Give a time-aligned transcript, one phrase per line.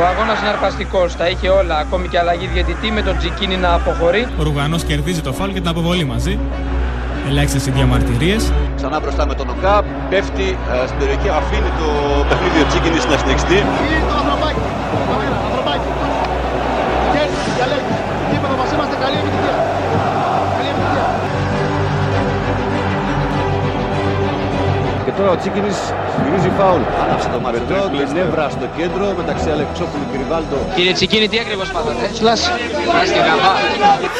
[0.00, 3.74] Ο αγώνας είναι αρπαστικός, τα είχε όλα, ακόμη και αλλαγή διαιτητή με τον Τζικίνη να
[3.74, 4.26] αποχωρεί.
[4.38, 6.38] Ο Ρουγανός κερδίζει το φάουλ και την αποβολή μαζί.
[7.28, 8.52] Ελάχιστες οι διαμαρτυρίες.
[8.76, 11.88] Ξανά μπροστά με τον Οκά, πέφτει ε, στην περιοχή, αφήνει το
[12.28, 13.58] παιχνίδι ο Τζίκινη να συνεχιστεί.
[25.16, 25.76] Τώρα ο Τσίκινης
[26.12, 26.82] σφυρίζει φάουλ.
[27.04, 30.56] Άναψε το μαρετό και νεύρα στο κέντρο μεταξύ Αλεξόπουλου και Ριβάλτο.
[30.74, 32.04] Κύριε Τσικίνη, τι ακριβώς πάθατε.
[32.14, 32.50] Σλάση.
[32.90, 33.52] Σλάση γαμπά.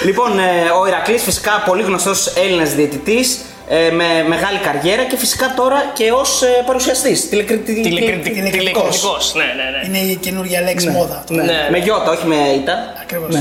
[0.04, 3.28] Λοιπόν, ε, ο Ηρακλής φυσικά πολύ γνωστός Έλληνας διαιτητής
[3.68, 7.29] ε, με μεγάλη καριέρα και φυσικά τώρα και ως ε, παρουσιαστής.
[7.29, 7.82] Τηλεκριτικός.
[7.82, 9.98] Τηλεκριτικός, ναι, ναι, ναι.
[9.98, 11.24] Είναι η καινούργια λέξη μόδα.
[11.29, 11.68] Ναι.
[11.70, 12.74] Με γιώτα, όχι με ήττα.
[13.02, 13.34] Ακριβώς.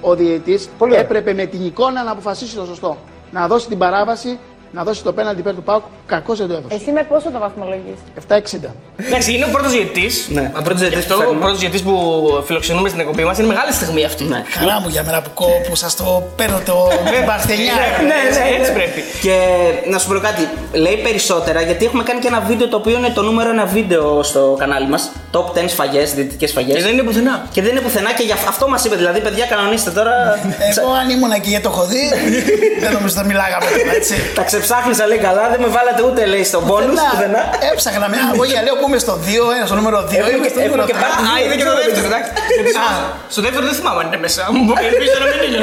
[0.00, 0.68] Ο διαιτητής
[0.98, 2.96] έπρεπε με την εικόνα να αποφασίσει το σωστό.
[3.32, 4.38] Να δώσει την παράβαση,
[4.72, 5.82] να δώσει το πέναλτι υπέρ του Πάουκ.
[6.06, 6.74] Κακώς δεν το έδωσε.
[6.74, 7.98] Εσύ με πόσο το βαθμολογείς;
[8.28, 8.70] 7-60.
[8.96, 10.26] Εντάξει, είναι ο πρώτος διαιτητής.
[10.30, 11.40] Ναι, ο πρώτος διαιτητής Αυτό που ο φέρνουμε.
[11.44, 11.94] πρώτος διαιτητής που
[12.46, 14.24] φιλοξενούμε στην εκπομπή μας είναι μεγάλη στιγμή αυτή.
[14.24, 14.42] Ναι.
[14.58, 16.76] Χαρά μου για μένα που, κο- που σας το παίρνω το
[17.26, 17.72] μπαχτενιά.
[18.00, 18.06] Ναι,
[18.38, 19.00] ναι, έτσι πρέπει.
[19.22, 19.34] Και
[19.90, 23.08] να σου πω κάτι, λέει περισσότερα γιατί έχουμε κάνει και ένα βίντεο το οποίο είναι
[23.14, 27.02] το νούμερο ένα βίντεο στο κανάλι μας Top 10 σφαγές, διαιτητικές σφαγές Και δεν είναι
[27.02, 27.46] πουθενά.
[27.52, 30.12] Και δεν είναι πουθενά και γι' αυτό μας είπε, δηλαδή παιδιά κανονίστε τώρα
[30.80, 32.02] Εγώ αν ήμουν εκεί και το έχω δει,
[32.80, 34.14] δεν νομίζω θα μιλάγαμε τώρα, έτσι.
[34.60, 38.56] Τα ξεψάχνησα λέει καλά, δεν με βάλατε ούτε λέει στο bonus πουθενά Έψαχνα μια αγωγή,
[38.66, 40.90] λέω που είμαι στο 2, ένα στο νούμερο 2, Έχουμε είμαι και- στο νούμερο έχουμε
[40.90, 41.02] και 3.
[41.04, 42.30] πάρα- Α, είδε και το δεύτερο, εντάξει.
[42.56, 42.90] Γιατί Α.
[43.34, 44.42] Στο δεύτερο δεν θυμάμαι αν είναι μέσα.
[44.66, 45.58] Μου Ελπίζω να μην είναι.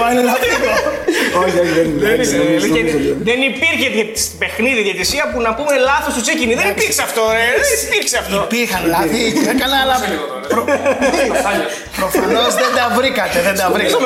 [0.00, 0.70] Μα είναι λαθρικό.
[1.42, 2.78] Όχι, όχι, δεν Δεν είναι.
[2.80, 2.90] είναι.
[2.94, 6.52] Δεν- Δεν υπήρχε διαιτησ- παιχνίδι διαιτησία που να πούμε λάθος τους τσέκινι.
[6.60, 7.46] Δεν υπήρξε αυτό, ρε.
[7.62, 8.36] Δεν υπήρξε αυτό.
[8.48, 9.22] Υπήρχαν λάθη,
[9.52, 9.96] έκανα, αλλά
[12.00, 14.04] προφανώς δεν τα βρήκατε, δεν τα βρήκατε.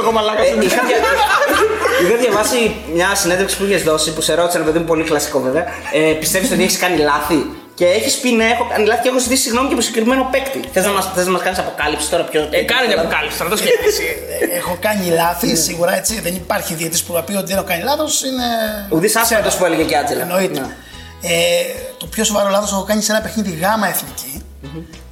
[2.01, 2.15] Είμαι κομμαλάκα.
[2.17, 2.17] Ε, είχα, δια...
[2.17, 5.65] είχα διαβάσει μια συνέντευξη που είχες δώσει που σε ρώτησαν, παιδί μου, πολύ κλασικό βέβαια.
[5.93, 7.41] Ε, Πιστεύεις ότι έχεις κάνει λάθη;
[7.75, 10.61] Και έχεις πει ναι, έχω κάνει λάθη και έχω ζητήσει συγγνώμη και από συγκεκριμένο παίκτη.
[10.73, 12.49] Θες να μα μας κάνεις αποκάλυψη τώρα ποιο.
[12.51, 14.03] Ε, Κάνε μια αποκάλυψη τώρα, το σκέφτεσαι.
[14.53, 16.21] Ε, Έχω κάνει λάθη, σίγουρα έτσι.
[16.21, 18.23] Δεν υπάρχει διαιτή που θα πει ότι δεν έχω κάνει λάθος.
[18.25, 18.47] Είναι.
[18.91, 20.23] Ουδής άσπατο που έλεγε και άτζελα.
[20.23, 20.61] Εννοείται.
[20.61, 20.67] Ναι.
[21.23, 21.33] Ε,
[21.99, 24.43] το πιο σοβαρό λάθος έχω κάνει σε ένα παιχνίδι γάμα εθνική.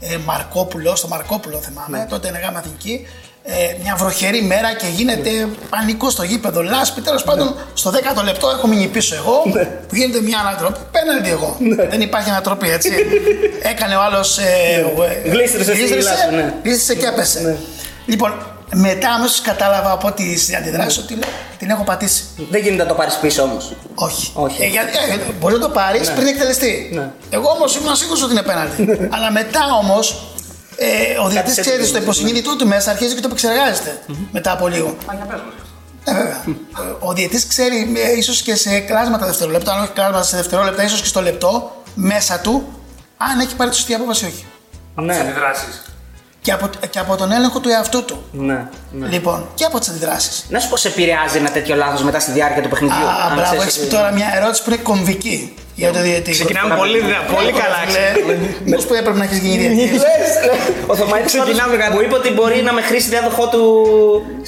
[0.01, 3.07] Ε, Μαρκόπουλο, στο Μαρκόπουλο θυμάμαι, τότε είναι γάμα εθνική.
[3.51, 5.31] Ε, μια βροχερή μέρα και γίνεται
[5.71, 6.63] πανικό στο γήπεδο.
[6.63, 9.43] Λάσπη, τέλος πάντων, στο 10ο λεπτό έχω μείνει πίσω εγώ.
[9.89, 10.79] που γίνεται μια ανατροπή.
[10.93, 11.57] Πέναντι εγώ.
[11.91, 12.91] Δεν υπάρχει ανατροπή, έτσι.
[13.73, 14.39] Έκανε ο άλλος.
[14.39, 14.85] Ε,
[15.31, 16.55] Γλίστρισε στη λάσπη, ναι.
[16.63, 17.59] Γλίστρισε και έπεσε.
[18.07, 20.25] Λοιπόν, μετά αμέσως κατάλαβα από τι
[20.59, 22.25] αντιδράσεις ότι λέω, την έχω πατήσει.
[22.51, 23.73] Δεν γίνεται να το πάρεις πίσω όμως.
[23.95, 24.31] Όχι.
[24.35, 24.63] Όχι.
[24.63, 26.91] Ε, γιατί, ε, μπορεί να το πάρεις πριν εκτελεστεί.
[26.93, 27.11] Ναι.
[27.31, 29.09] Εγώ όμως ήμουν σίγουρος ότι είναι πέναλτι.
[29.11, 30.33] Αλλά μετά όμως
[30.81, 33.99] ε, ο διαιτητή σε ξέρει έτσι στο υποσυνείδητό του μέσα αρχίζει και το επεξεργάζεται
[34.33, 34.97] μετά από λίγο.
[36.05, 36.45] Ε, βέβαια.
[36.45, 36.53] Ε,
[36.99, 41.01] Ο διαιτητή ξέρει ε, ίσως και σε κλάσματα δευτερόλεπτα, αν όχι κλάσματα σε δευτερόλεπτα, ίσως
[41.01, 42.69] και στο λεπτό μέσα του,
[43.17, 44.45] αν έχει πάρει τη σωστή απόφαση ή όχι.
[44.95, 45.35] Ναι.
[46.41, 48.25] Και από, και από τον έλεγχο του εαυτού του.
[48.33, 48.67] ναι.
[48.93, 49.07] ναι.
[49.09, 50.45] Λοιπόν, και από τις αντιδράσεις.
[50.49, 52.97] Να σου πω, σε επηρεάζει ένα τέτοιο λάθος μετά στη διάρκεια του παιχνιδιού.
[53.07, 56.31] Α, αν μπράβο, ξέρεις έχεις ότι- τώρα μια ερώτηση που είναι κομβική για το διαιτητή.
[56.31, 56.99] Ξεκινάμε πολύ,
[57.37, 57.81] πολύ καλά.
[58.65, 60.01] Μήπω που έπρεπε να έχεις γίνει διαιτητή.
[60.87, 61.95] Ο Θωμαίτης Ξεκινάμε πάντως καλά.
[61.95, 63.63] μου είπε ότι μπορεί να με χρήσει διάδοχό του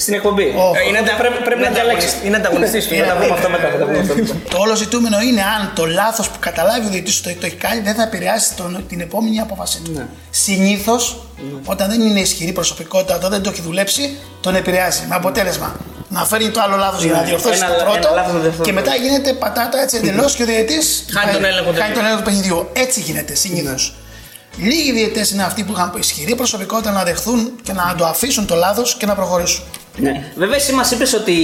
[0.02, 0.42] στην εκπομπή.
[0.64, 0.66] Ω.
[0.78, 2.10] Ε, Είναι αντα- Πρέπει, πρέπει να είναι διαλέξεις.
[2.12, 2.94] ανταγωνιστής- Είναι ανταγωνιστής του.
[2.94, 3.68] Θα τα πούμε αυτό μετά.
[3.72, 4.34] θα τα πούμε αυτό μετά.
[4.52, 7.80] Το όλο ζητούμενο είναι αν το λάθος που καταλάβει ο διαιτητή ότι το έχει κάνει
[7.88, 9.90] δεν θα επηρεάσει τον, την επόμενη απόφαση του.
[9.96, 10.06] Ναι.
[10.30, 11.02] Συνήθως,
[11.64, 14.04] όταν δεν είναι ισχυρή προσωπικότητα, όταν δεν το έχει δουλέψει,
[14.40, 15.02] τον επηρεάζει.
[15.08, 15.76] Με αποτέλεσμα
[16.08, 17.64] να φέρνει το άλλο λάθος για να διορθώσει Ναι.
[17.66, 20.42] Ένα- το πρώτο ένα λάθος να διορθώσει και το μετά γίνεται πατάτα έτσι εντελώς και
[20.42, 22.68] ο διαιτητής Χάνει τον έλεγχο του χάνει τον έλεγχο του παιχνιδιού.
[22.72, 23.94] Έτσι γίνεται συνήθως.
[24.56, 28.54] Λίγοι διαιτητές είναι αυτοί που είχαν ισχυρή προσωπικότητα να δεχθούν και να το αφήσουν το
[28.54, 29.64] λάθος και να προχωρήσουν.
[30.00, 30.24] Ναι.
[30.36, 31.34] Βέβαια, εσύ μας είπες ότι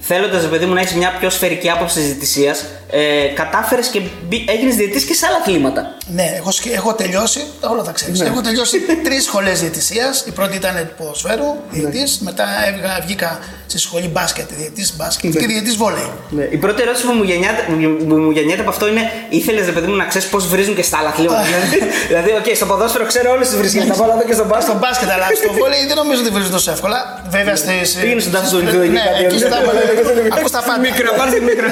[0.00, 4.00] θέλοντας, παιδί μου, να έχεις μια πιο σφαιρική άποψη της διαιτησίας, ε, κατάφερες και
[4.46, 5.94] έγινες διαιτητή και σε άλλα αθλήματα.
[6.14, 8.20] Ναι, έχω, σκε- έχω τελειώσει, όλα τα ξέρεις.
[8.20, 10.24] Έχω τελειώσει τρεις σχολές διαιτησίας.
[10.26, 12.02] Η πρώτη ήταν ποδοσφαίρου, διαιτητή.
[12.20, 16.10] Μετά έβγα, βγήκα στη σχολή μπάσκετ, διαιτητή μπάσκετ και διαιτητή βόλεϊ.
[16.30, 16.42] Ναι.
[16.50, 17.62] Η πρώτη ερώτηση που μου γεννιέται,
[18.08, 20.82] που μου γεννιέται από αυτό είναι: ήθελες, ρε παιδί μου, να ξέρεις πώς βρίζουν και
[20.82, 21.78] στα άλλα αθλήματα; δηλαδή,
[22.08, 23.80] δηλαδή, οκ, στο ποδόσφαιρο ξέρω όλες τις βρισιές.
[23.84, 24.68] Θα πάω εδώ και στο μπάσκετ.
[24.70, 27.22] Στο μπάσκετ, αλλά στο βόλεϊ δεν νομίζω ότι βρίζει τόσο εύκολα.
[27.36, 27.96] Βέβαια στις.
[28.00, 29.54] Πήγαινε στον τάφο του στις- Ινδού, εκεί Ναι, κάτι εκεί στο άλλο.
[29.54, 30.36] τάφο.
[30.38, 30.78] Ακούς τα πάντα.
[30.80, 31.68] Μικρά, πάρτε μικρά.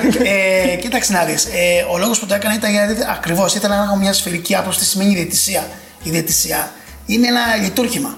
[0.73, 1.45] Ε, κοίταξε να δεις.
[1.45, 4.79] Ε, ο λόγος που το έκανα ήταν γιατί ακριβώς ήθελα να έχω μια σφαιρική άποψη
[4.79, 5.67] τι σημαίνει διαιτησία.
[6.03, 6.71] Η διαιτησία
[7.07, 8.17] είναι ένα λειτούργημα.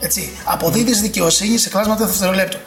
[0.00, 0.32] Έτσι.
[0.44, 2.58] Αποδίδεις δικαιοσύνη σε κλάσματα δευτερολέπτου.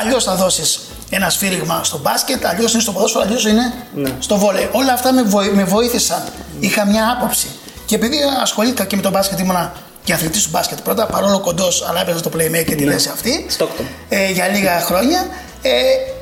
[0.00, 0.80] Αλλιώς θα δώσεις
[1.10, 3.72] ένα σφύριγμα στο μπάσκετ, αλλιώς είναι στο ποδόσφαιρο, αλλιώς είναι
[4.18, 4.68] στο βόλεϊ.
[4.72, 6.22] Όλα αυτά με, βοη- με βοήθησαν.
[6.60, 7.46] Είχα μια άποψη.
[7.86, 9.72] Και επειδή ασχολήθηκα και με τον μπάσκετ, ήμουνα
[10.04, 13.44] και αθλητής του μπάσκετ πρώτα, παρόλο κοντός, αλλά έπαιζα στο playmaker τη θέση αυτή.
[13.48, 13.86] Στόκτον.
[14.08, 15.26] Ε, για λίγα χρόνια.
[15.62, 15.70] Ε,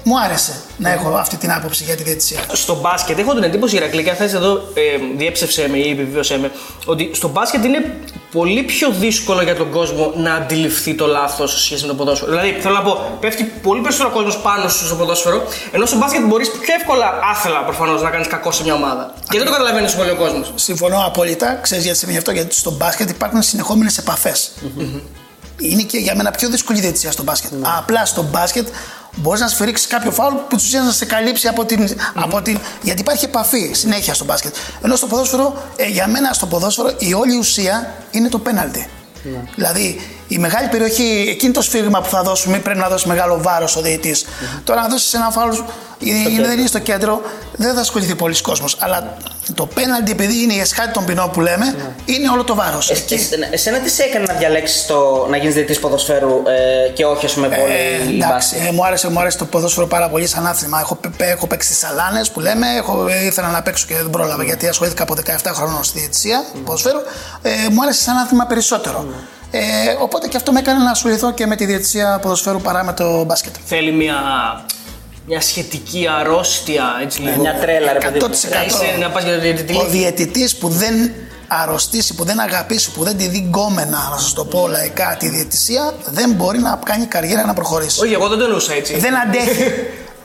[0.03, 2.39] μου άρεσε να έχω αυτή την άποψη για τη διαιτησία.
[2.53, 6.39] Στο μπάσκετ έχω την εντύπωση, Ηρακλή, και αν θες εδώ ε, διέψευσέ με ή επιβίωσέ
[6.39, 6.51] με,
[6.85, 7.95] ότι στο μπάσκετ είναι
[8.33, 12.31] πολύ πιο δύσκολο για τον κόσμο να αντιληφθεί το λάθος σε σχέση με το ποδόσφαιρο.
[12.31, 15.43] Δηλαδή, θέλω να πω, πέφτει πολύ περισσότερο κόσμος πάνω σου στο ποδόσφαιρο,
[15.73, 19.15] ενώ στο μπάσκετ μπορείς πιο εύκολα, άθελα προφανώς, να κάνεις κακό σε μια ομάδα.
[19.31, 20.53] Και δεν το καταλαβαίνει τόσο πολύ ο κόσμος.
[20.55, 21.59] Συμφωνώ απόλυτα.
[21.63, 24.51] Ξέρεις γιατί σημαίνει αυτό, γιατί στο μπάσκετ υπάρχουν συνεχόμενες επαφές.
[25.61, 27.51] Είναι και για μένα πιο δύσκολη η διαιτησία στο μπάσκετ.
[27.79, 28.69] Απλά στο μπάσκετ
[29.17, 32.59] μπορείς να σφυρίξεις κάποιο φάουλ που του να σε καλύψει από την, από την.
[32.83, 34.55] Γιατί υπάρχει επαφή συνέχεια στο μπάσκετ.
[34.83, 38.87] Ενώ στο ποδόσφαιρο, ε, για μένα στο ποδόσφαιρο η όλη ουσία είναι το πέναλτι.
[39.55, 40.01] Δηλαδή
[40.35, 43.81] η μεγάλη περιοχή, εκείνη το σφύριγμα που θα δώσουμε, πρέπει να δώσει μεγάλο βάρος ο
[43.81, 44.17] διαιτή.
[44.65, 45.57] Τώρα, να δώσεις ένα φάουλ,
[45.99, 47.21] είναι, δεν είναι στο κέντρο,
[47.57, 48.77] δεν θα ασχοληθεί πολλοί κόσμος.
[48.81, 49.17] Αλλά
[49.55, 52.91] το πέναλτι, επειδή είναι η εσχάτη των ποινών που λέμε, είναι όλο το βάρος.
[52.91, 54.87] Ε, εσένα, εσένα τι σε έκανε να διαλέξεις
[55.31, 59.11] να γίνεις διαιτητής ποδοσφαίρου ε, και όχι, ας πούμε, πολύ Ε, εντάξει, ε, μου, άρεσε,
[59.11, 60.81] μου άρεσε το ποδόσφαιρο πάρα πολύ σαν άθλημα.
[60.81, 62.67] Έχω, πε- έχω παίξει στις Σαλάνε που λέμε.
[62.77, 66.45] Έχω, ε, ήθελα να παίξω και δεν πρόλαβα γιατί ασχολήθηκα από 17 χρόνων στη διαιτησία
[66.65, 66.99] ποδοσφαίρου.
[67.43, 69.07] Ε, μου άρεσε σαν άθλημα περισσότερο.
[69.51, 69.61] Ε,
[70.01, 73.25] οπότε και αυτό με έκανε να ασχοληθώ και με τη διαιτησία ποδοσφαίρου παρά με το
[73.25, 73.55] μπάσκετ.
[73.65, 74.15] Θέλει μια,
[75.27, 77.41] μια σχετική αρρώστια, έτσι λίγο.
[77.41, 78.19] Μια τρέλα, ρε παιδί.
[78.19, 78.27] μου.
[78.27, 78.51] 100%.
[78.51, 79.77] Να, είσαι, να πας για το διαιτητή.
[79.77, 81.13] Ο διαιτητής που δεν
[81.49, 85.29] αρρωστήσει, που δεν αγαπήσει, που δεν τη δει γκόμενα, να σας το πω λαϊκά, τη
[85.29, 88.03] διαιτησία, δεν μπορεί να κάνει καριέρα να προχωρήσει.
[88.03, 88.99] Όχι, εγώ δεν το εννοούσα έτσι.
[88.99, 89.73] Δεν αντέχει.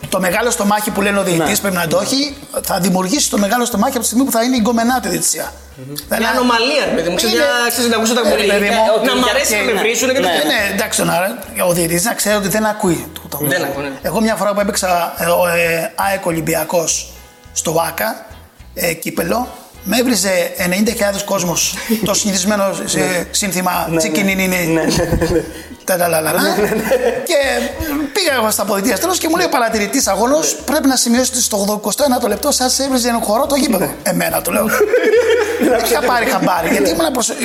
[0.10, 1.70] το μεγάλο στομάχι που λένε ο διαιτητής Ναι.
[1.70, 4.56] πρέπει να το έχει, θα δημιουργήσει το μεγάλο στομάχι από τη στιγμή που θα είναι
[4.56, 5.54] η γκομενάτη διαιτησία.
[5.76, 7.16] Δεν Μια είναι- ανομαλία, ρε παιδί μου.
[7.16, 8.46] Ξέρεις, Είναι- μια- ξέρεις, να ακούσω τα Ε, πολύ.
[8.48, 9.80] παιδί μου, Να ότι μ' για- αρέσει να με ναι.
[9.80, 10.28] βρίσουν και Ναι.
[10.28, 10.44] τέτοια.
[10.52, 11.38] Ναι, εντάξει, τώρα,
[11.70, 13.00] ο διαιτητής να ξέρει ότι δεν ακούει.
[13.14, 13.72] το- το Δεν λόγο.
[13.72, 14.00] ακούει, ναι.
[14.02, 16.92] Εγώ μια φορά που έπαιξα ε, ο, ε, ΑΕΚ Ολυμπιακός
[17.54, 18.26] στο ΒΑΚΑ,
[18.74, 19.48] ε, κύπελο,
[19.88, 21.74] με έβριζε 90.000 κόσμος
[22.08, 22.64] το συνηθισμένο
[22.96, 24.80] ε, σύνθημα Τσικινινίνι.
[25.84, 26.42] Ταλαλαλαλα.
[27.24, 27.38] Και
[28.14, 31.42] πήγα εγώ στα αποδητήρια τέλο και μου λέει ο παρατηρητής αγώνο πρέπει να σημειώσει ότι
[31.42, 33.94] στο 81ο λεπτό σας έβριζε ένα χορό το γήπεδο.
[34.04, 34.66] Εμένα το λέω.
[35.70, 37.30] Δεν είχα πάρει χαμπάρι γιατί ήμουν προσ...
[37.30, 37.36] ε,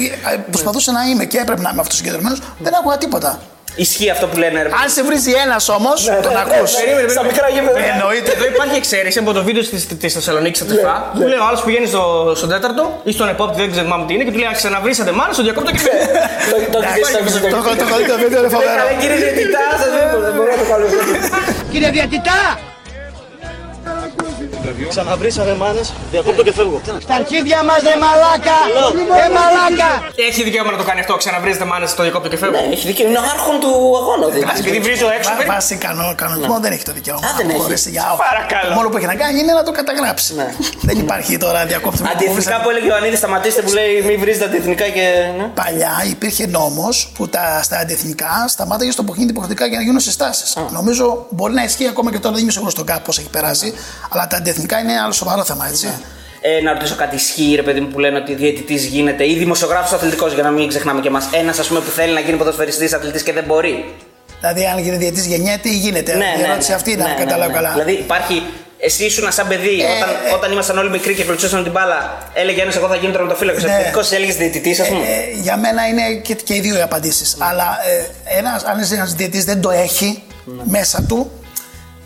[0.51, 2.37] προσπαθούσα να είμαι και έπρεπε να είμαι αυτό συγκεντρωμένο.
[2.59, 3.41] Δεν άκουγα τίποτα.
[3.85, 4.83] Ισχύει αυτό που λένε, ρε παιδί.
[4.83, 6.71] Αν σε βρίζει ένας όμως, τον ακούς.
[6.81, 7.27] Περίμενε, Στα περίμενε.
[7.31, 7.79] μικρά γήπεδα.
[7.95, 8.31] Εννοείται.
[8.37, 9.63] Εδώ υπάρχει εξαίρεση από το βίντεο
[10.03, 10.95] τη Θεσσαλονίκη στα τεφά.
[11.19, 12.03] Που λέει ο άλλος πηγαίνει στο,
[12.39, 15.33] στον τέταρτο ή στον επόπτη, δεν ξέρω τι είναι, και του λέει: Αν ξαναβρίσατε μάλλον
[15.37, 16.07] στον διακόπτω και φεύγει.
[16.53, 17.49] Το- το έχεις δει, το έχεις δει.
[17.55, 18.71] Το έχω το έχω δει το βίντεο, είναι φοβερό.
[18.81, 20.85] Καλά, κύριε διαιτητά, σας δεν μπορώ- δεν μπορώ να το κάνω.
[21.73, 22.39] Κύριε Διατητά,
[24.89, 26.81] Ξαναβρίσαμε μάνες, διακόπτω και φεύγω.
[27.01, 28.57] στα αρχίδια μας ρε μαλάκα,
[29.21, 29.91] ρε μαλάκα.
[30.29, 31.15] Έχει δικαίωμα να το κάνει αυτό.
[31.23, 32.57] Ξαναβρίζετε μάνες στο διακόπτω και φεύγω.
[32.61, 33.05] Ναι, έχει δίκιο.
[33.09, 33.71] Είναι ο άρχον του
[34.01, 34.25] αγώνα.
[34.27, 34.59] ο διαιτητής.
[34.61, 37.27] Επειδή βρίζω έξω, Βά- παίρνει- Βάσει κανό- κανονισμό δεν έχει το δικαίωμα.
[37.29, 37.61] Α, δεν να έχει.
[37.63, 38.69] χωρίσει για Παρακαλώ.
[38.69, 40.31] Το μόνο που έχει να κάνει είναι να το καταγράψει.
[40.35, 40.49] Ναι.
[40.89, 42.03] Δεν υπάρχει τώρα διακόπτη.
[42.13, 45.07] Αντιεθνικά που έλεγε ο Ανίδης, σταματήστε που λέει Μην βρίζετε αντιεθνικά και.
[45.39, 45.45] ναι.
[45.61, 50.57] Παλιά υπήρχε νόμος που τα, στα αντιεθνικά σταμάταγε στο παιχνίδι υποχρεωτικά για να γίνουν συστάσεις.
[50.71, 53.75] Νομίζω μπορεί να ισχύει ακόμα και τώρα, δεν είμαι σίγουρος στον κάπου πώ έχει περάσει,
[54.11, 55.89] αλλά τα αντιεθνικά είναι άλλο σοβαρό θέμα, έτσι.
[56.41, 59.93] Ε, να ρωτήσω κάτι ισχύει, ρε παιδί μου, που λένε ότι διαιτητής γίνεται ή δημοσιογράφος
[59.93, 61.29] αθλητικός, για να μην ξεχνάμε και εμάς.
[61.33, 63.95] Ένας, ας πούμε, που θέλει να γίνει ποδοσφαιριστής αθλητής και δεν μπορεί.
[64.41, 66.17] Δηλαδή, αν γίνει διαιτή γεννιέται ή γίνεται.
[66.17, 66.75] Ναι, η ναι, ερώτηση ναι.
[66.77, 67.57] αυτή είναι, Ναι, να ναι, καταλάβω ναι.
[67.57, 67.71] καλά.
[67.71, 68.43] Δηλαδή υπάρχει.
[68.83, 72.19] Εσύ ήσουν σαν παιδί, Ε, όταν, ε, όταν ήμασταν όλοι μικροί και κλωτσούσαν την μπάλα,
[72.33, 73.61] έλεγε ένας: Εγώ θα γίνω τερματοφύλακα.
[73.61, 73.67] Ναι.
[73.67, 73.73] Ναι.
[73.75, 75.01] Επιθετικό έλεγες διαιτητής, ας πούμε.
[75.01, 77.37] Ε, για μένα είναι και, και οι δύο οι απαντήσεις.
[77.39, 77.79] Αλλά
[78.33, 80.63] ε, ένας, αν ένας διαιτητής δεν το έχει Ναι.
[80.67, 81.31] μέσα του,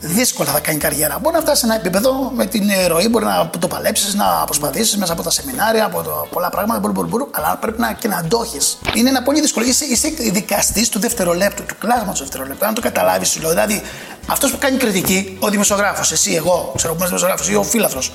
[0.05, 1.19] δύσκολα θα κάνει καριέρα.
[1.19, 4.97] Μπορεί να φτάσει σε ένα επίπεδο με την ροή, μπορεί να το παλέψεις, να προσπαθήσεις
[4.97, 8.09] μέσα από τα σεμινάρια, από το, πολλά πράγματα, μπορεί, μπορεί, μπορεί, αλλά πρέπει να, και
[8.09, 8.59] να αντόχει.
[8.95, 9.67] Είναι ένα πολύ δύσκολο.
[9.67, 12.67] Είσαι, είσαι δικαστής του δευτερολέπτου, του κλάσματος του δευτερολέπτου.
[12.67, 13.51] Αν το καταλάβεις, σου λέω.
[13.51, 13.83] Δηλαδή,
[14.27, 18.13] αυτός που κάνει κριτική, ο δημοσιογράφος, εσύ, εγώ, ξέρω που είμαι δημοσιογράφος ή ο φίλαθρος.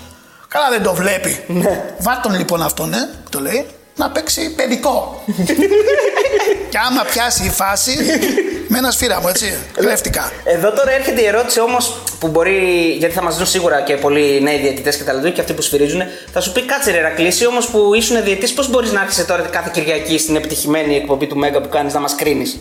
[0.48, 1.46] Καλά δεν το βλέπει.
[2.00, 3.66] Βάλ τον λοιπόν αυτόν, ναι, που το λέει,
[3.96, 5.24] να παίξει παιδικό.
[6.70, 7.96] και άμα πιάσει η φάση,
[8.68, 10.32] με ένα σφύρα μου, έτσι, κλέφτηκα.
[10.44, 14.42] Εδώ τώρα έρχεται η ερώτηση όμως που μπορεί, γιατί θα μας δουν σίγουρα και πολλοί
[14.42, 16.02] νέοι διαιτητές και τα λοιπά και αυτοί που σφυρίζουν,
[16.34, 19.42] θα σου πει κάτσε ρε Ρακλήση, όμως που ήσουν διαιτητής, πώς μπορείς να έρχεσαι τώρα
[19.42, 22.60] κάθε Κυριακή στην επιτυχημένη εκπομπή του Μέγκα που κάνεις να μας κρίνεις;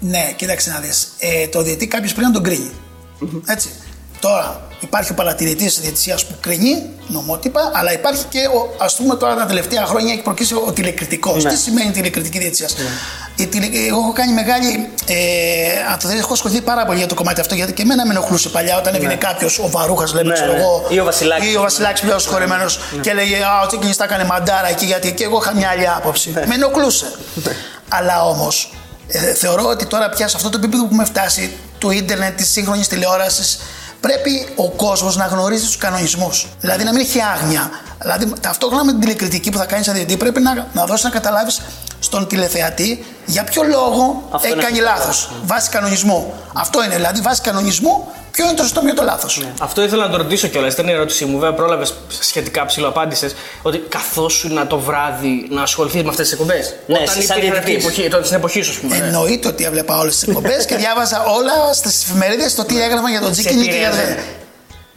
[0.00, 1.12] Ναι, κοίταξε να δεις.
[1.18, 2.70] Ε, το διαιτή κάποιος πρέπει να τον κρίνει.
[3.46, 3.68] Έτσι.
[4.24, 8.40] Τώρα, υπάρχει ο παρατηρητής της διαιτησίας που κρίνει νομότυπα, αλλά υπάρχει και,
[8.78, 11.44] ας πούμε, τώρα τα τελευταία χρόνια έχει προκύψει ο τηλεκριτικός.
[11.44, 11.50] Ναι.
[11.50, 12.74] Τι σημαίνει τηλεκριτική διαιτησίας;
[13.36, 13.66] Η τηλε...
[13.88, 14.88] Εγώ έχω κάνει μεγάλη.
[15.06, 15.14] Ε,
[15.92, 18.14] αν το δεις, έχω ασχοληθεί πάρα πολύ για το κομμάτι αυτό, γιατί και εμένα με
[18.14, 20.58] ενοχλούσε παλιά όταν έβγαινε κάποιος, ο Βαρούχας, λέμε, Ναι, ξέρω ναι.
[20.58, 20.86] εγώ.
[20.88, 21.52] Ή ο Βασιλάκης.
[21.52, 22.66] Ή ο Βασιλάκης πλέον συγχωρεμένο
[23.00, 25.88] και έλεγε Α, ο Τσίκινη τα έκανε μαντάρα εκεί, γιατί και εγώ είχα μια άλλη
[25.88, 26.30] άποψη.
[26.30, 27.06] με ενοχλούσε.
[27.88, 28.72] Αλλά όμως,
[29.08, 32.50] ε, θεωρώ ότι τώρα πια σε αυτό το επίπεδο που έχουμε φτάσει, του ίντερνετ, της
[32.50, 33.58] σύγχρονης τηλεόρασης,
[34.06, 36.46] πρέπει ο κόσμος να γνωρίζει τους κανονισμούς.
[36.60, 37.70] Δηλαδή να μην έχει άγνοια.
[38.00, 41.10] Δηλαδή ταυτόχρονα με την τηλεκριτική που θα κάνεις σαν διαιτή, πρέπει να, να δώσεις να
[41.10, 41.60] καταλάβεις
[41.98, 44.90] στον τηλεθεατή για ποιο λόγο Αυτό έχει είναι κάνει σωστό.
[44.90, 45.30] λάθος.
[45.44, 46.32] Βάσει κανονισμού.
[46.54, 46.94] Αυτό είναι.
[46.94, 49.42] Δηλαδή, βάσει κανονισμού, ποιο είναι το σωστό, ποιο είναι το λάθος.
[49.60, 50.72] Αυτό ήθελα να το ρωτήσω κιόλας.
[50.72, 51.38] Ήταν η ερώτησή μου.
[51.38, 53.34] Βέβαια, πρόλαβες σχετικά ψηλό απάντησες.
[53.62, 57.70] Ότι καθόσουν το βράδυ να ασχοληθεί με αυτές τις εκπομπές; Ναι, Όταν σαν υπήρχε αυτή
[57.70, 57.84] η διαιτητής.
[57.84, 58.96] εποχή, τότε στην εποχή σου, ας πούμε.
[58.96, 63.20] Εννοείται ότι έβλεπα όλες τις εκπομπές και διάβαζα όλα στις εφημερίδες το τι έγραφαν για
[63.20, 64.14] τον Τζίκινι και για επηρέαζε.
[64.14, 64.24] τον.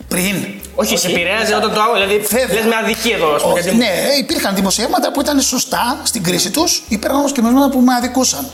[0.07, 0.35] Πριν.
[0.75, 2.05] Όχι, σε επηρέαζε όταν το άκουγα.
[2.05, 2.55] Δηλαδή, Βέβαια.
[2.55, 3.53] λες με αδικία εδώ, ας πούμε.
[3.53, 7.69] Όχι, γιατί- ναι, υπήρχαν δημοσιεύματα που ήταν σωστά στην κρίση τους, υπήρχαν όμως και μερικά
[7.69, 8.47] που με αδικούσαν.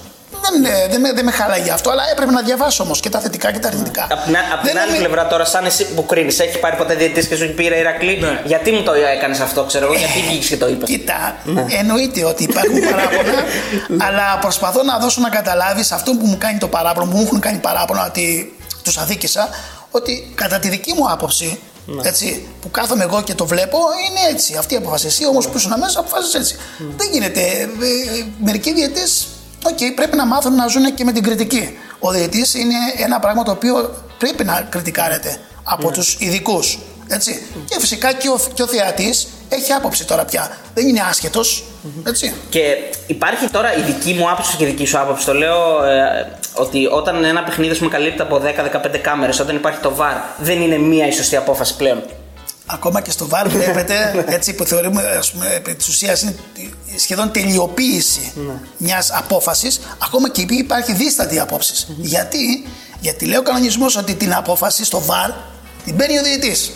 [0.52, 3.20] Δεν, ε, δεν, με, δεν με χάλαγε αυτό, αλλά έπρεπε να διαβάσω όμως και τα
[3.20, 4.04] θετικά και τα αρνητικά.
[4.12, 6.76] Απ' την, απ' την Δεν άλλη νομι- πλευρά τώρα, σαν εσύ που κρίνεις, έχει πάρει
[6.76, 8.42] ποτέ διαιτητής και σου έχει πει ρε Ηρακλή, Ναι.
[8.46, 10.90] γιατί μου το έκανες αυτό, ξέρω εγώ, γιατί βγήκες και το είπες.
[10.90, 11.36] Κοίτα,
[11.80, 13.44] εννοείται ότι υπάρχουν παράπονα,
[14.08, 17.40] αλλά προσπαθώ να δώσω να καταλάβεις αυτό που μου κάνει το παράπονο, που μου έχουν
[17.40, 19.50] κάνει παράπονα ότι τους αδίκησα,
[19.92, 21.60] ότι κατά τη δική μου άποψη,
[22.04, 23.78] έτσι, που κάθομαι εγώ και το βλέπω,
[24.10, 24.56] είναι έτσι.
[24.58, 25.06] Αυτή η απόφαση.
[25.08, 26.56] Εσύ όμως που ήσουν μέσα, αποφάσισες έτσι.
[26.98, 27.40] Δεν γίνεται.
[27.40, 27.68] Ε, ε,
[28.44, 29.02] Μερικοί διαιτέ,
[29.64, 31.78] οκ, πρέπει να μάθουν να ζουν και με την κριτική.
[32.00, 36.80] Ο διαιτητής είναι ένα πράγμα το οποίο πρέπει να κριτικάρεται από τους ειδικούς.
[37.08, 37.44] Έτσι.
[37.66, 40.58] Και φυσικά και ο, και ο θεατής έχει άποψη τώρα πια.
[40.74, 41.64] Δεν είναι άσχετος,
[42.08, 42.34] Έτσι.
[42.50, 42.62] Και
[43.08, 45.26] υπάρχει τώρα η δική μου άποψη και η δική σου άποψη.
[45.26, 48.42] Το λέω ε, ότι όταν ένα παιχνίδι ας πούμε, καλύπτει από
[48.94, 52.04] 10-15 κάμερες, όταν υπάρχει το VAR, δεν είναι μία η σωστή απόφαση πλέον.
[52.66, 53.94] Ακόμα και στο βάρ βλέπετε,
[54.38, 56.36] έτσι που θεωρούμε ας πούμε, επί της ουσίας είναι
[56.98, 58.34] σχεδόν τελειοποίηση
[58.78, 61.88] μιας απόφασης, ακόμα και εκεί υπάρχει δίστατη απόψη.
[61.98, 62.66] Γιατί,
[63.00, 65.32] γιατί λέει ο κανονισμός ότι την απόφαση στο βάρ
[65.86, 66.72] την παίρνει ο διαιτής.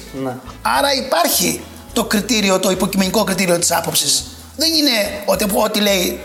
[0.62, 1.62] Άρα υπάρχει
[1.94, 4.26] το κριτήριο, το υποκειμενικό κριτήριο της άποψης.
[4.56, 6.20] Δεν είναι ότι ό,τι λέει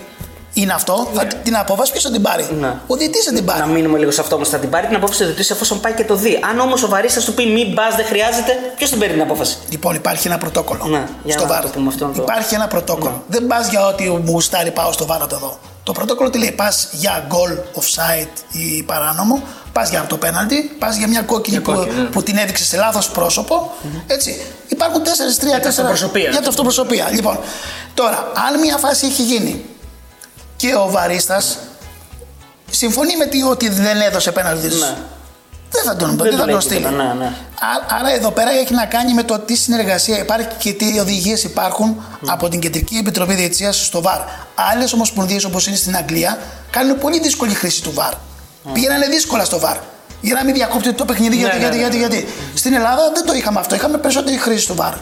[0.55, 2.75] είναι αυτό, θα την απόφαση ποιος θα την πάρει; Ναι.
[2.87, 3.61] Ο διαιτής θα την πάρει.
[3.61, 4.49] Να μείνουμε λίγο σε αυτό όμως.
[4.49, 6.41] Θα την πάρει την απόφαση του διαιτητή εφόσον πάει και το δει.
[6.51, 9.57] Αν όμως ο βαρίστας του πει μη μπας, δεν χρειάζεται, ποιος την παίρνει την απόφαση;
[9.69, 11.63] Λοιπόν, υπάρχει ένα πρωτόκολλο Ναι, για στο να βάρο.
[11.63, 13.23] το πούμε αυτό, να το- Υπάρχει ένα πρωτόκολλο.
[13.27, 15.59] Δεν πας για ό,τι μου γουστάρει, πάω στο βάρο το δω.
[15.85, 19.43] Το πρωτόκολλο τι λέει, πας για γκολ, offside ή παράνομο,
[19.73, 22.05] πας για το πέναλτι, πας για μια κόκκινη που, κόκκινη, ναι.
[22.05, 23.71] που την έδειξες σε λάθος πρόσωπο.
[24.07, 24.41] Έτσι.
[24.69, 25.89] Υπάρχουν τέσσερις, τρία, τέσσερα.
[25.89, 26.31] αυτοπροσωπία.
[26.31, 27.09] Για το αυτοπροσωπία.
[27.13, 27.39] Λοιπόν,
[27.95, 29.65] τώρα, αν μια φάση έχει γίνει
[30.63, 31.59] και ο βαρίστας
[32.71, 34.67] συμφωνεί με τι ότι δεν έδωσε πέναλτι.
[34.67, 34.95] Ναι.
[35.71, 36.79] Δεν θα τον, Δεν δεν του θα λέει τον στείλει.
[36.85, 37.27] τίποτα, ναι, ναι.
[37.27, 41.45] Ά- Άρα εδώ πέρα έχει να κάνει με το τι συνεργασία υπάρχει και τι οδηγίες
[41.45, 44.21] υπάρχουν από την Κεντρική Επιτροπή Διετησίας στο ΒΑΡ.
[44.73, 46.39] Άλλες ομοσπονδίες όπως είναι στην Αγγλία
[46.71, 48.13] κάνουν πολύ δύσκολη χρήση του ΒΑΡ.
[48.73, 49.77] Πήγαιναν δύσκολα στο ΒΑΡ.
[50.25, 51.81] Για να μην διακόπτει το παιχνίδι, γιατί, ναι, γιατί, ναι.
[51.83, 52.27] γιατί, γιατί.
[52.55, 53.75] Στην Ελλάδα δεν το είχαμε αυτό.
[53.75, 54.93] Είχαμε περισσότερη χρήση του ΒΑΡ.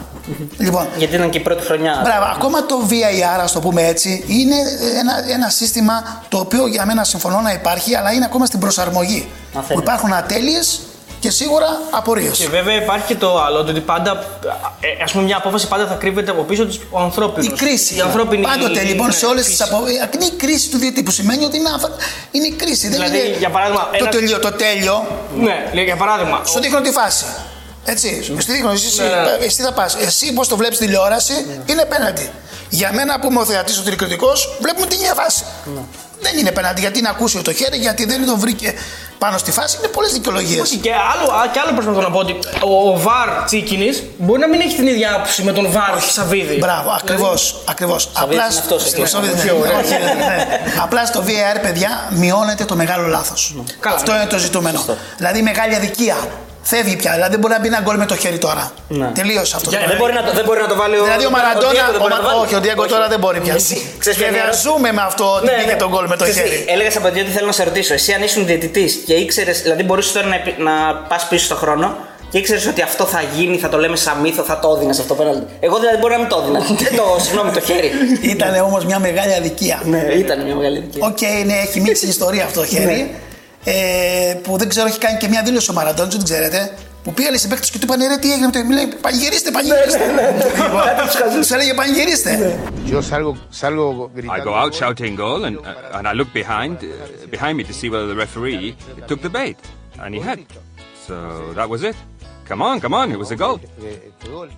[0.57, 1.99] Λοιπόν, Γιατί ήταν και η πρώτη χρονιά.
[2.03, 4.55] Μπράβο, ακόμα το VAR, ας το πούμε έτσι, είναι
[4.99, 9.29] ένα, ένα σύστημα το οποίο για μένα συμφωνώ να υπάρχει, αλλά είναι ακόμα στην προσαρμογή.
[9.57, 9.79] Α, Που θέλει.
[9.79, 10.81] υπάρχουν ατέλειες
[11.21, 12.37] και σίγουρα απορίες.
[12.37, 14.25] Και βέβαια υπάρχει και το άλλο, ότι πάντα,
[14.79, 17.47] ε, ας πούμε, μια απόφαση πάντα θα κρύβεται από πίσω της ο ανθρώπινος.
[17.47, 17.95] Η κρίση.
[17.95, 19.73] Η ανθρώπινη Πάντοτε λοιπόν ναι, σε όλες τις φύση.
[19.73, 19.87] απο...
[20.15, 21.91] Είναι η κρίση του διαιτή που σημαίνει ότι είναι, αφα-
[22.31, 22.87] είναι η κρίση.
[22.87, 25.07] Δηλαδή, δεν είναι για παράδειγμα, το, ένα- τέλειο, το τέλειο.
[25.37, 26.41] Ναι, λέει, για παράδειγμα.
[26.45, 27.25] Σου δείχνω τη φάση.
[27.85, 29.45] Έτσι, σου δείχνω, εσύ, Ναι, ναι.
[29.45, 29.95] εσύ θα πας.
[29.95, 31.33] Εσύ, πώς το βλέπεις τηλεόραση,
[31.65, 32.29] είναι πέναντι.
[32.69, 35.43] Για μένα που είμαι ο θεατής, ο τηλεκριτικός, βλέπουμε την ίδια φάση.
[36.21, 38.73] Δεν είναι πέναντι γιατί είναι ακούσιο το χέρι, γιατί δεν τον βρήκε
[39.17, 39.77] πάνω στη φάση.
[39.79, 40.61] Είναι πολλές δικαιολογίες.
[40.61, 44.39] Όχι, και άλλο, α, και άλλο προσπαθώ να πω ότι ο, ο Βαρ Τσίκινης μπορεί
[44.39, 46.55] να μην έχει την ίδια άποψη με τον Βαρ Σαββίδη.
[46.57, 47.61] Μπράβο, ακριβώς.
[47.65, 48.09] Ακριβώς.
[48.15, 49.05] Σαββίδης είναι αυτός, εκεί.
[49.05, 49.73] Σαββίδης, ναι, Πιο, ναι.
[49.81, 50.47] όχι, ναι, ναι.
[50.81, 53.55] Απλά στο VAR, παιδιά, μειώνεται το μεγάλο λάθος.
[53.79, 54.17] Καλά, Αυτό ναι.
[54.17, 54.83] είναι το ζητούμενο.
[55.17, 56.17] Δηλαδή, μεγάλη αδικία.
[56.63, 57.11] Φεύγει πια.
[57.13, 58.71] Δηλαδή, δεν μπορεί να μπει ένα γκολ με το χέρι τώρα.
[58.87, 59.07] Ναι.
[59.19, 59.69] Τελείωσε αυτό.
[59.69, 60.05] Για- το Δεν πράγμα.
[60.05, 61.03] μπορεί, να, το- δεν μπορεί να το βάλει ο.
[61.03, 61.71] Δηλαδή, ο Μαραντόνα.
[61.71, 62.45] Diego δεν ο μπορεί να Μα- το βάλει.
[62.45, 63.53] Όχι, ο Διέγκο τώρα δεν μπορεί πια.
[63.61, 65.81] Εσύ, ξέρεις ποια είναι η Βέβαια, ερώτηση; ζούμε με αυτό ότι Ναι, πήγε ναι.
[65.83, 66.65] τον γκολ με το Ξέρεις τι, χέρι.
[66.73, 67.93] Έλεγα από ότι θέλω να σε ρωτήσω.
[67.99, 70.73] Εσύ, αν ήσουν διαιτητής και ήξερε, δηλαδή μπορούσες τώρα να, επι- να
[71.09, 71.87] πας πίσω στον χρόνο
[72.31, 75.13] και ήξερες ότι αυτό θα γίνει, θα το λέμε σαν μύθο, θα το έδινε αυτό
[75.19, 75.45] πέναλτι.
[75.59, 76.59] Εγώ δηλαδή μπορεί να μην το έδινα.
[76.83, 77.91] Δεν το, συγγνώμη, το χέρι.
[78.33, 79.81] Ήταν όμως μια μεγάλη αδικία.
[79.83, 81.09] ναι, ήταν μια μεγάλη δικαίωση.
[81.11, 83.15] Οκ, ναι, έχει μείνει στην ιστορία αυτό το χέρι.
[83.63, 86.73] Ε, που δεν ξέρω, έχει κάνει και μια δήλωση ο Μαραντόνα, δεν ξέρετε.
[87.03, 88.63] Που πήγανε στην παίκτη και του είπαν ρε, τι έγινε με το.
[88.65, 89.99] Μιλάει, πανηγυρίστε, πανηγυρίστε.
[91.47, 92.59] Του έλεγε πανηγυρίστε.
[92.91, 94.43] Yo salgo, salgo I gritando.
[94.43, 96.87] go out shouting goal, and uh, and I look behind uh,
[97.35, 98.75] behind me to see whether the referee
[99.09, 99.59] took the bait,
[100.03, 100.39] and he had.
[101.07, 101.15] So
[101.57, 101.97] that was it.
[102.49, 103.59] Come on, come on, it was a goal.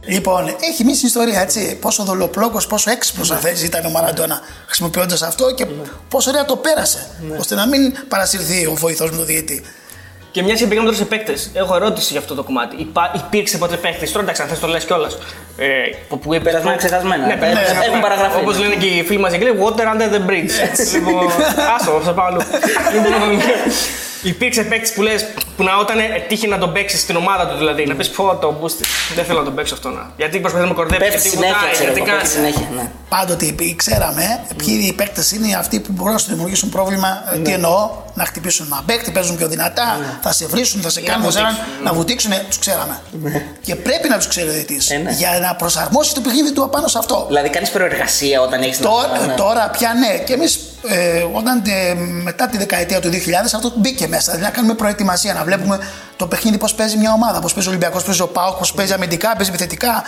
[0.06, 1.78] Λοιπόν, έχει μείνει στην ιστορία έτσι.
[1.82, 5.66] Πόσο δολοπλόκος, πόσο έξυπνος αν θες ήταν ο Μαραντόνα χρησιμοποιώντας αυτό και
[6.10, 7.08] πόσο ωραία το πέρασε.
[7.40, 9.62] ώστε να μην παρασυρθεί ο βοηθός με το διαιτή.
[10.32, 12.76] Και μια και πήγαμε τώρα σε παίκτες, έχω ερώτηση για αυτό το κομμάτι.
[12.80, 15.18] Υπά, υπήρξε ποτέ παίκτης, τώρα εντάξει, αν θες το λες κιόλας.
[15.58, 15.68] Ε,
[16.10, 17.26] που, που είπες- Περασμένα, ξεχασμένα.
[17.28, 17.84] Ναι, Ναι, περασμένα.
[17.86, 18.40] έχουν παραγραφεί.
[18.42, 20.52] Όπως λένε και οι φίλοι μας οι Αγγλοί, water under the bridge.
[20.94, 21.28] λοιπόν,
[21.80, 22.42] άσο, θα πάω αλλού.
[24.24, 25.26] λοιπόν, Υπήρξε παίκτης που λες
[25.58, 27.86] που να όταν τύχει να τον παίξεις στην ομάδα του δηλαδή.
[27.86, 28.84] Να πεις πω το μπούστι.
[29.16, 30.12] Δεν θέλω να τον παίξω αυτό να.
[30.18, 31.06] Γιατί προσπαθεί να με κορδέψει.
[31.12, 32.52] Πέφτει Γιατί συνέχεια, βουτάει, ξέρω γιατί εγώ, πέφτει κάνει.
[32.52, 32.76] συνέχεια.
[32.84, 32.92] Ναι.
[33.10, 37.24] Πάντοτε υπή- ξέραμε ποιοι οι παίκτες είναι αυτοί που μπορούν να σου δημιουργήσουν πρόβλημα.
[37.34, 41.00] Ε, Τι εννοώ, να χτυπήσουν ένα παίκτη, παίζουν πιο δυνατά, θα σε βρίσουν, θα σε
[41.02, 42.32] να κάνουν, θα σε βουτήξουν, κάνουν, να βουτήξουν.
[42.48, 43.00] Τους ξέραμε.
[43.62, 45.12] Και πρέπει να τους ξέρει ο διαιτητής, Ε, ναι.
[45.12, 47.26] για να προσαρμόσει το παιχνίδι του απάνω σε αυτό.
[47.28, 50.18] Δηλαδή κάνεις προεργασία όταν έχεις Τώρα, τώρα πια ναι.
[50.24, 53.16] Και εμείς ε, όταν ε, μετά τη δεκαετία του 2000
[53.56, 54.32] αυτό μπήκε μέσα.
[54.32, 55.80] Δηλαδή να κάνουμε προετοιμασία, να βλέπουμε
[56.16, 57.40] το παιχνίδι πώς παίζει μια ομάδα.
[57.40, 60.04] Πώς παίζει ο Ολυμπιακός, πώς παίζει ο Πάοκ, πώς παίζει αμυντικά, παίζει επιθετικά.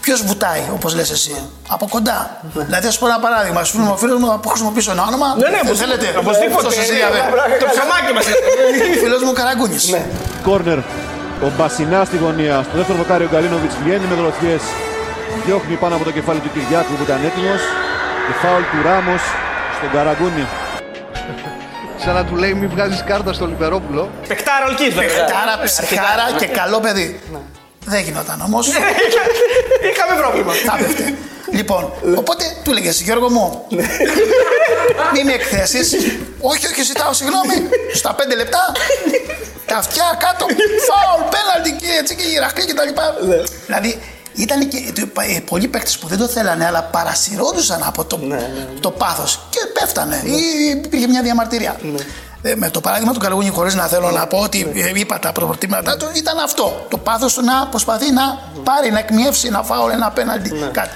[0.00, 1.34] Ποιος βουτάει, όπως λες εσύ.
[1.68, 2.40] Από κοντά.
[2.52, 3.64] δηλαδή, θα σου πω ένα παράδειγμα.
[3.64, 5.28] Σου πούμε ο φίλος μου που χρησιμοποιήσω ένα όνομα.
[5.38, 5.98] Ναι, ναι, ε, οπωσδήποτε.
[6.02, 6.18] θέλετε.
[6.18, 6.62] Οπωσδήποτε.
[6.62, 7.58] Στο Σεσίλια, Ναι, βέβαια.
[7.62, 8.24] Το ψωμάκι μας.
[9.02, 9.84] Φίλος μου Καραγκούνης.
[10.46, 10.78] Κόρνερ.
[11.46, 12.56] Ο Μπασινά στη γωνία.
[12.68, 14.56] Στο δεύτερο δοκάρι ο Γκαλίνοβιτς βγαίνει με δροθιέ.
[15.46, 17.62] Διώχνει πάνω από το κεφάλι του Κυριάκου που ήταν έτοιμος.
[18.26, 19.22] Και φάουλ του Ράμος
[19.76, 20.46] στον Καραγκούνη.
[22.04, 24.10] Σαν να του λέει μην βγάζεις κάρτα στο Λιπερόπουλο.
[24.28, 25.24] Πεκτάρα ολκή βέβαια.
[25.24, 27.20] Παιχτάρα, ψυχάρα και καλό παιδί.
[27.84, 28.66] Δεν γινόταν όμως.
[29.90, 30.52] Είχαμε πρόβλημα.
[30.52, 31.14] Θα πέφτε.
[31.50, 33.66] Λοιπόν, οπότε του έλεγε Γιώργο μου,
[35.12, 35.92] μην με εκθέσεις.
[36.40, 37.68] όχι, όχι, ζητάω συγγνώμη.
[37.94, 38.72] Στα πέντε λεπτά,
[39.66, 40.46] τα αυτιά κάτω,
[40.88, 43.14] φάουλ, πέναλτι και έτσι και γυρακλή και τα λοιπά.
[43.66, 44.00] δηλαδή,
[44.36, 44.76] ήταν και
[45.36, 48.20] ε, πολλοί παίκτες που δεν το θέλανε, αλλά παρασυρώντουσαν από το,
[48.80, 50.22] το πάθος και πέφτανε.
[50.24, 51.76] Ή υπήρχε μια διαμαρτυρία.
[52.42, 55.32] Ε, με το παράδειγμα του Καλογούνι, χωρίς να θέλω να πω ότι ε, είπα τα
[55.32, 56.86] προπορτήματά του, ήταν αυτό.
[56.88, 58.22] Το πάθος του να προσπαθεί να
[58.64, 60.50] πάρει, να εκμιεύσει, να φάω ένα απέναντι.
[60.72, 60.90] Κάτι.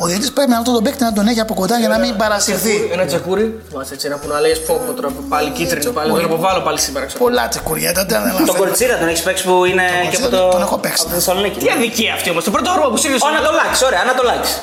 [0.00, 2.88] Ο διαιτητή πρέπει αυτόν τον παίκτη να τον έχει από κοντά για να μην παρασυρθεί.
[2.92, 3.62] Ένα τσεκούρι.
[3.68, 5.90] Θυμάσαι έτσι ένα που να λέει πω τώρα πάλι κίτρινο.
[5.90, 7.06] Πάλι τον αποβάλλω πάλι σήμερα.
[7.06, 7.24] ξέρω.
[7.24, 10.48] Πολλά τσεκουριά, δεν ήταν Τον Κορτσίρα τον έχεις παίξει που είναι και από Κορτσίρα το.
[10.50, 11.14] τον έχω παίξει, Από ναι.
[11.14, 11.58] το Θεσσαλονίκη.
[11.58, 12.44] Τι αδικία αυτή όμως.
[12.44, 14.62] Το πρώτο όρομα που στείλει Ο Ανατολάκης, ωραία, Ανατολάκης.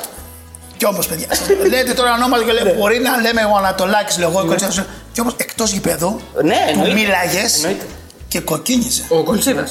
[0.76, 4.28] Κι όμως, παιδιά, σας λέτε τώρα ονόματα και λέτε, μπορεί να λέμε ο Ανατολάκης, λέω
[4.28, 4.86] εγώ, η Κοτσίρα.
[5.12, 6.94] Κι όμως εκτός γηπέδου, Ναι, του εννοείται.
[6.94, 7.84] μίλαγες Εννοείται.
[8.28, 9.02] και κοκκίνιζε.
[9.08, 9.64] Ο Κολτσίδα.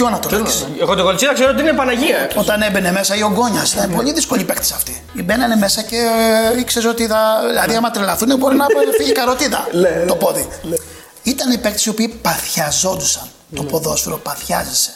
[0.00, 0.66] Και ο Ανατολάκη.
[0.80, 2.30] Εγώ τον Κολτσίδα ξέρω ότι είναι Παναγία.
[2.34, 5.02] Όταν έμπαινε μέσα ή ο Γκόνια, ήταν πολύ δύσκολη παίκτης αυτή.
[5.24, 5.96] Μπαίνανε μέσα και
[6.56, 7.18] ε, ήξερε ότι θα.
[7.48, 8.66] Δηλαδή, άμα τρελαθούν, μπορεί να
[8.98, 9.68] φύγει καροτίδα
[10.06, 10.48] το πόδι.
[11.22, 13.28] Ήταν οι παίκτες οι οποίοι παθιαζόντουσαν.
[13.54, 14.90] Το ποδόσφαιρο παθιάζεσαι.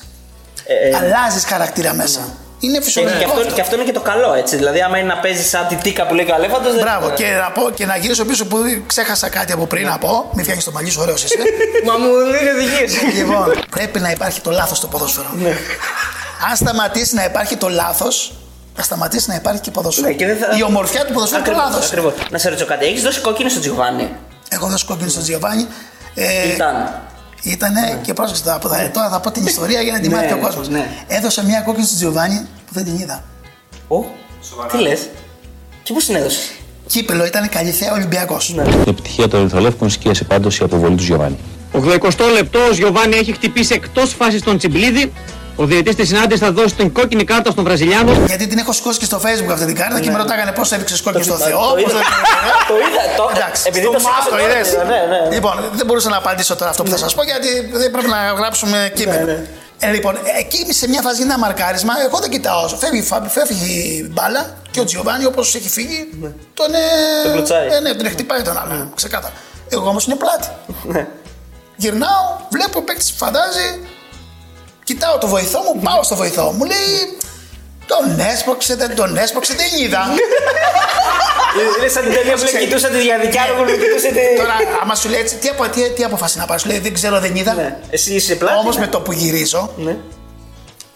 [1.01, 2.21] Αλλάζεις χαρακτήρα μέσα.
[2.65, 3.25] Είναι Και, και, φυσιολογικό.
[3.31, 3.55] αυτό, αυτό.
[3.55, 4.57] και αυτό είναι και το καλό, έτσι.
[4.57, 6.75] Δηλαδή, άμα είναι να παίζεις σαν τη τίκα που λέει και ο Αλέφαντος.
[6.81, 8.57] Μπράβο, και να, πω, και να γυρίσω πίσω που
[8.87, 10.29] ξέχασα κάτι από πριν να πω.
[10.33, 11.37] Μην φτιάχνεις το μαλλί σου, ωραίος είσαι.
[11.89, 12.87] Μα μου λένε οδηγίε.
[13.15, 15.27] λοιπόν, πρέπει να υπάρχει το λάθος στο ποδόσφαιρο.
[16.51, 18.33] Αν σταματήσει να υπάρχει το λάθος,
[18.75, 20.07] θα σταματήσει να υπάρχει και ποδόσφαιρο.
[20.07, 21.87] Ναι, και δεν θα- Η ομορφιά του ποδοσφαίρου είναι το λάθος.
[21.87, 22.13] Ακριβώς.
[22.31, 24.09] Να σε ρωτήσω κάτι, έχεις δώσει κόκκινο στο Τζιοβάνι.
[24.49, 25.67] Έχω δώσει κόκκινο στον Τζιοβάνι.
[26.15, 27.03] Ε, Ήταν.
[27.45, 30.33] Ήτανε και πρόσεξε τώρα, θα- τώρα θα πω την ιστορία για να τη Ναι, μάθει
[30.33, 30.69] ο κόσμος.
[30.69, 30.87] ναι.
[31.07, 33.25] Έδωσα μια κόκκινη στον Τζιοβάνι που δεν την είδα.
[33.89, 34.05] Ω,
[34.71, 35.09] τι λες;
[35.83, 36.51] Και πώς την έδωσες;
[36.87, 38.49] Κύπελο ήταν καλή θέα Ολυμπιακός.
[38.49, 41.37] Η επιτυχία των Ερυθρολεύκων σκίασε πάντως η αποβολή του Γιωβάνη.
[41.73, 45.13] 80 λεπτός, ο Γιωβάνι έχει χτυπήσει εκτός φάσης τον Τσιμπλίδη.
[45.57, 48.13] Ο διαιτητής της συνάντησης θα δώσει την κόκκινη κάρτα στον Βραζιλιάνο.
[48.27, 51.03] Γιατί την έχω σηκώσει και στο facebook αυτή την κάρτα και με ρωτάγανε πώς έδειξε
[51.03, 51.59] κόκκινη στο Το Θεό.
[51.79, 51.83] είδα.
[51.83, 52.03] πώς δεν-
[52.69, 54.71] Το είδα, το- Εντάξει, επειδή στο το μάθω, σήκωσε είδες.
[54.71, 55.35] τώρα, ναι, ναι.
[55.35, 58.21] Λοιπόν, δεν μπορούσα να απαντήσω τώρα αυτό που θα σας πω γιατί δεν πρέπει να
[58.39, 59.33] γράψουμε κείμενο.
[59.79, 61.93] Ε, λοιπόν, εκεί σε μια φάση γίνεται ένα μαρκάρισμα.
[62.07, 62.69] Εγώ δεν κοιτάω.
[62.69, 66.09] Φεύγει, η Φα- φεύγει η μπάλα και ο Τζιοβάνι όπως έχει φύγει
[66.55, 66.75] τον.
[66.75, 66.79] Ε,
[67.25, 67.67] Τον κλωτσάει.
[67.67, 68.91] ε, ναι, τον χτυπάει τον άλλο.
[68.95, 69.35] Ξεκάθαρα.
[69.69, 70.49] Εγώ όμως είναι πλάτη.
[71.77, 73.69] Γυρνάω, βλέπω ο παίκτης φαντάζει.
[74.85, 76.65] Κοιτάω το βοηθό μου, πάω στο βοηθό μου.
[76.65, 77.17] Λέει
[77.87, 80.03] τον έσπρωξε, δεν τον έσπρωξε, δεν είδα.
[81.79, 84.37] Είναι σαν την ταινία που λέει κοιτούσα τη διαδικιά μου, κοιτούσε τη.
[84.37, 86.95] Τώρα, άμα σου λέει έτσι, τι, απο, τι, τι αποφάσισε να πάρεις, σου λέει δεν
[86.95, 87.55] ξέρω, δεν είδα.
[87.55, 87.79] Ναι.
[87.91, 88.59] Εσύ είσαι πλάτη.
[88.59, 88.81] Όμως ναι.
[88.81, 89.97] με το που γυρίζω, Ναι.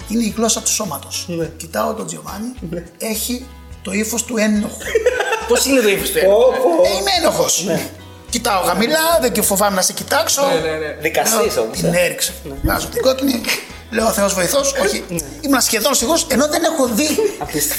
[0.08, 1.26] είναι η γλώσσα του σώματος.
[1.56, 2.54] Κοιτάω τον Τζιοβάνι,
[2.98, 3.46] έχει
[3.82, 4.76] το ύφος του ένοχου.
[5.48, 6.18] Πώς είναι το ύφος του.
[6.18, 6.22] ε,
[6.98, 7.66] είμαι ένοχος.
[8.30, 10.42] Κοιτάω χαμηλά, δεν και φοβάμαι να σε κοιτάξω.
[10.46, 10.96] Ναι, ναι, ναι.
[11.00, 12.00] Δικαστής Λέω, όμως, Την ε.
[12.04, 12.32] έριξε.
[12.62, 13.40] Βάζω την κόκκινη.
[13.90, 14.74] Λέω ο Θεός βοηθός.
[14.84, 15.04] Όχι.
[15.40, 17.08] Ήμουν σχεδόν σίγουρο ενώ δεν έχω δει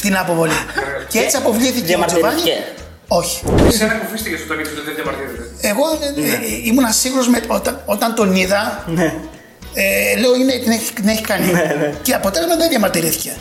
[0.02, 0.60] την αποβολή.
[1.08, 2.42] Και έτσι αποβλήθηκε ο Τζιοβάνι.
[2.42, 2.74] Διαμαρτυρήθηκε.
[3.08, 3.44] Όχι.
[3.68, 5.44] Εσένα κουφίστηκε όταν ήρθε δεν διαμαρτύρεται.
[5.62, 8.84] Εγώ ε, ε, ήμουν σίγουρο όταν, όταν τον είδα.
[8.88, 9.14] Ναι.
[9.74, 11.52] Ε, λέω είναι, την, έχει, την έχει κάνει.
[12.02, 13.36] Και αποτέλεσμα δεν διαμαρτυρήθηκε.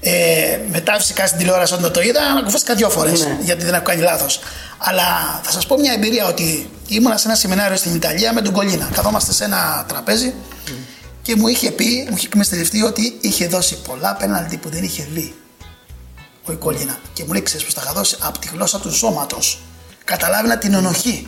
[0.00, 4.02] Ε, μετά φυσικά στην τηλεόραση όταν το είδα ανακουφίστηκα δύο φορές γιατί δεν έχω κάνει
[4.02, 4.40] λάθος.
[4.78, 8.52] Αλλά θα σας πω μια εμπειρία ότι ήμουνα σε ένα σεμινάριο στην Ιταλία με τον
[8.52, 8.88] Κολίνα.
[8.94, 10.34] Καθόμαστε σε ένα τραπέζι
[11.28, 15.08] και μου είχε πει, μου είχε εκμεστελευτεί ότι είχε δώσει πολλά πέναλτι που δεν είχε
[15.12, 15.34] δει
[16.46, 16.98] ο Κολίνα.
[17.12, 19.60] Και μου λέει: Ξέρεις πώ τα είχα δώσει; Από τη γλώσσα του σώματος.
[20.04, 21.26] Καταλάβαινα την ενοχή.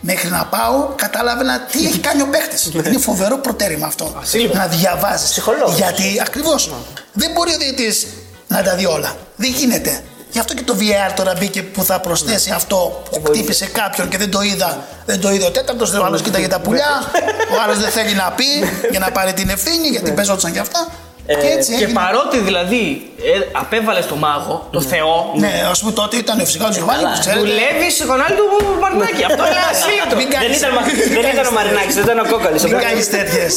[0.00, 2.88] Μέχρι να πάω, κατάλαβαινα τι έχει κάνει ο παίχτη.
[2.88, 4.22] Είναι φοβερό προτέρημα αυτό.
[4.52, 5.30] Να διαβάζεις.
[5.30, 5.76] Ψυχολόγος.
[5.76, 6.72] Γιατί ακριβώς
[7.12, 8.06] δεν μπορεί ο διαιτητής
[8.48, 9.16] να τα δει όλα.
[9.36, 10.04] Δεν γίνεται.
[10.30, 14.18] Γι' αυτό και το VR τώρα μπήκε που θα προσθέσει αυτό που χτύπησε κάποιον και
[14.18, 14.84] δεν το είδα.
[15.06, 17.12] Δεν το είδε ο τέταρτος, ο άλλος κοίταγε τα πουλιά.
[17.56, 18.44] Ο άλλος δεν θέλει να πει
[18.90, 20.88] για να πάρει την ευθύνη γιατί παίζονταν και αυτά.
[21.26, 21.98] Και έτσι και έγινε.
[22.00, 22.82] παρότι δηλαδή
[23.30, 25.14] ε, απέβαλε το μάγο, το Θεό.
[25.44, 27.40] Ναι, ας πούμε τότε ήταν φυσικά ο Γιωβάνι, που ξέρετε.
[27.40, 28.46] Δουλεύει σε γονάλι του
[28.82, 29.22] Μαρινάκη.
[29.30, 30.14] Αυτό είναι ασύλληπτο.
[30.20, 30.86] Μην Δεν κάνεις- ήταν, μα-
[31.22, 32.62] δεν ήταν ο Μαρινάκης, δεν ήταν ο Κόκαλης.
[32.64, 33.52] Μην κάνεις τέτοιες.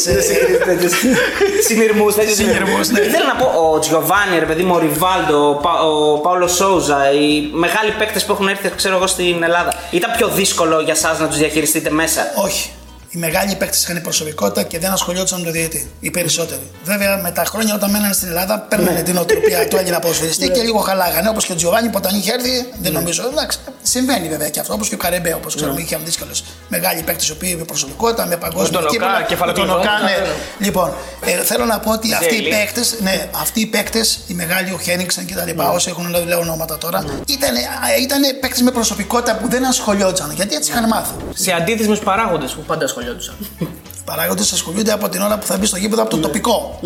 [1.68, 3.00] Συνειρμούς, τέτοιου Συνειρμούς, ναι.
[3.00, 7.12] Ήθελα να πω, ο Τζιοβάνι, ρε παιδί μου, ο Ριβάλντο, ο, Πα- ο Πάολο Σόουζα,
[7.12, 9.74] οι μεγάλοι παίκτες που έχουν έρθει, ξέρω εγώ, στην Ελλάδα.
[9.92, 12.70] Ήταν πιο δύσκολο για εσάς να τους διαχειριστείτε μέσα; Όχι.
[13.12, 15.92] Οι μεγάλοι παίκτες είχαν προσωπικότητα και δεν ασχολιόντουσαν με το διαιτή.
[16.00, 16.62] Οι περισσότεροι.
[16.84, 20.62] Βέβαια, με τα χρόνια όταν μένανε στην Ελλάδα, παίρνανε την οτροπία του Έλληνα ποδοσφαιριστή και
[20.62, 21.30] λίγο χαλάγανε.
[21.30, 23.28] Όπως και ο Τζιοβάνι που όταν είχε έρθει, δεν νομίζω.
[23.32, 24.74] Εντάξει, συμβαίνει βέβαια και αυτό.
[24.74, 26.32] Όπως και ο Καρεμπέ, όπως ξέρουμε, είχε δύσκολε
[26.68, 29.80] μεγάλοι παίκτε οι οποίοι με προσωπικότητα, με παγκόσμια Με τον Οκά, κύπελα, με τον κεφαλοκλειδών.
[29.80, 30.12] Οκά, ναι.
[30.12, 30.34] Ναι, ναι.
[30.66, 30.94] Λοιπόν,
[31.26, 32.50] ε, θέλω να πω ότι αυτοί οι Ζέλη.
[32.50, 35.70] παίκτες, ναι, αυτοί οι παίκτες, οι μεγάλοι, ο Χένιξεν και τα λοιπά, Ναι.
[35.70, 37.54] όσοι έχουν λέω ονόματα τώρα, ήταν,
[38.02, 40.32] ήταν παίκτες με προσωπικότητα που δεν ασχολιόντουσαν.
[40.32, 41.14] Γιατί έτσι είχαν μάθει.
[41.34, 43.36] Σε αντίθεση με τους παράγοντες που πάντα ασχολιόντουσαν.
[43.60, 46.80] Οι παράγοντες ασχολούνται από την ώρα που θα μπει στο γήπεδο από το τοπικό.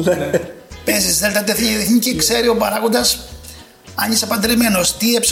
[0.85, 3.27] Παίζεις Δέλτα Τεθνική Εθνική, ξέρει ο παράγοντας
[3.95, 5.23] αν είσαι παντρεμένος, τι ε1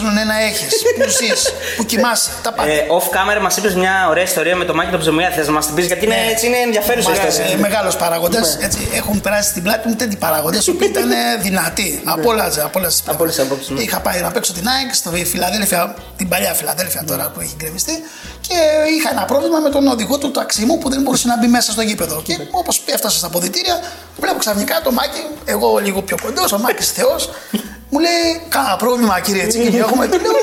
[0.49, 2.71] έχεις, πού ζεις, πού κοιμάσαι, τα πάντα.
[2.71, 5.29] Ε, off camera μας είπες μια ωραία ιστορία με το Μάκη τον Ψωμία.
[5.29, 7.57] Θες να μας την πεις γιατί είναι, έτσι είναι ενδιαφέρουσα η ιστορία.
[7.57, 8.39] Μεγάλος παράγοντα.
[8.39, 8.67] Ναι.
[8.97, 12.01] Έχουν περάσει στην πλάτη μου τέτοιοι παράγοντε που ήταν ε, δυνατοί.
[12.03, 13.69] Από όλα από όλες τις πλευρές.
[13.69, 13.81] ναι.
[13.81, 18.03] Είχα πάει να παίξω την ΑΕΚ στη Φιλαδέλφια, την παλιά Φιλαδέλφια τώρα που έχει γκρεμιστεί
[18.47, 18.55] και
[18.97, 21.71] είχα ένα πρόβλημα με τον οδηγό του ταξί μου που δεν μπορούσε να μπει μέσα
[21.71, 22.21] στο γήπεδο.
[22.21, 23.79] Και όπως έφτασα στα αποδητήρια,
[24.19, 27.29] βλέπω ξαφνικά το Μάκη, εγώ λίγο πιο κοντός, ο Μάκης Θεός,
[27.91, 30.03] μου λέει: Κάνα πρόβλημα, κύριε Τσίκη, έχουμε.
[30.07, 30.33] Του λέω: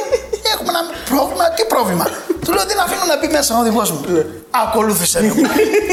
[0.55, 2.07] Έχουμε ένα πρόβλημα, τι πρόβλημα;
[2.45, 4.01] Του λέω: Δεν αφήνω να μπει μέσα ο οδηγός μου.
[4.63, 5.33] Ακολούθησε με.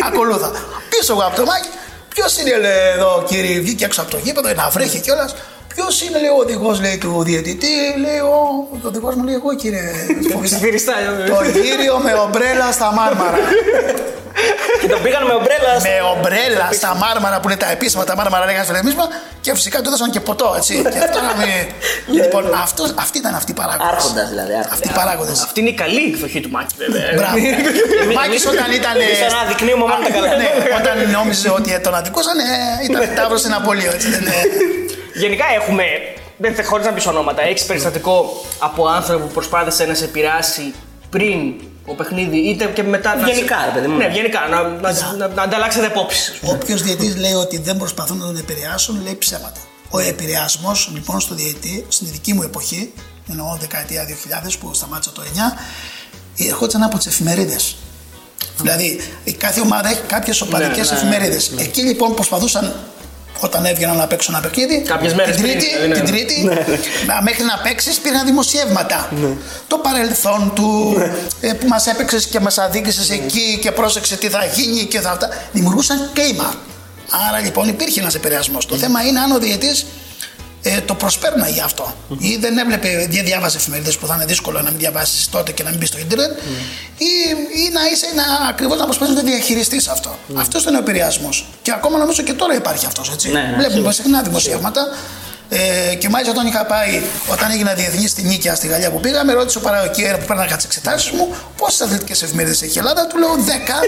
[0.07, 0.49] Ακολούθα.
[0.91, 1.69] Πίσω εγώ από το Μάκη,
[2.13, 5.35] ποιος είναι λέει, εδώ, κύριε, βγήκε έξω από το γήπεδο, να βρέχει κιόλας.
[5.75, 8.35] Ποιος είναι, λέει, ο οδηγός του διαιτητή, λέει, ο,
[8.71, 9.91] ο οδηγός μου λέει, εγώ κύριε.
[10.43, 10.93] Ψιθυριστά.
[11.27, 13.37] το γύριο με ομπρέλα στα μάρμαρα.
[14.81, 15.73] Και τον πήγαν με ομπρέλα.
[15.87, 19.05] με ομπρέλα στα μάρμαρα που είναι τα επίσημα, τα μάρμαρα λέγανε φιλεμίσμα
[19.41, 20.73] και φυσικά του έδωσαν και ποτό, έτσι.
[20.91, 21.53] και αυτό να μην...
[22.17, 23.89] λοιπόν, αυτός, αυτοί ήταν αυτοί οι παράγοντε.
[23.91, 24.53] Άρχοντας δηλαδή.
[24.75, 25.31] Αυτοί οι παράγοντε.
[25.31, 27.01] Αυτή είναι η καλή εκδοχή του Μάκη, βέβαια.
[27.17, 27.35] Μπράβο.
[28.03, 28.95] Ο Μάκης όταν ήταν.
[29.01, 30.27] Εμείς σαν να δεικνύουμε μόνο τα καλά.
[30.41, 30.47] Ναι,
[30.79, 32.43] όταν νόμιζε ότι τον αδικούσαν, ε,
[32.87, 33.59] ήταν τάβρο σε ένα
[35.15, 35.27] πολίο.
[35.27, 35.83] Έτσι, δεν, ε, Γενικά έχουμε.
[36.37, 37.41] Δεν θε χωρίς να πεις ονόματα.
[37.41, 40.73] Έχεις περιστατικό από άνθρωπο που προσπάθησε να σε επηρεάσει
[41.09, 41.53] πριν
[41.85, 43.15] ο παιχνίδι, είτε και μετά.
[43.15, 43.97] να σε- Γενικά, ρε παιδί μου.
[43.97, 44.39] Ναι, γενικά.
[44.49, 46.33] Να, να, να, να ανταλλάξετε απόψεις.
[46.43, 49.59] Όποιος διαιτής λέει ότι δεν προσπαθούν να τον επηρεάσουν, λέει ψέματα.
[49.89, 52.93] Ο επηρεασμός λοιπόν στο διαιτή, στην δική μου εποχή,
[53.29, 55.57] εννοώ δεκαετία 2000 που σταμάτησα το 9,
[56.47, 57.75] ερχόταν από τις εφημερίδες.
[58.57, 61.51] Δηλαδή, η κάθε ομάδα έχει κάποιες οπαδικές ναι, ναι, εφημερίδες.
[61.57, 62.75] Εκεί λοιπόν προσπαθούσαν
[63.39, 64.81] όταν έβγαιναν να παίξουν ένα παιχνίδι.
[64.81, 65.93] Κάποιες μέρες την πριν, Τρίτη, δηλαδή, ναι.
[65.95, 66.49] την τρίτη
[67.05, 69.09] να- μέχρι να παίξεις πήγαν δημοσιεύματα.
[69.67, 70.95] Το παρελθόν του,
[71.41, 75.09] ε, που μας έπαιξες και μας αδίκησες εκεί και πρόσεξε τι θα γίνει και θα
[75.11, 75.29] αυτά.
[75.51, 76.53] Δημιουργούσαν κλίμα.
[77.29, 78.65] Άρα λοιπόν υπήρχε ένας επηρεασμός.
[78.65, 79.69] Το θέμα είναι αν ο διαιτή
[80.67, 81.95] ε, το προσπέρναγε αυτό.
[82.17, 85.63] Ή δεν έβλεπε, δεν διάβαζε εφημερίδες που θα είναι δύσκολο να μην διαβάσεις τότε και
[85.63, 86.31] να μην μπεις στο Ιντερνετ.
[86.97, 87.13] Ή,
[87.65, 90.17] ή να είσαι να, ακριβώς να προσπαθείς να διαχειριστείς αυτό.
[90.35, 91.47] Αυτός ήταν ο επηρεασμός.
[91.61, 93.11] Και ακόμα νομίζω και τώρα υπάρχει αυτός.
[93.31, 94.81] Ναι, ναι, Βλέπουμε συχνά δημοσιεύματα.
[95.49, 99.23] Ε, και μάλιστα όταν είχα πάει, όταν έγινα διεθνής στη Νίκαια στη Γαλλία που πήγα,
[99.25, 103.07] με ρώτησε ο παραγωγικό που πέρναγα τις εξετάσεις μου πόσες αθλητικές εφημερίδες έχει η Ελλάδα;
[103.07, 103.87] Του λέω 10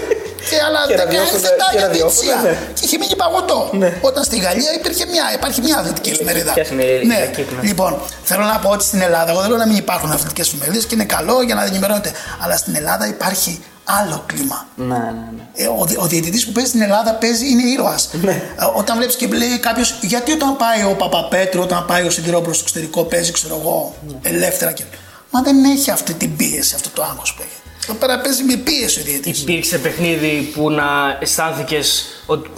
[0.50, 2.50] και άλλα Και 10 ραδιόφωνα, έφετα και για ραδιόφωνα, διετησία.
[2.50, 2.72] ναι.
[2.74, 3.70] Και είχε μείνει παγωτό.
[4.00, 6.52] Όταν στη Γαλλία υπήρχε μια, υπάρχει μια αθλητική εφημερίδα.
[6.52, 7.20] Ποια εφημερίδα, ναι.
[7.28, 7.68] εκεί, ναι.
[7.68, 10.84] Λοιπόν, θέλω να πω ότι στην Ελλάδα, εγώ δεν λέω να μην υπάρχουν αθλητικές εφημερίδες
[10.86, 12.12] και είναι καλό για να ενημερώνεται.
[12.42, 13.60] Αλλά στην Ελλάδα υπάρχει
[14.00, 14.66] άλλο κλίμα.
[14.76, 15.42] Ναι, ναι, ναι.
[15.54, 18.10] Ε, ο, δι- ο διαιτητής που παίζει στην Ελλάδα παίζει, είναι ήρωας.
[18.22, 18.30] Ναι.
[18.32, 22.56] Ε, όταν βλέπεις και λέει κάποιος, γιατί όταν πάει ο Παπαπέτρου, όταν πάει ο Σιδηρόπουλος
[22.56, 24.30] στο εξωτερικό, παίζει, ξέρω εγώ, Ναι.
[24.30, 24.84] ελεύθερα και.
[25.30, 27.52] Μα δεν έχει αυτή την πίεση, αυτό το άγχος που έχει.
[27.84, 29.40] Εδώ πέρα παίζει με πίεση ο διαιτητής.
[29.42, 30.84] Υπήρξε παιχνίδι που να
[31.20, 32.04] αισθάνθηκες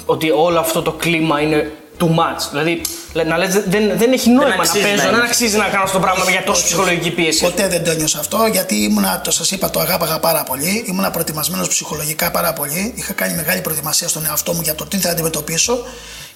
[0.07, 2.43] ότι όλο αυτό το κλίμα είναι too much.
[2.51, 2.81] Δηλαδή,
[3.13, 5.11] λέ- να λες, δεν, δεν έχει νόημα να αξίζει να παίζω, είναι.
[5.17, 7.41] δεν αξίζει να κάνω αυτό το πράγμα για τόσο ψυχολογική πίεση.
[7.41, 10.85] Ποτέ δεν το ένιωσα αυτό γιατί ήμουνα, το σας είπα, το αγάπαγα πάρα πολύ.
[10.89, 12.93] Ήμουνα προετοιμασμένος ψυχολογικά πάρα πολύ.
[12.97, 15.79] Είχα κάνει μεγάλη προετοιμασία στον εαυτό μου για το τι θα αντιμετωπίσω.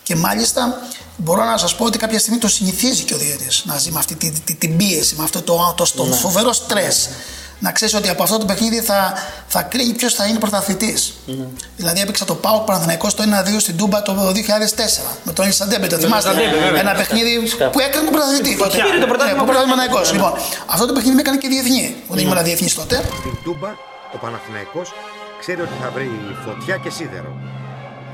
[0.03, 0.81] Και μάλιστα
[1.17, 3.99] μπορώ να σας πω ότι κάποια στιγμή το συνηθίζει και ο διαιτητής να ζει με
[3.99, 6.15] αυτή την, την, την πίεση, με αυτό το, το, το Ναι.
[6.17, 6.89] φοβερό στρε.
[7.59, 9.13] Να ξέρεις ότι από αυτό το παιχνίδι θα,
[9.47, 11.15] θα κρίνει ποιος θα είναι πρωταθλητής.
[11.27, 11.45] Ναι.
[11.77, 13.27] Δηλαδή έπαιξα το Πάο Παναθηναϊκός στο 1-2
[13.59, 14.33] στην Τούμπα το 2004
[15.25, 15.87] με τον Ισαντέμπε.
[15.87, 16.81] Το θυμάστε; Ισαντέμπε, βέβαια.
[16.81, 17.33] Ένα παιχνίδι
[17.73, 18.57] που έκρινε τον πρωταθλητή.
[18.57, 18.77] τότε.
[18.83, 20.13] Πήρε το πρωτάθλημα Ναι, που πήρε ο Παναθηναϊκός.
[20.13, 20.33] Λοιπόν,
[20.67, 21.97] αυτό το παιχνίδι με έκανε και διεθνή.
[22.09, 22.97] Όταν ήμουν διεθνής τότε.
[23.21, 23.69] Στην Τούμπα
[24.15, 24.89] ο Παναθηναϊκός
[25.41, 26.11] ξέρει ότι θα βρει
[26.47, 27.33] φωτιά και σίδερο.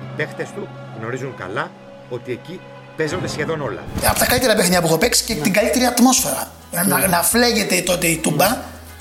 [0.02, 1.70] Οι παίχτες του γνωρίζουν καλά
[2.08, 2.60] ότι εκεί
[2.96, 3.82] παίζονται σχεδόν όλα.
[4.10, 6.50] από τα καλύτερα παιχνίδια που έχω παίξει και την καλύτερη ατμόσφαιρα.
[6.86, 8.56] Να, να φλέγεται τότε η τούμπα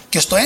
[0.10, 0.40] και στο 1-1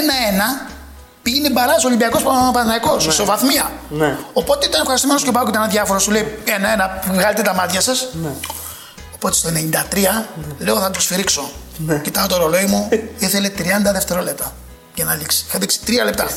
[1.22, 3.04] πήγαινε μπαράζ Ολυμπιακός Παναναναϊκό, Ναι.
[3.08, 3.72] ισοβαθμία.
[3.90, 4.18] Ναι.
[4.34, 6.00] Οπότε ήταν ευχαριστημένος και ο Πάουκ ήταν αδιάφορο.
[6.00, 8.08] Σου λέει ένα-ένα, βγάλετε τα μάτια σας.
[8.24, 8.30] Ναι.
[9.16, 10.26] Οπότε στο 93
[10.60, 11.52] λέω θα το σφυρίξω.
[12.02, 14.52] Κοιτάω το ρολόι μου, ήθελε 30 δευτερόλεπτα
[14.96, 15.46] για να λήξει.
[15.48, 16.28] Είχα δείξει 3 λεπτά.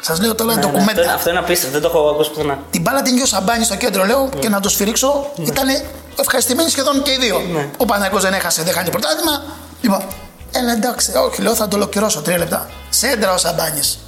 [0.00, 0.90] Σας λέω τώρα Ναι, ναι, ντοκουμέντα.
[0.90, 2.58] αυτό είναι- Αυτό είναι απίστευτο, δεν το έχω ακούσει πουθενά.
[2.70, 5.30] Την μπάλα την νιώσα μπάνι στο κέντρο, λέω, και να το σφυρίξω.
[5.36, 5.66] Ήταν
[6.20, 7.40] ευχαριστημένοι σχεδόν και οι δύο.
[7.76, 9.42] Ο Παναγιώ δεν έχασε, δεν χάνει πρωτάθλημα.
[9.80, 10.02] Λοιπόν,
[10.52, 12.70] έλα εντάξει, όχι, λέω θα το ολοκληρώσω τρία λεπτά.
[12.90, 13.98] Σέντρα ο Σαμπάνης.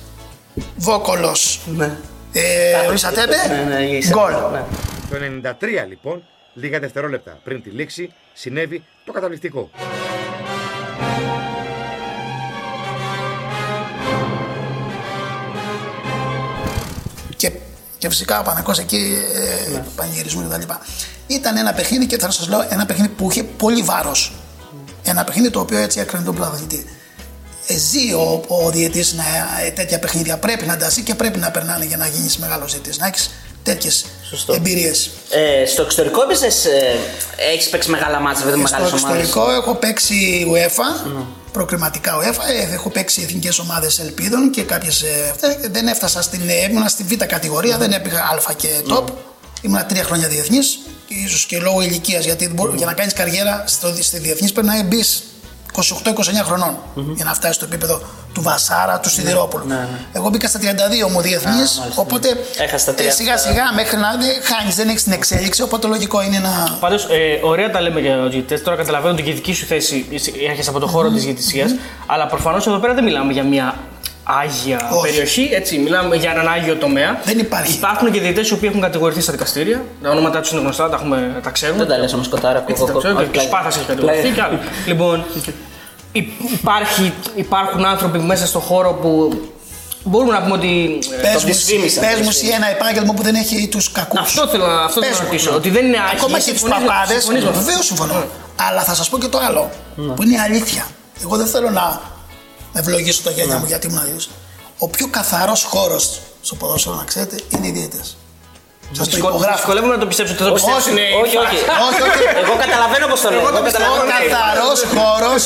[0.76, 1.60] Βόκολος.
[1.66, 1.96] Ναι.
[2.32, 3.36] Ε, ο Ισατέπε.
[3.48, 4.50] Ναι, ναι, η Ισατέπε, Γκολ.
[4.52, 4.64] ναι.
[5.10, 6.22] Το 93 λοιπόν,
[6.54, 9.70] λίγα δευτερόλεπτα πριν τη λήξη, συνέβη το καταπληκτικό.
[17.36, 17.52] Και,
[17.98, 19.84] και φυσικά ο Παναγιώ εκεί ε, Ναι.
[19.96, 20.72] πανηγυρισμού κτλ.
[21.26, 24.32] Ήταν ένα παιχνίδι και θα σας λέω ένα παιχνίδι που είχε πολύ βάρος.
[25.02, 26.86] Ένα παιχνίδι το οποίο έτσι έκρινε τον πρωταθλητή.
[27.66, 29.24] Ε, ζει ο, ο διαιτή να
[29.66, 32.72] ε, τέτοια παιχνίδια πρέπει να τα ζει και πρέπει να περνάνε για να γίνεις μεγάλος
[32.72, 32.98] διαιτή.
[32.98, 33.30] Να έχεις
[33.62, 34.04] τέτοιες
[34.54, 35.10] εμπειρίες.
[35.30, 36.46] Ε, στο εξωτερικό έπαιζε.
[36.46, 41.10] Ε, έχεις παίξει μεγάλα μάτσα, βέβαια, Στο μεγάλες ομάδες; εξωτερικό έχω παίξει UEFA,
[41.52, 45.04] προκριματικά UEFA, ε, έχω παίξει εθνικές ομάδες ελπίδων και κάποιες.
[45.70, 46.48] δεν έφτασα στην.
[46.48, 49.04] ε, ήμουνα στη β' κατηγορία, δεν έπηγα Α και top.
[49.62, 50.78] Ήμουνα τρία χρόνια διεθνής,
[51.26, 52.24] ίσως και λόγω ηλικίας.
[52.24, 55.04] Γιατί δεν μπορεί- για να κάνεις καριέρα στο, στη διεθνής πρέπει να μπει
[55.72, 56.76] 28-29 χρονών
[57.14, 58.00] για να φτάσει στο επίπεδο
[58.32, 59.64] του Βασάρα, του Σιδηρόπουλου.
[60.12, 63.48] Εγώ μπήκα στα 32 μου διεθνής, οπότε Έχασε τα ε, τρία σιγά αυτά.
[63.50, 64.08] σιγά μέχρι να
[64.42, 65.62] χάνεις, δεν έχεις την εξέλιξη.
[65.62, 66.76] Οπότε λογικό είναι να.
[66.80, 68.58] Πάντως, ε, ωραία τα λέμε για του διαιτητέ.
[68.58, 70.06] Τώρα καταλαβαίνω ότι και η δική σου θέση
[70.48, 71.66] έρχεσαι από το χώρο της διαιτησία.
[72.06, 73.74] Αλλά προφανώς εδώ πέρα δεν μιλάμε για μια
[74.42, 75.02] άγια Όχι.
[75.10, 75.48] περιοχή.
[75.52, 77.20] Έτσι, μιλάμε για έναν άγιο τομέα.
[77.24, 77.72] Δεν υπάρχει.
[77.72, 79.84] Υπάρχουν και διαιτητέ οι οποίοι έχουν κατηγορηθεί στα δικαστήρια.
[80.02, 81.78] Τα ονόματά τους είναι γνωστά, τα, έχουμε, τα ξέρουμε.
[81.78, 82.64] Δεν τα λες όμως κοτάρα.
[82.68, 84.58] Έτσι, τα ξέρω, και ο Σπάθας έχει κατηγορηθεί και άλλοι.
[84.86, 85.24] Λοιπόν,
[86.12, 89.40] υ- υπάρχει, υπάρχουν άνθρωποι μέσα στον χώρο που
[90.04, 90.98] μπορούμε να πούμε ότι.
[91.18, 93.92] ε, Πες το μου, δυσφήμισαν, πες μου το εσύ ένα επάγγελμα που δεν έχει τους
[93.92, 94.20] κακούς.
[94.20, 96.14] Αυτό θέλω να- αυτό θέλω να ρωτήσω, ότι δεν είναι άχοι.
[96.16, 97.16] Ακόμα και τους Συμφωνείς με- παπάδες.
[97.16, 97.60] συμφωνείς με αυτό.
[97.62, 98.12] Βεβαίως συμφωνώ.
[98.14, 98.24] Ναι.
[98.68, 99.70] Αλλά θα σας πω και το άλλο.
[100.14, 100.86] Που είναι η αλήθεια.
[101.22, 102.00] Εγώ δεν θέλω να
[102.72, 104.32] ευλογήσω τα γένια μου γιατί ήμουν αλήθεια.
[104.78, 108.00] Ο πιο καθαρός χώρος στο ποδόσφαιρο, να ξέρετε, είναι οι διαιτέ.
[108.02, 109.56] Σας το Δυσκολεύομαι υπογράφω.
[109.56, 110.96] Δυσκολεύομαι να το πιστέψω ότι θα το Όχι, πιστέψουν.
[110.96, 111.56] οι όχι, όχι.
[111.68, 111.82] φans.
[111.88, 112.22] όχι, όχι.
[112.42, 113.40] Εγώ καταλαβαίνω πώς το λέω.
[113.40, 113.92] Εγώ το Εγώ πιστεύω.
[113.92, 114.28] Ο καταλαβαίνω.
[114.30, 115.44] καθαρός χώρος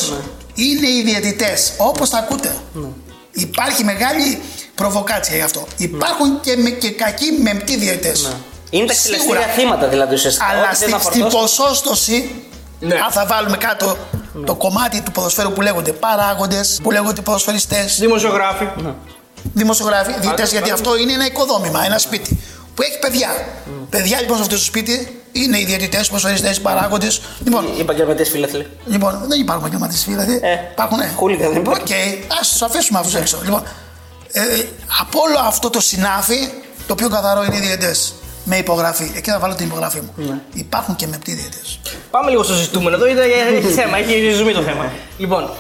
[0.55, 1.59] είναι οι διαιτητές.
[1.91, 2.51] Όπως τα ακούτε.
[3.47, 4.43] Υπάρχει μεγάλη
[4.75, 5.63] προβοκάτσια γι' αυτό.
[5.77, 8.19] Υπάρχουν και, με, και κακοί μεμπτοί διαιτητές.
[8.71, 10.47] Είναι τα εξιλαστήρια θύματα δηλαδή ουσιαστικά.
[10.51, 11.37] Αλλά Ό,τι δεν στη, θα στην φορτώσει.
[11.57, 12.17] ποσόστοση,
[12.81, 12.95] Ναι.
[12.95, 13.97] αν θα βάλουμε κάτω
[14.47, 18.69] το κομμάτι του ποδοσφαίρου που λέγονται παράγοντες, που λέγονται ποδοσφαιριστές, Δημοσιογράφοι.
[19.53, 20.87] δημοσιογράφοι, διαιτητές, Πάντως, γιατί πάντως.
[20.87, 22.39] αυτό είναι ένα οικοδόμημα, ένα σπίτι
[22.75, 23.29] που έχει παιδιά.
[23.91, 27.21] Παιδιά λοιπόν σε αυτό το σπίτι είναι οι διαιτητές, οι ποδοσφαιριστές, οι παράγοντες.
[27.45, 28.67] Λοιπόν, Οι επαγγελματίες φίλαθλοι.
[28.87, 30.39] λοιπόν, δεν υπάρχουν επαγγελματίες δηλαδή.
[30.43, 31.11] Ε, υπάρχουν, ναι.
[31.17, 31.83] χούλιγκαν δεν υπάρχουν.
[31.85, 31.91] Οκ,
[32.41, 33.39] ας τους αφήσουμε αυτούς έξω.
[33.45, 33.63] Λοιπόν,
[34.33, 34.41] ε,
[35.01, 36.49] από όλο αυτό το συνάφι,
[36.87, 38.15] το πιο καθαρό είναι οι διαιτητές.
[38.45, 39.11] Με υπογραφή.
[39.17, 40.13] Εκεί θα βάλω την υπογραφή μου.
[40.17, 40.39] Ναι.
[40.55, 41.61] Υπάρχουν και μεμπτοί διαιτητές.
[42.11, 44.93] Πάμε λίγο στο ζητούμενο εδώ, γιατί έχει θέμα, έχει ζουμί το θέμα.
[45.19, 45.51] Λοιπόν,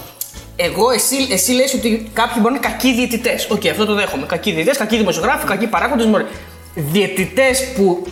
[0.56, 3.46] εγώ, εσύ, εσύ λες ότι κάποιοι μπορεί να είναι κακοί διαιτητές.
[3.50, 4.26] Οκ, αυτό το δέχομαι.
[4.26, 6.06] Κακοί διαιτητές, κακοί δημοσιογράφοι, κακοί παράγοντες.
[6.74, 8.06] Διαιτητές που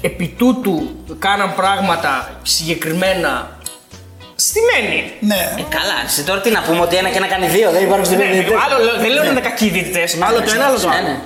[0.00, 3.58] επί τούτου κάναν πράγματα συγκεκριμένα
[4.34, 5.12] στημένοι.
[5.20, 5.54] Ναι.
[5.58, 8.04] Ε, καλά, εσύ τώρα τι να πούμε ότι ένα και ένα κάνει δύο, δεν υπάρχουν
[8.06, 8.58] στην Ναι, διαιτητές.
[8.66, 10.16] άλλο, λέω- δεν λέω να είναι κακοί διαιτητές.
[10.20, 11.16] Άλλο το ένα, άλλο το Ναι, άλλο.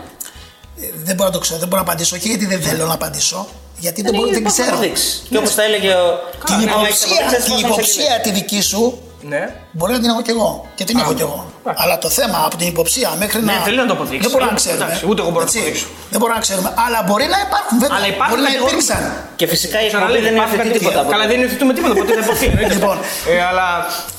[0.80, 0.86] Ναι.
[0.86, 2.16] Ε, Δεν μπορώ να το ξέρω, δεν μπορώ να απαντήσω.
[2.16, 4.76] Όχι γιατί δεν θέλω να απαντήσω, γιατί δεν, Ε, μπορώ, δεν υπάρχουν ξέρω.
[4.76, 5.22] αποδείξεις.
[5.30, 6.20] Και όπως τα έλεγε ο.
[6.46, 7.60] Την Ναι, υποψία, έχεις την αποδείξεις,
[7.94, 9.54] υποψία τη δική σου Ναι.
[9.72, 10.50] Μπορεί να την έχω κι εγώ.
[10.78, 11.40] Και την έχω κι εγώ.
[11.82, 13.58] Αλλά το θέμα από την υποψία μέχρι Ναι, να.
[13.68, 14.22] θέλει να το αποδείξει.
[14.26, 14.84] Δεν μπορούμε να Ε, ξέρουμε.
[14.84, 15.58] εντάξει, ούτε εγώ μπορώ να το Έτσι.
[15.62, 15.86] αποδείξω.
[16.12, 16.68] Δεν μπορούμε να ξέρουμε.
[16.84, 17.96] Αλλά μπορεί να υπάρχουν βέβαια.
[17.98, 18.84] Αλλά υπάρχουν μπορεί να κατηγορίες.
[18.86, 19.02] υπήρξαν.
[19.40, 21.00] Και φυσικά η εκπομπή Ξαναλέω, δεν υπάρχει υιοθετεί κάτι- τίποτα.
[21.04, 22.46] από Καλά, το- δεν υιοθετούμε τίποτα, ποτέ δεν υποθεί.
[22.74, 22.96] Λοιπόν.
[23.32, 23.66] Ε, αλλά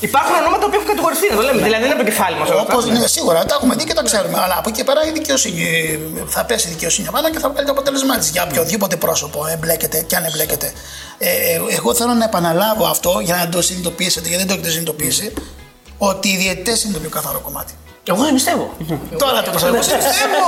[0.10, 1.60] υπάρχουν ονόματα που έχουν κατηγορηθεί, να το λέμε.
[1.68, 2.48] Δηλαδή δεν είναι από το κεφάλι μας.
[2.66, 4.38] Όπως είναι σίγουρα, τα έχουμε δει και τα ξέρουμε.
[4.46, 5.64] Αλλά από εκεί και πέρα η δικαιοσύνη
[6.36, 9.98] θα πέσει η δικαιοσύνη απάνω και θα βγάλει το αποτέλεσμά της για οποιοδήποτε πρόσωπο εμπλέκεται
[10.10, 10.68] και αν εμπλέκεται.
[11.22, 14.70] Ε, ε, εγώ θέλω να επαναλάβω αυτό για να το συνειδητοποιήσετε, γιατί δεν το έχετε
[14.76, 15.26] συνειδητοποιήσει,
[16.10, 17.74] ότι οι διαιτητές είναι το πιο καθαρό κομμάτι.
[18.12, 18.66] Εγώ δεν πιστεύω.
[19.24, 19.76] Τώρα το πιστεύω.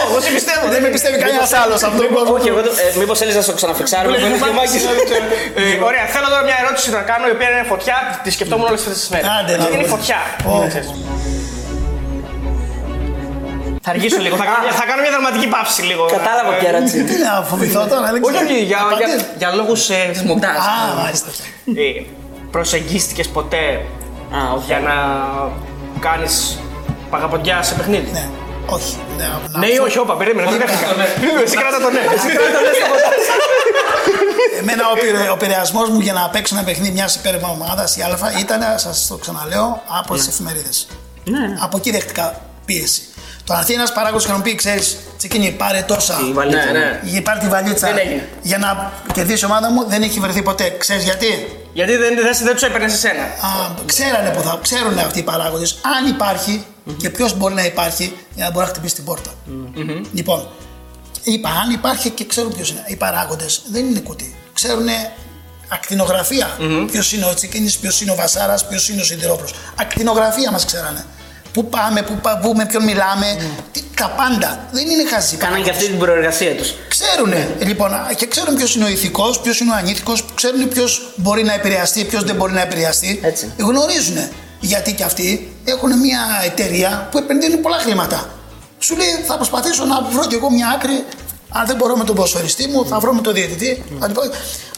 [0.10, 0.64] Εγώ σε πιστεύω.
[0.74, 2.34] Δεν με πιστεύει κανένας άλλος από τον κόσμο.
[2.36, 2.60] Όχι, εγώ
[3.02, 4.16] μήπως θέλεις να στο ξαναφιξάρουμε.
[4.18, 4.20] Ε,
[5.90, 7.96] Ωραία, θέλω τώρα μια ερώτηση να κάνω η οποία είναι φωτιά.
[8.24, 9.28] Τη σκεφτόμουν όλες αυτές τις μέρες.
[9.40, 9.88] Άντε, να Είναι δούμε.
[9.96, 10.20] φωτιά.
[10.52, 10.56] Ω.
[13.84, 14.36] Θα αργήσω λίγο.
[14.36, 16.04] Θα κάνω, θα κάνω μια δραματική παύση λίγο.
[16.18, 17.04] Κατάλαβα Ε, ποια ερώτηση.
[17.04, 18.46] Τι να φοβηθώ τώρα, δεν Όχι, ξέρω.
[18.50, 19.26] όχι, για, για, Απαντήσεις.
[19.42, 20.56] για λόγους ε, τη μοντάζ.
[20.56, 21.30] Α, μάλιστα.
[21.84, 21.90] Ε,
[22.52, 23.64] προσεγγίστηκες ποτέ
[24.36, 24.66] Α, όχι.
[24.66, 24.96] για να
[26.00, 26.60] κάνεις
[27.10, 28.12] παγαποντιά σε παιχνίδι.
[28.12, 28.30] Ναι,
[28.66, 28.98] όχι.
[29.18, 30.50] Ναι, να- Ναι ή όχι, όπα, περίμενε.
[30.50, 30.90] Δεν δέχτηκα.
[31.44, 32.00] Εσύ κράτα το ναι.
[32.16, 33.26] Εσύ κράτα το ναι στο μοντάζ.
[34.60, 38.02] Εμένα ο, πειρε, ο πειρασμό μου για να παίξω ένα παιχνίδι μιας υπέρ ομάδα η
[38.02, 40.88] Α ήταν, σας το ξαναλέω, από τις εφημερίδες.
[41.24, 41.56] Ναι, ναι.
[41.62, 43.02] Από εκεί δέχτηκα πίεση.
[43.44, 46.14] Το να έρθει ένας παράγοντας και να μου πει, ξέρεις, Τσικίνη, πάρε τόσα.
[46.14, 47.00] Τη βαλίτσα, Ναι, ναι.
[47.04, 47.88] Για πάρει τη βαλίτσα.
[47.88, 48.30] Δεν έγινε.
[48.42, 50.76] Για να κερδίσει η ομάδα μου δεν έχει βρεθεί ποτέ.
[50.78, 51.28] Ξέρεις γιατί;
[51.74, 53.24] Γιατί δεν, δεν, δεν τους έπαιρνες σε σένα.
[53.24, 56.66] Α, ξέρανε που θα, ξέρουν αυτοί οι παράγοντες αν υπάρχει
[56.98, 59.32] και ποιος μπορεί να υπάρχει για να μπορεί να χτυπήσει την πόρτα.
[60.14, 60.48] Λοιπόν,
[61.24, 62.84] είπα αν υπάρχει και ξέρουν ποιος είναι.
[62.88, 64.36] Οι παράγοντες δεν είναι κουτί.
[64.54, 64.88] Ξέρουν
[65.68, 66.58] ακτινογραφία.
[66.92, 69.48] Ποιος είναι ο Τσικίνης, ποιος είναι ο Βασάρας, ποιος είναι ο Σιδηρόπλο.
[69.76, 71.06] Ακτινογραφία μας ξέρανε.
[71.54, 73.38] Πού πάμε, πού, πα- πού με ποιον μιλάμε,
[73.72, 74.68] τι, τα πάντα.
[74.72, 75.36] Δεν είναι χαζί.
[75.36, 76.74] Κάναν και αυτή την προεργασία τους.
[76.88, 81.44] Ξέρουνε λοιπόν και ξέρουν ποιος είναι ο ηθικός, ποιος είναι ο ανήθικος, ξέρουν ποιος μπορεί
[81.44, 83.20] να επηρεαστεί, ποιος δεν μπορεί να επηρεαστεί.
[83.24, 83.52] Έτσι.
[83.58, 84.18] Γνωρίζουν.
[84.60, 88.30] Γιατί και αυτοί έχουν μια εταιρεία που επενδύουν πολλά χρήματα.
[88.80, 91.06] Σου λέει θα προσπαθήσω να βρω κι εγώ μια άκρη.
[91.50, 93.84] Αν δεν μπορώ με τον ποσοριστή μου, θα βρω με τον διαιτητή.
[94.00, 94.22] θα την πω.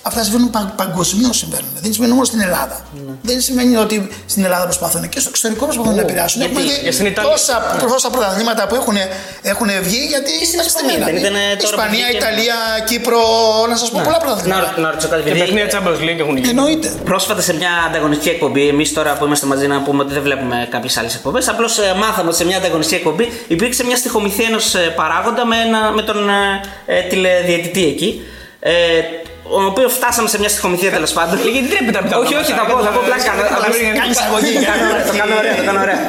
[0.06, 1.70] Αυτά συμβαίνουν πα, παγκοσμίως συμβαίνουν.
[1.82, 2.78] Δεν συμβαίνουν μόνο στην Ελλάδα.
[3.22, 6.42] Δεν σημαίνει ότι στην Ελλάδα προσπαθούν και στο εξωτερικό προσπαθούν να επηρεάσουν.
[6.42, 7.32] Γιατί; Έχουμε δει Και στην Ιταλία.
[7.32, 8.96] τόσα, τόσα πρωταθλήματα που έχουν,
[9.42, 12.56] έχουν βγει γιατί στην Ισπανία δεν ήταν τώρα που Ισπανία, βγήκε- Ιταλία,
[12.89, 13.20] Κύπρο,
[13.70, 14.74] να σας πω πολλά πρωταθλήματα.
[14.76, 16.50] Να, να ρωτήσω κάτι, Και επειδή παιχνίδια Champions League έχουν γίνει.
[16.50, 16.88] Εννοείται.
[17.10, 20.68] Πρόσφατα σε μια ανταγωνιστική εκπομπή, εμείς τώρα που είμαστε μαζί να πούμε ότι δεν βλέπουμε
[20.76, 21.48] κάποιες άλλες εκπομπές.
[21.54, 26.02] Απλώς μάθαμε ότι σε μια ανταγωνιστική εκπομπή υπήρξε μια στοιχομηθεία ενός παράγοντα με, ένα, με
[26.02, 28.22] τον ε, ε, τηλεδιαιτητή εκεί.
[28.60, 28.72] Ε,
[29.50, 31.40] ο οποίο φτάσαμε σε μια στοιχομηθεία τέλο πάντων.
[31.40, 33.32] Γιατί δεν τρέπεται από τα Όχι, όχι, θα πω, θα πω πλάκα.
[34.00, 34.54] Κάνει εισαγωγή.
[34.60, 36.00] Το κάνω ωραία, Το κάνω ωραία, το κάνω ωραία.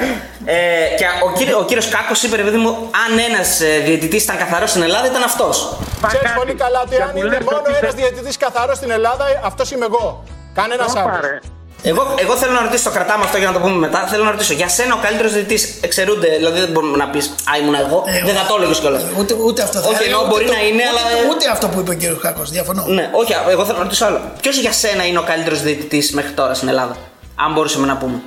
[0.44, 0.56] Ε,
[0.98, 2.70] και ο, κύριο, ο κύριος Κάκος είπε, ρε παιδί μου,
[3.04, 5.76] αν ένας ε, διαιτητής ήταν καθαρός στην Ελλάδα ήταν αυτός.
[6.06, 10.24] Ξέρει πολύ καλά ότι αν είναι μόνο ένα διαιτητή καθαρό στην Ελλάδα, αυτό είμαι εγώ.
[10.54, 11.53] Κανένα άλλο.
[11.86, 14.06] Εγώ, εγώ θέλω να ρωτήσω, το κρατάμε αυτό για να το πούμε μετά.
[14.10, 17.52] Θέλω να ρωτήσω, για σένα ο καλύτερος διαιτητής εξαιρούνται, δηλαδή δεν μπορούμε να πεις Α,
[17.60, 19.02] ήμουν εγώ, Εγώ- δεν θα το έλεγες κιόλας.
[19.18, 21.44] Ούτε, ούτε αυτό θα Όχι, έλεγα, εννοώ ούτε μπορεί το- να είναι, ούτε, αλλά- Ούτε
[21.50, 22.42] αυτό που είπε ο κύριος Κάκο.
[22.44, 22.84] Διαφωνώ.
[22.86, 24.20] Ναι, όχι, εγώ θέλω να ρωτήσω άλλο.
[24.40, 26.96] Ποιος για σένα είναι ο καλύτερος διαιτητής μέχρι τώρα στην Ελλάδα,
[27.44, 28.18] αν μπορούσαμε να πούμε;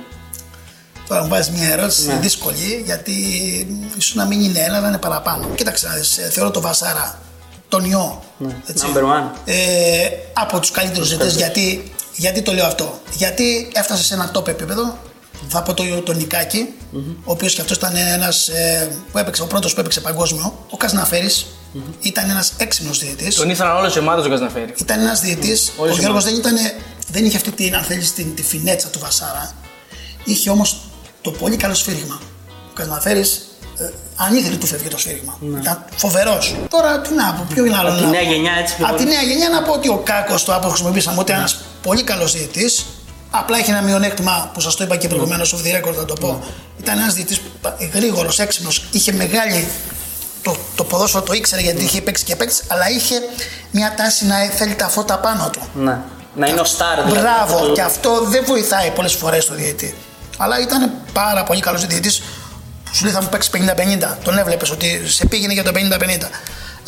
[1.08, 2.18] Τώρα μου βάζεις μια ερώτηση Ναι.
[2.20, 3.12] δύσκολη γιατί
[3.98, 5.46] ίσως να μην είναι ένα, να είναι παραπάνω.
[5.54, 7.18] Κοίταξε, να δεις, ε, θεωρώ τον Βασάρα,
[7.68, 8.22] τον Ιώ.
[8.66, 9.24] έτσι, Number one.
[9.44, 9.54] ε,
[10.32, 11.26] από τους καλύτερους ζητέ.
[11.26, 14.98] Γιατί, γιατί το λέω αυτό, Γιατί έφτασε σε ένα top επίπεδο.
[15.48, 16.68] Θα πω το, τον νικακη
[17.24, 20.66] ο οποίος και αυτός ήταν ένας ε, που έπαιξε, ο πρώτος που έπαιξε παγκόσμιο.
[20.70, 21.30] Ο κασναφερη
[22.00, 23.34] ήταν ένας έξυπνος διαιτητής.
[23.34, 24.74] Τον ήθελαν όλες οι ομάδες ο Κασναφέρη.
[24.78, 25.52] Ήταν ένας διαιτή.
[25.76, 26.40] Ο Όλες οι Γιώργος ομάδες.
[26.42, 26.56] δεν, ήταν,
[27.10, 29.52] δεν είχε αυτή την, αν θέλεις, την, τη φινέτσα του Βασάρα.
[30.24, 30.80] Είχε όμως
[31.20, 32.20] το πολύ καλό σφύριγμα.
[32.70, 35.38] Ο Κασναφέρης ε, αν ήθελε του φεύγει το σφύριγμα.
[35.60, 36.56] Ήταν φοβερός.
[36.70, 37.88] Τώρα τι να πω, ποιο είναι άλλο.
[37.88, 38.32] Από τη να νέα πω.
[38.32, 39.14] γενιά, έτσι, πιο Από τη πολύ.
[39.14, 42.70] νέα γενιά να πω ότι ο Κάκος το άπο χρησιμοποιήσαμε ότι ένας πολύ καλός διαιτή.
[43.30, 46.14] Απλά είχε ένα μειονέκτημα που σας το είπα και προηγουμένως, off the record θα το
[46.14, 46.44] πω.
[46.80, 47.38] Ήταν ένας διαιτή
[47.94, 49.68] γρήγορος, έξυπνος, είχε μεγάλη
[50.42, 53.14] το, το ποδόσφαιρο το ήξερε γιατί είχε παίξει και παίξει, αλλά είχε
[53.70, 55.60] μια τάση να θέλει τα φώτα πάνω του.
[55.74, 55.98] Ναι.
[56.34, 57.02] Να είναι ο στάρ.
[57.02, 57.20] δηλαδή.
[57.20, 59.94] Μπράβο, Το- και αυτό δεν βοηθάει πολλές φορές το διαιτή.
[60.36, 62.10] Αλλά ήταν πάρα πολύ καλός διαιτή.
[62.92, 64.16] Σου λέει θα μου παίξει 50-50.
[64.24, 66.30] Τον έβλεπες ότι σε πήγαινε για το 50-50.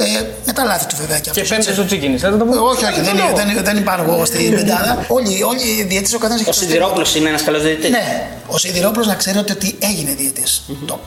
[0.05, 1.49] Ε, με τα λάθη του βέβαια και αυτός.
[1.49, 2.19] Και πέμπτη στο τσίκινη.
[2.19, 2.65] Θα το πω.
[2.65, 5.05] Όχι, όχι, δεν, δεν, δεν υπάρχω εγώ στην πεντάδα.
[5.17, 7.91] Όλοι, όλοι οι διαιτητές ο καθένας έχει Ο το στυλ Σιδηρόπουλος είναι ένας καλός διαιτητής.
[7.91, 7.97] του.
[7.97, 10.43] Ναι, ο Σιδηρόπουλος να ξέρει ότι, ότι έγινε διαιτή.
[10.89, 10.99] Top.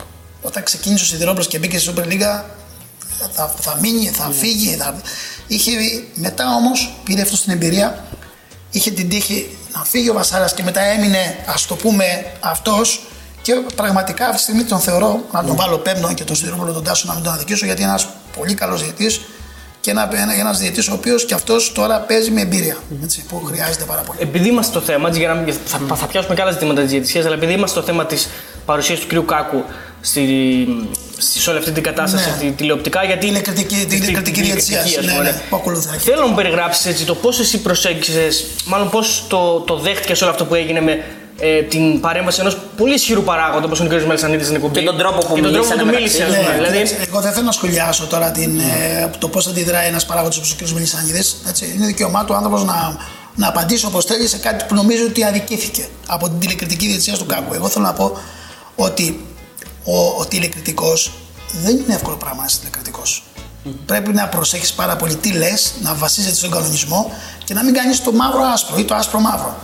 [0.42, 2.42] Όταν ξεκίνησε ο Σιδηρόπουλος και μπήκε στη Super League,
[3.32, 4.76] θα, θα μείνει, θα φύγει.
[4.76, 4.94] Θα...
[5.46, 5.70] Είχε,
[6.14, 8.04] μετά όμως πήρε αυτό στην εμπειρία,
[8.70, 13.06] είχε την τύχη να φύγει ο Βασάρας και μετά έμεινε, ας το πούμε, αυτός.
[13.42, 16.84] Και πραγματικά αυτή τη στιγμή τον θεωρώ να τον βάλω πέμπτον και τον Σιδηρόπουλο τον
[16.84, 18.06] Τάσο να μην τον αδικήσω γιατί είναι ένας
[18.38, 19.16] πολύ καλός διαιτή
[19.80, 22.76] και ένα, ένα, ένας διαιτής ο οποίος και αυτός τώρα παίζει με εμπειρία.
[23.02, 24.18] Έτσι, που χρειάζεται πάρα πολύ.
[24.22, 26.90] Επειδή είμαστε στο θέμα, έτσι, για να, μην- θα, θα πιάσουμε και άλλα ζητήματα της
[26.90, 28.28] διαιτησίας, αλλά επειδή είμαστε στο θέμα της
[28.66, 29.26] παρουσίας του κ.
[29.28, 29.64] Κάκου
[30.00, 30.66] στη,
[31.16, 32.36] στη, σε όλη αυτή την κατάσταση, Ναι.
[32.36, 33.26] τη, τηλεοπτικά, γιατί.
[33.26, 34.82] Τηλεκριτική, τη- τηλεκριτική διαιτησίας.
[34.84, 35.98] τηλεκριτική, ας Ναι, πούμε, ναι, που ακολουθεί.
[35.98, 40.30] Θέλω να μου περιγράψεις έτσι το πώς εσύ προσέγγισες, μάλλον πώς το, το δέχτηκες όλο
[40.30, 41.04] αυτό που έγινε με
[41.38, 44.02] ε, την παρέμβαση ενός πολύ ισχυρού παράγοντα όπως είναι ο κ.
[44.02, 44.78] Μελισανίδης στην εκπομπή.
[44.78, 46.34] Και τον τρόπο που και τον τρόπο μιλήσανε που του μεταξύ μίλησε, τους.
[46.34, 46.48] ας πούμε.
[46.48, 50.06] Ναι, Δηλαδή, κοίταξε, εγώ δεν θέλω να σχολιάσω τώρα την, ε, το πώς αντιδράει ένας
[50.06, 50.68] παράγοντας όπως ο κ.
[50.68, 51.36] Μελισανίδης.
[51.76, 52.96] Είναι δικαίωμά του άνθρωπος να,
[53.34, 57.26] να απαντήσει όπως θέλει σε κάτι που νομίζει ότι αδικήθηκε από την τηλεκριτική διαιτησία του
[57.26, 57.54] Κάκου.
[57.54, 58.18] Εγώ θέλω να πω
[58.76, 59.26] ότι
[59.84, 61.12] ο, ο τηλεκριτικός
[61.62, 63.22] δεν είναι εύκολο πράγμα να είσαι τηλεκριτικός.
[63.86, 67.12] Πρέπει να προσέχεις πάρα πολύ τι λες, να βασίζεται στον κανονισμό
[67.44, 69.56] και να μην κάνεις το μαύρο άσπρο ή το άσπρο μαύρο.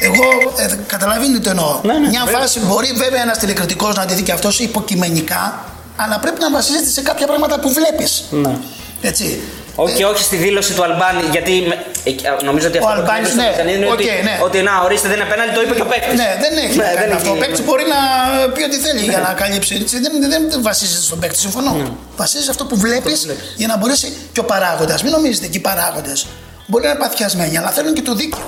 [0.00, 0.24] Εγώ
[0.56, 1.80] ε, καταλαβαίνετε τι εννοώ.
[2.08, 5.64] Μια φάση μπορεί βέβαια ένας τηλεκριτικός να αντιθεί και αυτός υποκειμενικά,
[5.96, 8.24] αλλά πρέπει να βασίζεται σε κάποια πράγματα που βλέπεις.
[8.30, 8.56] Ναι.
[9.00, 9.40] Έτσι.
[9.80, 13.00] Όχι, όχι στη δήλωση του Αλμπάνη, γιατί με- ε, ε, νομίζω ότι αυτό Ο που
[13.00, 13.56] Αλμπάνης, δήλωσε ναι.
[13.56, 14.34] το Μελισανίδη είναι ότι, Οκ, ναι.
[14.46, 16.18] ότι να ορίστε δεν είναι απέναντι, το είπε και ο παίκτης.
[16.22, 17.30] Ναι, δεν έχει να κάνει αυτό.
[17.36, 18.00] Ο παίκτης μπορεί να
[18.54, 19.72] πει ό,τι θέλει για να καλύψει.
[19.82, 21.72] Έτσι, δεν, δεν, δεν βασίζεται στον παίκτη, συμφωνώ.
[22.20, 23.18] Βασίζεται σε αυτό που βλέπεις
[23.60, 24.98] για να μπορέσει και ο παράγοντας.
[25.04, 26.18] Μην νομίζετε και οι παράγοντες
[26.70, 28.44] Μπορεί να είναι παθιασμένοι, αλλά θέλουν και το δίκαιο.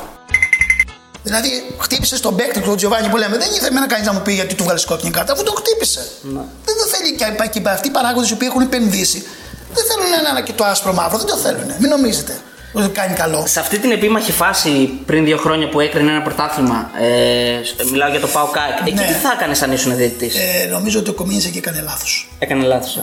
[1.22, 3.36] Δηλαδή, χτύπησε τον παίκτη του Τζοβάνι που λέμε.
[3.36, 6.00] Δεν ήθελε να κάνει να μου πει γιατί του βγάλει κόκκινη κάρτα, αφού το χτύπησε.
[6.22, 6.40] Ναι.
[6.64, 9.26] Δεν το θέλει και, και αυτοί οι παράγοντες οι οποίοι έχουν επενδύσει.
[9.74, 11.74] Δεν θέλουν ένα και το άσπρο μαύρο, δεν το θέλουν.
[11.78, 12.40] Μην νομίζετε
[12.72, 13.44] ότι κάνει καλό.
[13.46, 14.70] Σε αυτή την επίμαχη φάση
[15.06, 19.06] πριν δύο χρόνια που έκρινε ένα πρωτάθλημα, ε, μιλάω για το Πάο Κάκ, εκεί Ναι.
[19.06, 20.30] τι θα έκανε αν ήσουν διαιτητή.
[20.62, 22.28] Ε, νομίζω ότι ο Κομίνης εκεί έκανε λάθος.
[22.38, 22.98] Έκανε λάθος.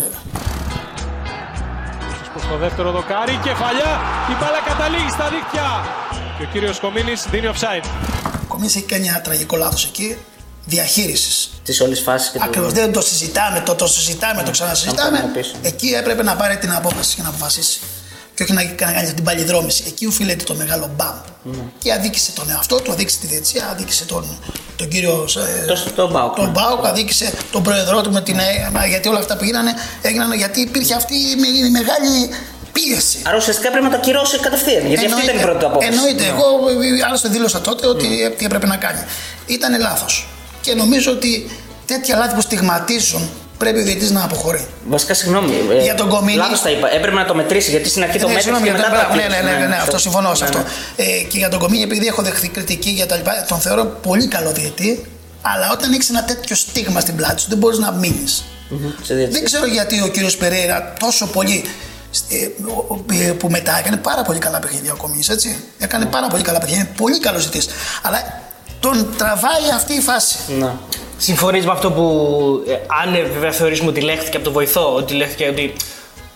[2.33, 3.91] Προς το δεύτερο δοκάρι, κεφαλιά,
[4.31, 5.67] η μπάλα καταλήγει στα δίχτυα.
[6.37, 7.85] Και ο κύριος Κομίνης δίνει offside.
[8.43, 10.17] Ο Κομίνης έχει κάνει ένα τραγικό λάθος εκεί
[10.65, 11.49] διαχείρισης.
[11.63, 12.73] Της όλης φάσης και Ακριβώς.
[12.73, 15.17] Δεν το συζητάμε, το, το συζητάμε, το ξανασυζητάμε.
[15.19, 15.51] πάμε πίσω.
[15.61, 17.79] Εκεί έπρεπε να πάρει την απόφαση και να αποφασίσει.
[18.35, 19.83] Και όχι να κάνει την παλιδρόμηση.
[19.87, 21.15] Εκεί οφείλεται το μεγάλο μπαμ.
[21.43, 21.57] Ναι.
[21.77, 24.37] Και αδίκησε τον εαυτό του, αδίκησε τη διετησία, αδίκησε τον,
[24.75, 25.27] τον κύριο.
[25.61, 26.51] ε, Το- τον Μπάουκ, Τον ναι.
[26.51, 28.39] Μπάουκ, αδίκησε τον πρόεδρό του με την.
[28.39, 32.29] ε, Γιατί όλα αυτά που γίνανε έγιναν γιατί υπήρχε αυτή η με- η μεγάλη
[32.77, 33.17] πίεση.
[33.27, 34.87] Άρα ουσιαστικά πρέπει να το ακυρώσει κατευθείαν.
[34.87, 35.91] Γιατί αυτή ήταν η πρώτη του απόφαση.
[35.93, 36.23] Εννοείται.
[36.23, 36.29] Ναι.
[36.29, 36.45] Εγώ
[37.01, 38.23] ε, άλλωστε δήλωσα τότε ότι Ναι.
[38.25, 39.01] ε, τι έπρεπε να κάνει.
[39.45, 40.27] Ήταν λάθος.
[40.61, 41.31] Και νομίζω ότι
[41.85, 44.67] τέτοια λάθη που στιγματίζουν πρέπει ο διαιτητής να αποχωρεί.
[44.87, 45.53] Βασικά, συγγνώμη.
[45.79, 46.93] ε, Για τον Κομίνη- Λάθος τα είπα.
[46.93, 49.09] Έπρεπε να το μετρήσει γιατί στην αρχή το Ναι, μέτρησε συγγνώμη, και για μετά τον-
[49.09, 49.53] το ναι, ναι, ακύρωσε.
[49.53, 50.59] ναι, ναι, ναι, αυτό συμφωνώ σε Ναι, αυτό.
[50.97, 51.03] ναι.
[51.05, 54.27] Ε, και για τον Κομίνη, επειδή έχω δεχθεί κριτική για τα λοιπά, τον θεωρώ πολύ
[54.27, 55.05] καλό διαιτή.
[55.41, 58.43] Αλλά όταν έχεις ένα τέτοιο στίγμα στην πλάτη σου, δεν μπορείς να μείνεις.
[58.69, 59.29] Μμμ, σε διαιτησία.
[59.29, 61.63] Δεν ξέρω γιατί ο κύριος Περέιρα τόσο πολύ.
[62.29, 65.57] Ε, ο- ο- ε, που μετά έκανε πάρα πολύ καλά παιχνίδια ο Κομίνης, έτσι.
[65.79, 66.83] Έκανε πάρα πολύ καλά παιχνίδια.
[66.83, 67.61] Είναι πολύ καλό ζητή.
[68.01, 68.41] Αλλά
[68.79, 70.37] τον τραβάει αυτή η φάση.
[70.59, 70.71] Ναι.
[71.17, 72.03] Συμφωνεί με αυτό που,
[72.67, 72.73] ε,
[73.05, 75.73] αν ε, βέβαια θεωρήσουμε ότι λέχθηκε από το βοηθό, ότι λέχθηκε ότι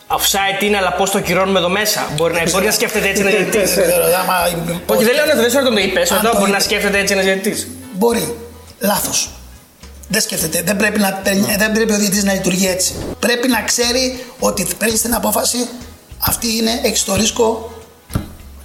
[0.07, 2.07] offside είναι, αλλά πώ το κυρώνουμε εδώ μέσα.
[2.15, 3.57] Μπορεί να, μπορεί να σκέφτεται έτσι ένα διαιτητή.
[3.57, 5.99] Δεν ξέρω, άμα- Όχι, δεν λέω να το δεν το είπε.
[5.99, 6.65] Αν Ρωτάω, το μπορεί να είπε.
[6.65, 7.77] σκέφτεται έτσι ένα διαιτητή.
[7.93, 8.35] Μπορεί.
[8.79, 9.11] Λάθο.
[10.11, 10.61] Δεν σκέφτεται.
[10.61, 12.93] Δεν πρέπει, να, παίρνει- δεν πρέπει ο διαιτητής να λειτουργεί έτσι.
[13.19, 15.57] Πρέπει να ξέρει ότι παίρνει την απόφαση.
[16.19, 17.71] Αυτή είναι, έχεις το ρίσκο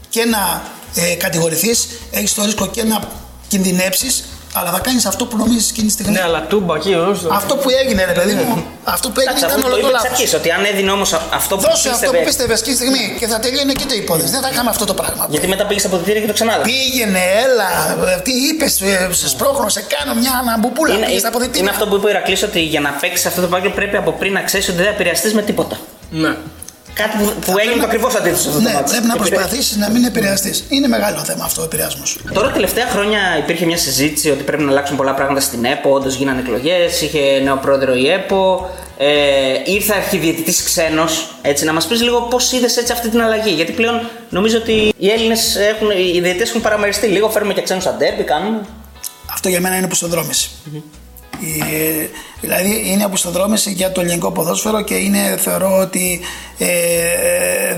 [0.08, 0.62] και να
[0.94, 3.08] ε, κατηγορηθείς, έχεις το ρίσκο και να
[3.48, 4.24] κινδυνεύσει,
[4.58, 6.12] αλλά θα κάνεις αυτό που νομίζεις εκείνη τη στιγμή.
[6.12, 7.34] Ναι, αλλά τούμπα εκεί, ωστόσο.
[7.34, 9.86] Αυτό που έγινε, ρε παιδί μου, αυτό που έγινε Εντάξει, ήταν αφού το όλο το
[9.86, 10.10] είπε εξ λάθος.
[10.10, 12.24] αρχής, ότι αν έδινε όμως αυτό που Δώσε αυτό που πίστευε.
[12.28, 14.30] πίστευε εκείνη τη στιγμή και θα τελειώνει εκεί το υπόθεση.
[14.36, 15.26] Δεν θα είχαμε αυτό το πράγμα.
[15.30, 16.52] Γιατί μετά πήγες στα αποδητήρια και το ξανά.
[16.70, 17.68] Πήγαινε, έλα,
[18.12, 18.72] ε, τι είπες,
[19.20, 20.94] σε σπρώχνω, σε κάνω μια αναμπουπούλα.
[20.94, 21.60] Είναι, Πήγες στα αποδητήρια.
[21.60, 24.10] είναι αυτό που είπε ο Ηρακλής ότι για να παίξεις αυτό το επάγγελμα πρέπει από
[24.20, 25.76] πριν να ξέρεις ότι δεν θα επηρεαστείς με τίποτα.
[26.10, 26.32] Ναι.
[27.00, 28.90] Κάτι που, που έγινε το ακριβώς αντίθετο σε αυτό το Ναι, μάτι.
[28.90, 30.64] πρέπει να προσπαθήσεις να μην επηρεαστείς.
[30.68, 32.18] Είναι μεγάλο θέμα αυτό ο επηρεασμός.
[32.32, 35.90] Τώρα τελευταία χρόνια υπήρχε μια συζήτηση ότι πρέπει να αλλάξουν πολλά πράγματα στην ΕΠΟ.
[35.90, 38.70] Όντως γίνανε εκλογές, είχε νέο πρόεδρο η ΕΠΟ.
[38.98, 39.08] Ε,
[39.64, 41.34] ήρθε αρχιδιαιτητής ξένος.
[41.42, 43.50] Έτσι, να μας πεις λίγο πώς είδες έτσι αυτή την αλλαγή.
[43.50, 47.30] Γιατί πλέον νομίζω ότι οι Έλληνες έχουν, οι διαιτητές έχουν παραμεριστεί λίγο.
[47.30, 48.60] Φέρουμε και ξένους στα ντέρμπι, κάνουμε.
[49.32, 50.50] Αυτό για μένα είναι οπισθοδρόμηση.
[51.42, 52.08] Ε,
[52.40, 56.20] δηλαδή είναι οπισθοδρόμηση για το ελληνικό ποδόσφαιρο και είναι, θεωρώ ότι
[56.58, 56.66] ε,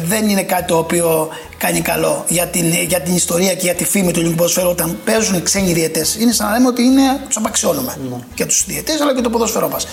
[0.04, 1.28] δεν είναι κάτι το οποίο
[1.59, 4.98] κάνει καλό για την, για την ιστορία και για τη φήμη του ελληνικού ποδοσφαίρου όταν
[5.04, 6.14] παίζουν οι ξένοι διαιτές.
[6.14, 7.96] Είναι σαν να λέμε ότι είναι, τους απαξιώνουμε
[8.34, 9.86] και τους διαιτές αλλά και το ποδόσφαιρό μας.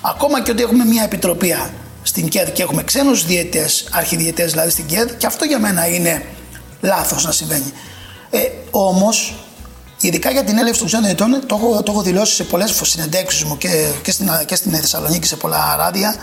[0.00, 1.54] Ακόμα και ότι έχουμε μια επιτροπή
[2.02, 6.22] στην ΚΕΔ και έχουμε ξένους διαιτές, αρχιδιαιτές δηλαδή στην ΚΕΔ και αυτό για μένα είναι
[6.80, 7.72] λάθος να συμβαίνει.
[8.30, 8.38] Ε,
[8.70, 9.34] όμως
[10.06, 13.44] Ειδικά για την έλευση των ξένων διαιτών, το έχω, το έχω δηλώσει σε πολλές συνεντεύξεις
[13.44, 13.68] μου και,
[14.02, 16.14] και, στην, και στην Θεσσαλονίκη σε πολλά ράδια,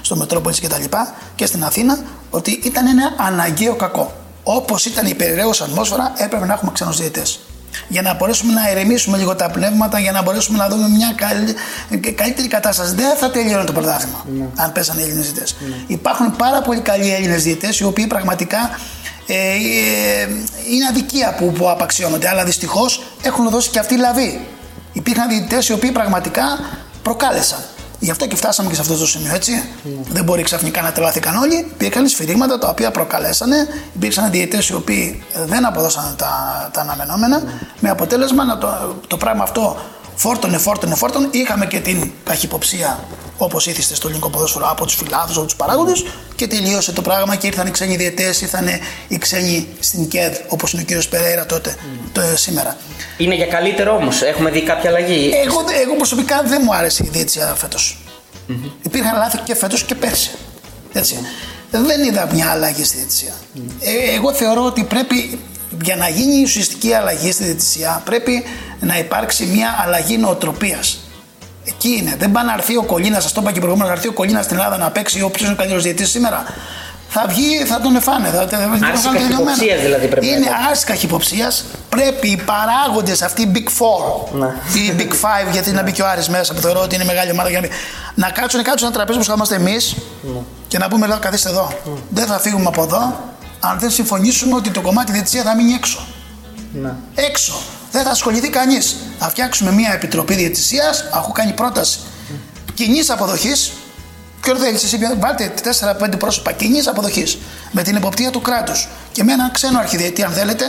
[0.00, 1.98] στο Μετρόπολης και τα λοιπά, και στην Αθήνα,
[2.30, 4.12] ότι ήταν ένα αναγκαίο κακό.
[4.42, 7.22] Όπως ήταν η περιραίωσα ατμόσφαιρα, έπρεπε να έχουμε ξένους διαιτέ.
[7.88, 11.54] Για να μπορέσουμε να ηρεμήσουμε λίγο τα πνεύματα, για να μπορέσουμε να δούμε μια καλή,
[12.14, 12.94] καλύτερη κατάσταση.
[12.94, 14.24] Δεν θα τελειώνει το πρωτάθλημα
[14.56, 15.52] αν πέσανε οι Έλληνες διαιτέ.
[15.86, 18.70] Υπάρχουν πάρα πολύ καλοί Έλληνες διαιτέ, οι οποίοι πραγματικά
[19.32, 19.54] ε,
[20.22, 20.28] ε,
[20.70, 24.46] είναι αδικία που, που απαξιώνονται, αλλά δυστυχώς έχουν δώσει και αυτοί λαβή.
[24.92, 26.42] Υπήρχαν διαιτητές οι οποίοι πραγματικά
[27.02, 27.58] προκάλεσαν.
[27.98, 29.62] Γι' αυτό και φτάσαμε και σε αυτό το σημείο, έτσι.
[30.08, 31.56] Δεν μπορεί ξαφνικά να τρελάθηκαν όλοι.
[31.72, 33.56] Υπήρχαν σφυρίγματα τα οποία προκαλέσανε.
[33.94, 37.42] Υπήρξαν διαιτητές οι οποίοι δεν αποδώσαν τα, τα αναμενόμενα.
[37.80, 39.76] Με αποτέλεσμα να το, το πράγμα αυτό
[40.20, 41.28] φόρτωνε, φόρτωνε, φόρτωνε.
[41.30, 43.04] Είχαμε και την καχυποψία
[43.36, 46.04] όπως ήθιστε στο ελληνικό ποδόσφαιρο από τους φιλάδου, από τους παράγοντες
[46.34, 48.66] και τελείωσε το πράγμα και ήρθαν οι ξένοι διαιτές, ήρθαν
[49.08, 51.76] οι ξένοι στην ΚΕΔ όπως είναι ο κύριος Περέιρα τότε,
[52.12, 52.76] το, σήμερα.
[53.16, 54.22] Είναι για καλύτερο όμως.
[54.22, 57.98] Έχουμε δει κάποια αλλαγή; Εγώ, εγώ προσωπικά δεν μου άρεσε η διαιτησία φέτος.
[58.82, 60.30] Υπήρχαν λάθη και φέτος και πέρσι.
[60.92, 61.18] Έτσι.
[61.70, 63.32] Δεν είδα μια αλλαγή στη διαιτησία.
[63.80, 65.38] Ε, εγώ θεωρώ ότι πρέπει
[65.82, 68.44] για να γίνει η ουσιαστική αλλαγή στη διαιτησία πρέπει
[68.80, 70.98] να υπάρξει μια αλλαγή νοοτροπίας.
[71.64, 72.14] Εκεί είναι.
[72.18, 74.42] Δεν πάει να έρθει ο Κολίνα, σα το είπα και προηγούμενα, να έρθει ο Κολίνα
[74.42, 76.44] στην Ελλάδα να παίξει όποιο είναι ο καλύτερο διαιτητή σήμερα.
[77.12, 78.28] Θα βγει, θα τον εφάνε.
[78.28, 79.44] Θα, θα, θα Άρση τον κάνουν τελειωμένο.
[79.46, 80.66] καχυποψίας δηλαδή πρέπει να Είναι υπάρχει.
[80.70, 81.52] άρση καχυποψία.
[81.88, 84.46] Πρέπει οι παράγοντε αυτοί, οι Big Four, Ναι.
[84.46, 87.30] οι Big Five, γιατί να μπει και ο Άρης μέσα, που θεωρώ ότι είναι μεγάλη
[87.30, 87.72] ομάδα, για να, μπει,
[88.14, 89.76] να κάτσουν κάτω σε ένα τραπέζι που είμαστε εμεί
[90.22, 90.40] Ναι.
[90.68, 91.72] και να πούμε: Λέω, καθίστε εδώ.
[92.08, 93.18] Δεν θα φύγουμε από εδώ
[93.60, 96.06] αν δεν συμφωνήσουμε ότι το κομμάτι διαιτησία θα μείνει έξω.
[96.72, 96.98] Να.
[97.14, 97.54] Έξω.
[97.92, 98.96] Δεν θα ασχοληθεί κανείς.
[99.18, 100.94] Θα φτιάξουμε μια επιτροπή διαιτησία.
[101.14, 101.98] Έχω κάνει πρόταση
[102.74, 103.72] κοινής αποδοχής.
[104.40, 105.52] Ποιο θέλει, εσύ βάλτε
[106.02, 107.38] 4-5 πρόσωπα κοινής αποδοχής
[107.70, 110.64] με την εποπτεία του κράτους και με έναν ξένο αρχιδιετή, αν θέλετε,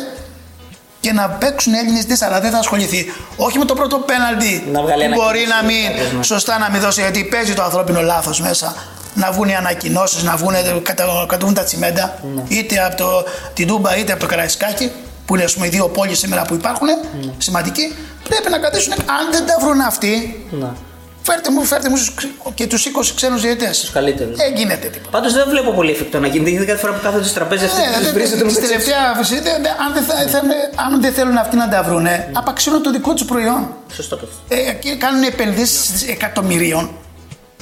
[0.99, 3.13] και να παίξουν Έλληνες δι, αλλά δεν θα ασχοληθεί.
[3.35, 4.67] Όχι με το πρώτο πέναλτι.
[4.71, 6.23] Να βγάλει που Μπορεί να ανακοίνωση, μην, ναι.
[6.23, 8.75] σωστά να μην δώσει, γιατί παίζει το ανθρώπινο λάθος μέσα.
[9.13, 10.53] Να βγουν οι ανακοινώσεις, να βγουν,
[10.83, 12.41] κατα- κατεβούν τα τσιμέντα, Ναι.
[12.47, 14.91] είτε από το, την Τούμπα είτε από το Καραϊσκάκι,
[15.25, 17.31] που είναι ας πούμε, οι δύο πόλεις σήμερα που υπάρχουν, Ναι.
[17.37, 17.95] σημαντικοί.
[18.29, 18.93] Πρέπει να κρατήσουν.
[18.93, 20.75] Αν δεν τα βρουν αυτοί, Να.
[21.23, 23.69] φέρτε μου, φέρτε μου στους ξ- και τους 20 ξένους διαιτέ.
[23.69, 24.35] Τους καλύτερους.
[24.37, 25.09] Δεν γίνεται τίποτα.
[25.09, 26.49] Πάντως δεν βλέπω πολύ εφικτό να γίνει.
[26.49, 28.69] Γιατί κάθε φορά που κάθονται στο τραπέζι αυτοί Ναι, τους δεν- βρίζετε Στην μεταξύ τους.
[28.69, 30.51] τελευταία φυσική, δεν- δεν- αν, δεν θα- θέλουν-
[30.85, 33.61] αν δεν θέλουν αυτοί να τα βρουνε, απαξιώνουν το δικό τους προϊόν.
[33.93, 34.69] Σωστό και αυτό.
[34.69, 36.89] Ε, και κάνουν επενδύσεις εκατομμυρίων,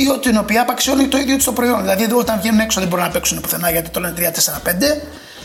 [0.04, 1.82] ή την οποία απαξιώνουν το ίδιο του το προϊόν.
[1.82, 4.72] Δηλαδή όταν βγαίνουν έξω δεν μπορούν να παίξουν πουθενά γιατί το λένε 3-4-5.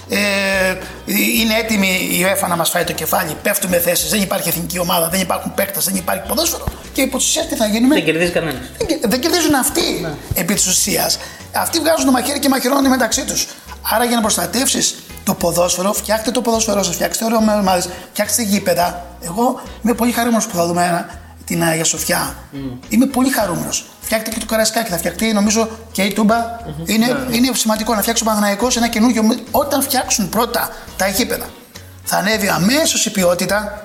[0.08, 0.74] Ε,
[1.40, 3.36] είναι έτοιμη η UEFA να μας φάει το κεφάλι.
[3.42, 6.64] Πέφτουμε θέσεις, δεν υπάρχει εθνική ομάδα, δεν υπάρχουν παίκτες, δεν υπάρχει ποδόσφαιρο.
[6.92, 8.62] Και υπό τη ουσίας τι θα γίνουμε; Δεν κερδίζει κανένας.
[8.78, 9.80] Δεν κε- Δεν κερδίζουν αυτοί
[10.34, 11.18] επί της ουσίας.
[11.52, 13.46] Αυτοί βγάζουν το μαχαίρι και μαχαιρώνονται μεταξύ τους.
[13.94, 14.94] Άρα για να προστατεύσεις
[15.24, 19.06] το ποδόσφαιρο, φτιάχτε το ποδόσφαιρό σας, φτιάξτε ωραίο ομάδε, φτιάξτε γήπεδα.
[19.20, 21.08] Εγώ είμαι πολύ χαρούμενος που θα δούμε ένα,
[21.44, 22.34] την Αγία Σοφιά.
[22.88, 23.84] Είμαι πολύ χαρούμενος.
[24.04, 26.36] Φτιάχτε και το Καρασκάκι, θα φτιαχτεί νομίζω και η Τούμπα.
[26.84, 29.22] Είναι, είναι σημαντικό να φτιάξει ο Παναθηναϊκός ένα καινούργιο.
[29.50, 31.46] Όταν φτιάξουν πρώτα τα γήπεδα,
[32.04, 33.82] θα ανέβει αμέσως η ποιότητα.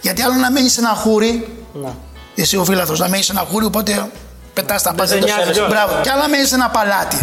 [0.00, 1.94] Γιατί άλλο να μένεις σε ένα χούρι, Να.
[2.34, 4.10] εσύ ο φίλαθρος να μένεις σε ένα χούρι, οπότε
[4.54, 5.06] πετάς τα πάντα.
[5.06, 5.70] σε νοιάζει κιόλας.
[5.70, 6.00] Μπράβο.
[6.02, 7.18] Και άλλα μένεις σε ένα παλάτι.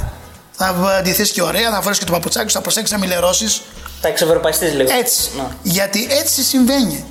[0.51, 3.61] Θα αντιθεί και ωραία, θα φορέσεις και το παπουτσάκι σου, θα προσέξεις να μιλερώσεις.
[4.01, 4.93] Τα εξευρωπαϊστείς λίγο.
[4.99, 5.29] Έτσι.
[5.37, 5.55] Να.
[5.63, 7.05] Γιατί έτσι συμβαίνει.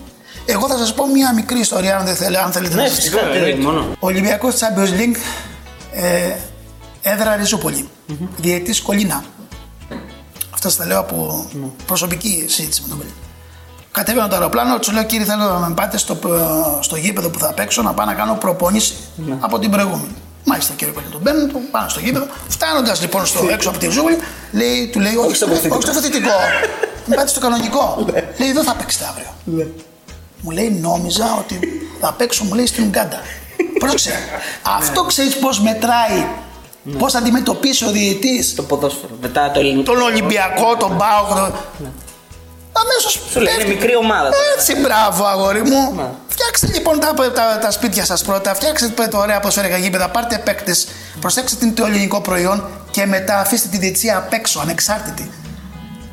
[0.46, 2.96] Εγώ θα σας πω μια μικρή ιστορία, αν, δεν θέλετε, αν θέλετε Ναι, να σας
[2.96, 3.16] φυσικά.
[3.18, 3.44] πω.
[3.44, 3.96] τι, μόνο.
[3.98, 5.16] Ολυμπιακός Champions League,
[5.92, 6.32] ε,
[7.02, 7.88] έδρα Ριζούπολη.
[8.36, 9.24] Διετή Κολίνα.
[10.54, 11.46] Αυτά στα λέω από
[11.86, 13.12] προσωπική συζήτηση με τον παιδί.
[13.92, 16.18] Κατέβαινα το αεροπλάνο, τους λέω κύριε, θέλω να με πάτε στο,
[16.80, 18.94] στο γήπεδο που θα παίξω να πάω να κάνω προπόνηση
[19.40, 20.14] από την προηγούμενη.
[20.44, 22.26] Μάλιστα κύριε Κολίνα, τον παίρνω, τον πάω στο γήπεδο.
[22.48, 24.16] Φτάνοντας λοιπόν στο έξω από τη Ριζούπολη,
[24.52, 25.80] λέει, του λέει, όχι, στο όχι βοηθητικό.
[25.80, 26.30] στο βοηθητικό.
[27.06, 28.04] με πάτε στο κανονικό.
[28.38, 29.66] λέει, εδώ θα παίξετε αύριο.
[30.44, 31.58] Μου λέει, νόμιζα ότι
[32.00, 33.20] θα παίξω, μου λέει, στην Ουγκάντα.
[33.78, 34.12] Πρόσεξε.
[34.78, 36.26] Αυτό ξέρεις πώς μετράει.
[36.98, 39.16] Πώς θα αντιμετωπίσει ο διαιτή Το ποδόσφαιρο.
[39.20, 39.92] Μετά το ελληνικό.
[39.92, 41.28] τον Ολυμπιακό, τον Πάοκ.
[41.28, 41.54] Τον...
[42.82, 43.20] Αμέσως.
[43.30, 44.30] Σου λέει, είναι μικρή ομάδα.
[44.56, 46.10] Έτσι, μπράβο, αγόρι μου.
[46.28, 50.86] Φτιάξτε λοιπόν τα, τα, τα σπίτια σας πρώτα, φτιάξτε το ωραία ποδοσφαιρικά γήπεδα, πάρτε παίκτες,
[51.20, 55.30] προσέξτε την- το ελληνικό προϊόν και μετά αφήστε τη διετησία απ' έξω, ανεξάρτητη.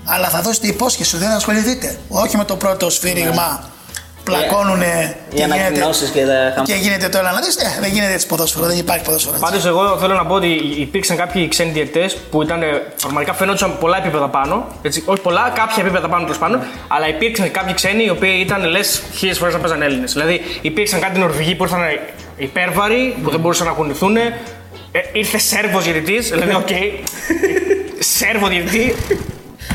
[0.06, 2.00] Αλλά θα δώσετε υπόσχεση ότι δεν θα ασχοληθείτε.
[2.10, 3.70] Όχι με το πρώτο σφύριγμα.
[4.24, 6.80] Πλακώνουνε Οι ανακοινώσεις και τα και χαμόγελα.
[6.80, 9.36] γίνεται το έλα να δεις, ε, δεν γίνεται έτσι ποδόσφαιρο, δεν υπάρχει ποδόσφαιρο.
[9.36, 9.46] έτσι.
[9.50, 10.48] Πάντως, εγώ θέλω να πω ότι
[10.78, 12.68] υπήρξαν κάποιοι ξένοι διαιτητές που ήταν ε,
[13.02, 14.68] πραγματικά φαινόντουσαν πολλά επίπεδα πάνω.
[14.82, 16.60] Έτσι, όχι πολλά, κάποια επίπεδα πάνω τέλος πάντων.
[16.88, 20.12] Αλλά υπήρξαν κάποιοι ξένοι οι οποίοι ήταν λες χίλιες φορές να παίζαν Έλληνες.
[20.12, 21.82] Δηλαδή, υπήρξαν κάτι Νορβηγοί που ήρθαν
[22.38, 24.18] υπέρβαροι, που δεν μπορούσαν να κουνηθούν.
[24.18, 26.68] Ε, ήρθε Σέρβος διαιτητής, δηλαδή, οκ.
[28.00, 28.96] Σέρβο διαιτητή.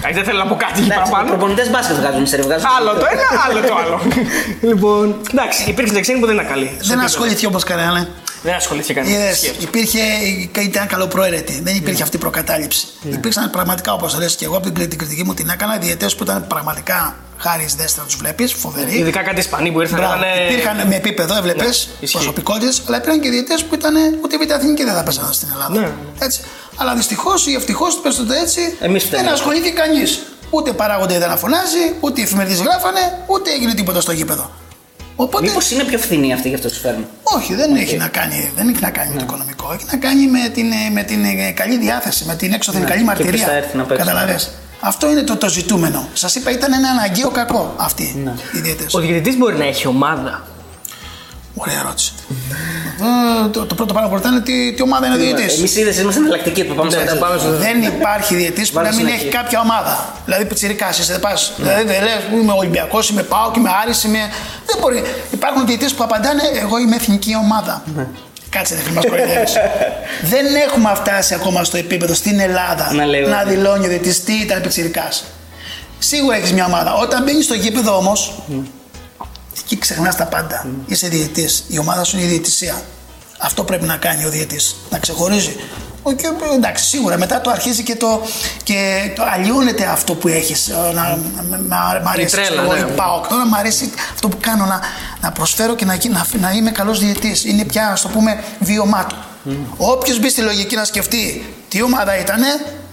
[0.09, 1.29] Ε, Δεν θέλω να πω κάτι εκεί Εντάξει, παραπάνω.
[1.29, 2.67] προπονητές μπάσκετ βγάζουν σε βγάζουν.
[2.79, 4.01] Άλλο το ένα, άλλο το άλλο.
[4.71, 6.77] λοιπόν, εντάξει, υπήρξαν ξένοι που δεν είναι καλοί.
[6.83, 8.09] Δεν ασχολήθηκε όπως κανένα.
[8.47, 9.11] Δεν ασχολήθηκε κανεί.
[9.13, 9.99] Είδες, υπήρχε,
[10.63, 11.61] ήταν καλοπροαίρετη.
[11.63, 12.87] Δεν υπήρχε αυτή η προκατάληψη.
[13.03, 16.15] Υπήρξαν πραγματικά, όπως λες και εγώ από την κρι- την κριτική μου την έκανα, διαιτές
[16.15, 18.99] που ήταν πραγματικά χάρη δέστα να τους βλέπεις, φοβεροί.
[18.99, 19.99] Ειδικά κάτι Ισπανοί που ήρθαν.
[19.99, 20.17] Μπράβο.
[20.17, 22.17] ήταν, ε, Υπήρχαν με επίπεδο, έβλεπες Ναι, ισχύει.
[22.17, 23.95] προσωπικότητες, αλλά υπήρχαν και διαιτές που ήταν
[24.25, 25.81] ούτε β' εθνική δεν θα παίζανε στην Ελλάδα.
[25.81, 25.91] Ναι.
[26.19, 26.41] Έτσι.
[26.77, 29.23] Αλλά δυστυχώς ή ευτυχώς, πε το έτσι, Εμείς φταίμε.
[29.23, 30.23] δεν ασχολήθηκε κανείς.
[30.51, 34.51] Ούτε παράγοντα δεν φωνάζει, ούτε οι εφημερίδες γράφανε, ούτε έγινε τίποτα στο γήπεδο.
[35.17, 35.47] Οπότε.
[35.49, 38.69] Μήπως είναι πιο φθηνή αυτή γι' αυτό του φέρνουν; Όχι, δεν έχει να κάνει, δεν
[38.69, 39.73] έχει να κάνει με το οικονομικό.
[39.73, 42.87] Έχει να κάνει με την, ε, με την ε, καλή διάθεση, με την έξωθεν Ναι,
[42.87, 43.33] καλή και μαρτυρία.
[43.33, 44.05] ποιος θα έρθει να παίξει.
[44.07, 44.51] Καταλαβες.
[44.81, 46.09] Αυτό είναι το, το ζητούμενο.
[46.13, 48.33] Σας είπα, ήταν ένα αναγκαίο κακό αυτοί Ναι.
[48.55, 48.95] οι διαιτές.
[48.95, 50.47] Ο διαιτητής μπορεί να έχει ομάδα.
[51.59, 52.13] Ωραία ερώτηση.
[53.45, 55.59] Ε, το, το πρώτο πράγμα που ρωτάνε τι, τι ομάδα είναι ο διαιτητής.
[55.59, 57.25] Εμείς είδες είμαστε εναλλακτικοί που πάμε στο Ναι, κατσίδι.
[57.25, 59.27] πάμε στο- Δεν υπάρχει διαιτητής που Βάλε να μην συνέχεια.
[59.27, 60.15] έχει κάποια ομάδα.
[60.25, 61.53] Δηλαδή, πιτσυρικά, εσύ δεν πας.
[61.57, 64.19] Δηλαδή, δεν λες, είμαι Ολυμπιακός, είμαι Πάο, είμαι Άρης, είμαι.
[64.67, 65.03] Δεν μπορεί.
[65.33, 67.83] Υπάρχουν διαιτητές που απαντάνε, εγώ είμαι εθνική ομάδα.
[68.51, 69.53] Κάτσε, δεν μας κοροϊδεύεις.
[70.33, 73.29] δεν έχουμε φτάσει ακόμα στο επίπεδο στην Ελλάδα Να λέω.
[73.29, 75.09] να δηλώνει ο διαιτητής τι ήταν πιτσυρικά.
[75.99, 76.95] Σίγουρα έχεις μια ομάδα.
[76.95, 78.35] Όταν μπαίνεις στο γήπεδο όμως,
[79.63, 80.67] εκεί ξεχνάς τα πάντα.
[80.87, 81.65] Είσαι διαιτητής.
[81.69, 82.83] Η ομάδα σου είναι η διαιτησία.
[83.39, 84.77] Αυτό πρέπει να κάνει ο διαιτητής.
[84.91, 85.57] Να ξεχωρίζει.
[86.03, 88.23] Ο- Και, εντάξει, σίγουρα μετά το αρχίζει και το,
[88.63, 90.69] και το αλλοιώνεται αυτό που έχεις.
[90.95, 91.19] Να,
[91.69, 92.31] να, μ' αρέσει.
[92.31, 92.93] τρέλα, ξέρω εγώ, ναι.
[92.93, 93.27] η ΠΑΟΚ.
[93.27, 94.81] Τώρα μ' αρέσει αυτό που κάνω να,
[95.21, 97.45] να προσφέρω και να, γι- να, να είμαι καλός διαιτητής.
[97.45, 99.17] Είναι πια, ας το πούμε, βίωμά του.
[99.77, 102.41] Όποιος μπει στη λογική να σκεφτεί τι ομάδα ήταν,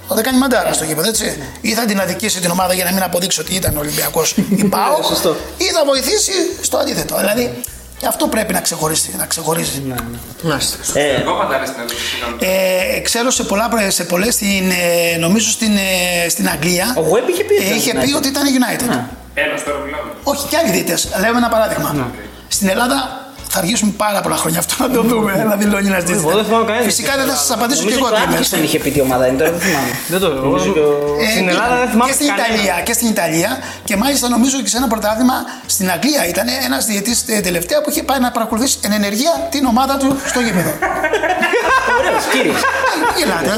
[0.08, 1.38] θα τα κάνει μαντάρα στο γήπεδο, έτσι.
[1.62, 5.04] Ή θα την αδικήσει την ομάδα για να μην αποδείξει ότι ήταν Ολυμπιακός ή πάω,
[5.04, 5.36] Σωστό.
[5.58, 6.32] ή θα βοηθήσει
[6.62, 7.18] στο αντίθετο.
[7.18, 7.62] Δηλαδή,
[7.98, 9.16] και αυτό πρέπει να ξεχωρίσει.
[9.18, 9.84] Να ξεχωρίσει.
[10.94, 12.00] Ε, Εγώ πατέρα στην Ελλάδα.
[12.10, 12.38] συγγνώμη.
[12.96, 14.72] Ε, ξέρω σε, πολλά, σε πολλές στην,
[15.14, 16.96] ε, νομίζω στην, ε, στην Αγγλία.
[16.98, 18.18] Ο Webb είχε πει ότι ε, ήταν είχε πει United.
[18.18, 19.06] ότι ήταν United.
[19.34, 20.12] Ένας τώρα μιλάμε.
[20.24, 21.08] Όχι, και άλλοι διαιτητές.
[21.20, 22.12] Λέμε ένα παράδειγμα.
[22.48, 23.23] Στην Ελλάδα
[23.54, 25.32] θα αργήσουμε πάρα πολλά χρόνια αυτό να το δούμε.
[25.50, 26.18] Να δηλώνει ένα διαιτητή.
[26.28, 28.24] Εγώ δεν θυμάμαι κανένα Φυσικά δεν θα σας απαντήσω και Νομίζω εγώ και ο τι
[28.28, 28.34] είμαι.
[28.38, 29.92] Άτκινσον είχε πει τι ομάδα είναι, τώρα δεν θυμάμαι.
[30.14, 32.48] Δεν το Νομίζω και ο- Ε, Στην πήγα Ελλάδα δεν θυμάμαι και στην κανένα.
[32.54, 33.52] Ιταλία και στην Ιταλία
[33.88, 35.38] και μάλιστα νομίζω και σε ένα πρωτάθλημα
[35.76, 39.94] στην Αγγλία ήταν ένας διαιτητής τελευταία που είχε πάει να παρακολουθήσει εν ενεργεία την ομάδα
[40.02, 40.72] του στο γήπεδο.
[42.00, 42.62] Ωραίος, κύριος.
[42.62, 43.54] Ε, Γελάτε.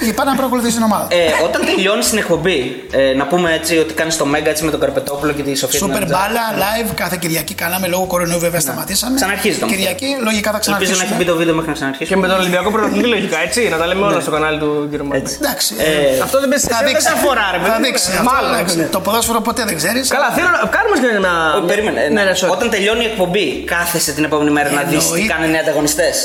[0.00, 1.06] Είχε πάει να παρακολουθήσει την ομάδα.
[1.10, 2.58] Ε, όταν τελειώνεις την εκπομπή,
[2.92, 5.78] ε, να πούμε έτσι ότι κάνεις το Μέγκα έτσι με τον Καρπετόπουλο και τη Σοφία.
[5.78, 6.14] Σούπερ Νατζά.
[6.16, 7.54] μπάλα, live κάθε Κυριακή.
[7.54, 9.14] Κάναμε λόγω κορονοϊού βέβαια σταματήσαμε.
[9.14, 11.18] Ξαναρχίζει το Κυριακή λογικά θα Ελπίζω να έχει ξαναρχίσουμε.
[11.18, 12.08] μπει το βίντεο μέχρι να ξαναρχίσει.
[12.10, 13.60] Και με τον Ολυμπιακό πρωταθλητή λογικά, έτσι.
[13.72, 14.94] Να τα λέμε όλα στο κανάλι του κ.
[15.10, 15.30] Μάρκο.
[15.40, 15.70] Εντάξει.
[15.78, 17.06] Ε, Αυτό δεν πες- θα δεν δείξει.
[17.06, 17.70] σε αφορά, ρε παιδί.
[17.70, 18.10] Θα δείξει.
[18.20, 18.50] Αυτό, Μάλλον.
[18.54, 18.76] εντάξει.
[18.96, 20.04] Το ποδόσφαιρο ποτέ δεν ξέρεις.
[20.16, 21.32] Καλά, θέλω να κάνουμε και ένα.
[21.56, 22.00] Όχι, περίμενε.
[22.00, 22.52] Ναι, Ναι, ναι, sorry.
[22.56, 25.32] Όταν τελειώνει η εκπομπή, κάθεσαι την επόμενη μέρα να δεις τι Εννοείται.
[25.32, 26.16] κάνουν οι ανταγωνιστές.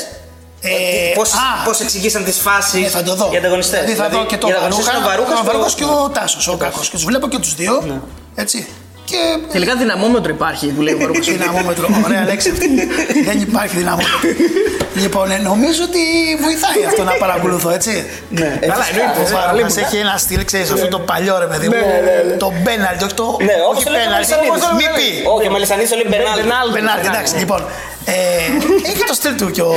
[0.62, 0.70] Ε,
[1.14, 3.30] Πώ α, εξηγήσαν τι φάσει Ναι, θα το δω.
[3.32, 3.76] οι ανταγωνιστέ.
[3.80, 6.80] Δηλαδή θα δω και το Βαρούχα, ο Βαρούχα Βαρούχας και ο Τάσο, ο Κάκο.
[6.80, 8.02] Και του βλέπω και του δύο.
[8.34, 8.66] Έτσι.
[9.04, 9.16] Και
[9.52, 11.26] Τελικά δυναμόμετρο υπάρχει που λέει ο Βαρούχας.
[11.26, 11.86] δυναμόμετρο.
[12.04, 12.66] Ωραία λέξη αυτή.
[13.24, 14.18] Δεν υπάρχει δυναμόμετρο.
[14.94, 15.98] λοιπόν, ε, νομίζω ότι
[16.44, 18.04] βοηθάει αυτό να παρακολουθώ, έτσι.
[18.30, 18.58] Ναι.
[18.60, 19.18] Καλά, εννοείται.
[19.18, 19.74] Ο ε, Βαρούχας αλίμονο.
[19.86, 21.74] έχει ένα στυλ, ξέρεις, αυτό το παλιό ρε παιδί μου.
[21.74, 22.36] Ναι, ναι, ναι.
[22.44, 23.36] Το πέναλτι, όχι το.
[23.48, 24.30] Ναι, όχι όπως το λέει ο πέναλτι.
[24.30, 24.64] Μελισσανίδης.
[24.80, 25.08] Μη πει.
[25.34, 26.72] Όχι, ο Μελισσανίδης το λέει Μπενάλτη.
[26.78, 27.60] Πέναλτι, εντάξει, λοιπόν.
[28.04, 28.14] ε,
[28.90, 29.74] Έχει το στυλ του και ο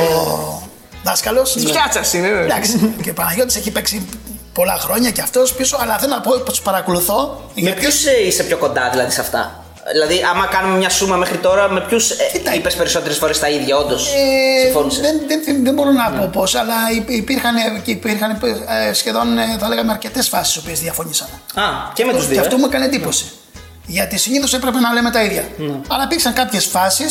[1.04, 1.52] δάσκαλος.
[1.52, 2.40] Της πιάτσας είναι, ναι.
[2.40, 2.94] Εντάξει.
[3.02, 4.08] Και ο Παναγιώτης έχει παίξει
[4.52, 7.40] πολλά χρόνια και αυτός πίσω, αλλά θέλω να πω πως του παρακολουθώ.
[7.54, 11.36] Με γιατί- ποιους είσαι πιο κοντά δηλαδή σε αυτά; Δηλαδή, άμα κάνουμε μια σούμα μέχρι
[11.38, 12.16] τώρα, με ποιους ε,
[12.56, 14.06] είπες περισσότερες φορές τα ίδια, όντως.
[14.12, 18.30] Ε, Συμφώνησες; δεν, δεν, δεν μπορώ να πω πώς, αλλά υπ- υπήρχαν, και υπήρχαν
[18.88, 21.30] ε, σχεδόν, ε, θα λέγαμε, αρκετές φάσεις στις οποίες διαφωνήσαμε.
[21.54, 21.62] Α,
[21.94, 22.40] και με τους Και δύο.
[22.40, 22.58] αυτό ε.
[22.58, 23.24] μου έκανε εντύπωση.
[23.86, 25.44] Γιατί συνήθω έπρεπε να λέμε τα ίδια.
[25.56, 25.72] Ναι.
[25.88, 27.04] Αλλά υπήρξαν κάποιε φάσει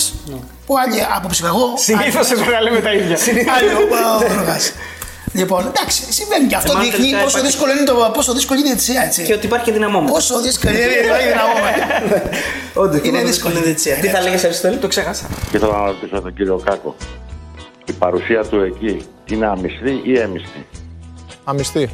[0.66, 1.74] που άλλη άποψη εγώ.
[1.78, 3.18] Συνήθω άλλη- έπρεπε να λέμε τα ίδια.
[3.56, 4.72] άλλη ο- ο Ρογάς.
[5.34, 8.60] Λοιπόν, εντάξει, συμβαίνει και αυτό Εμάς δείχνει τελικά πόσο υπάρχει- δύσκολο είναι, το, πόσο δύσκολη
[8.60, 9.24] είναι η διετησία, έτσι.
[9.24, 10.14] Και ότι υπάρχει και δυναμόμετρο.
[10.14, 12.30] Πόσο δύσκολη είναι η δυναμόμετρο.
[12.84, 13.96] Όντω, Είναι δύσκολη η διετησία.
[13.96, 14.78] Τι θα λέγε, Αριστοτέλη.
[14.78, 15.26] Το ξέχασα.
[15.54, 16.96] Ήθελα να ρωτήσω τον κύριο Κάκο.
[17.86, 20.66] Η παρουσία του εκεί είναι αμυστή ή έμιστη.
[21.44, 21.90] Αμυστή.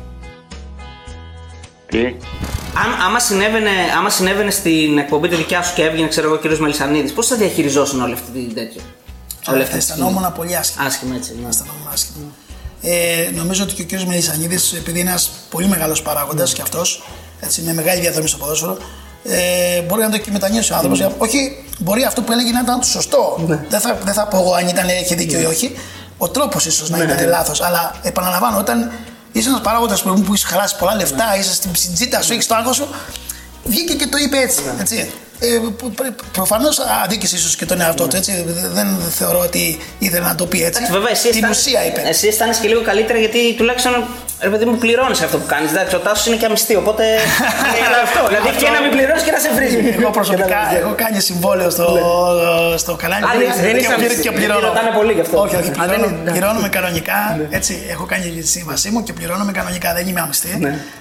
[1.88, 2.16] Τι.
[2.84, 6.40] Αν, άμα, συνέβαινε, άμα συνέβαινε στην εκπομπή τη δικιά σου και έβγαινε, ξέρω εγώ, ο
[6.40, 8.82] κύριος Μελισανίδης, πώς θα διαχειριζόσουν όλη αυτή την τέτοια;
[9.50, 10.00] Όλη αυτή τη σκηνή.
[10.00, 10.86] Αισθανόμουν πολύ άσχημα.
[10.86, 11.36] Άσχημα έτσι.
[11.42, 11.48] Ναι.
[11.50, 12.18] Αισθανόμουν άσχημα.
[12.82, 17.04] Ε, νομίζω ότι και ο κύριος Μελισανίδης, επειδή είναι ένας πολύ μεγάλος παράγοντας και αυτός,
[17.40, 18.78] έτσι, με μεγάλη διαδρομή στο ποδόσφαιρο,
[19.24, 21.08] ε, μπορεί να το και μετανιώσει ο άνθρωπος.
[21.18, 23.40] Όχι, μπορεί αυτό που έλεγε να ήταν το σωστό.
[23.70, 25.76] Δεν, θα, δεν θα πω εγώ αν ήταν, είχε δίκιο ή όχι.
[26.18, 27.04] Ο τρόπος ίσως να Ναι.
[27.04, 27.62] ήταν λάθος.
[27.62, 28.92] Αλλά επαναλαμβάνω, όταν
[29.32, 32.56] είσαι ένας παράγοντας που, που είσαι χαλάσει πολλά λεφτά, είσαι στην ψιτζίτα σου, έχεις το
[32.56, 32.88] άγχος σου,
[33.64, 34.62] βγήκε και το είπε έτσι.
[34.80, 35.12] έτσι.
[35.42, 35.48] Ε,
[36.32, 38.16] Προφανώς αδίκησε ίσως και τον εαυτό του.
[38.16, 38.46] Έτσι.
[38.74, 40.70] Δεν θεωρώ ότι ήθελε να το πει έτσι.
[40.70, 42.02] Εντάξει, βέβαια, εσύ Την αισθάν- ουσία είπε.
[42.08, 43.94] Εσύ αισθάνεσαι και λίγο καλύτερα γιατί τουλάχιστον
[44.42, 45.70] ρε παιδί μου πληρώνεις αυτό που κάνεις.
[45.72, 47.04] Εντάξει, ο Τάσος είναι και αμυστή, οπότε.
[47.78, 48.22] είναι αυτό.
[48.28, 49.78] Δηλαδή και να μην πληρώνεις και να σε βρίζει.
[50.00, 51.88] Εγώ προσωπικά έχω κάνει συμβόλαιο στο,
[52.78, 54.22] στο κανάλι Α, δεν- δεν και, είσαι και, αμυστή.
[54.22, 54.60] και πληρώνω.
[54.60, 55.38] Γιατί ρωτάνε πολύ γι' αυτό.
[55.42, 57.20] Όχι, όχι, Α, πληρώνω, δεν είναι- πληρώνομαι κανονικά.
[57.50, 59.94] Έτσι, έχω κάνει τη σύμβασή μου και πληρώνομαι κανονικά.
[59.94, 60.52] Δεν είμαι αμυστή.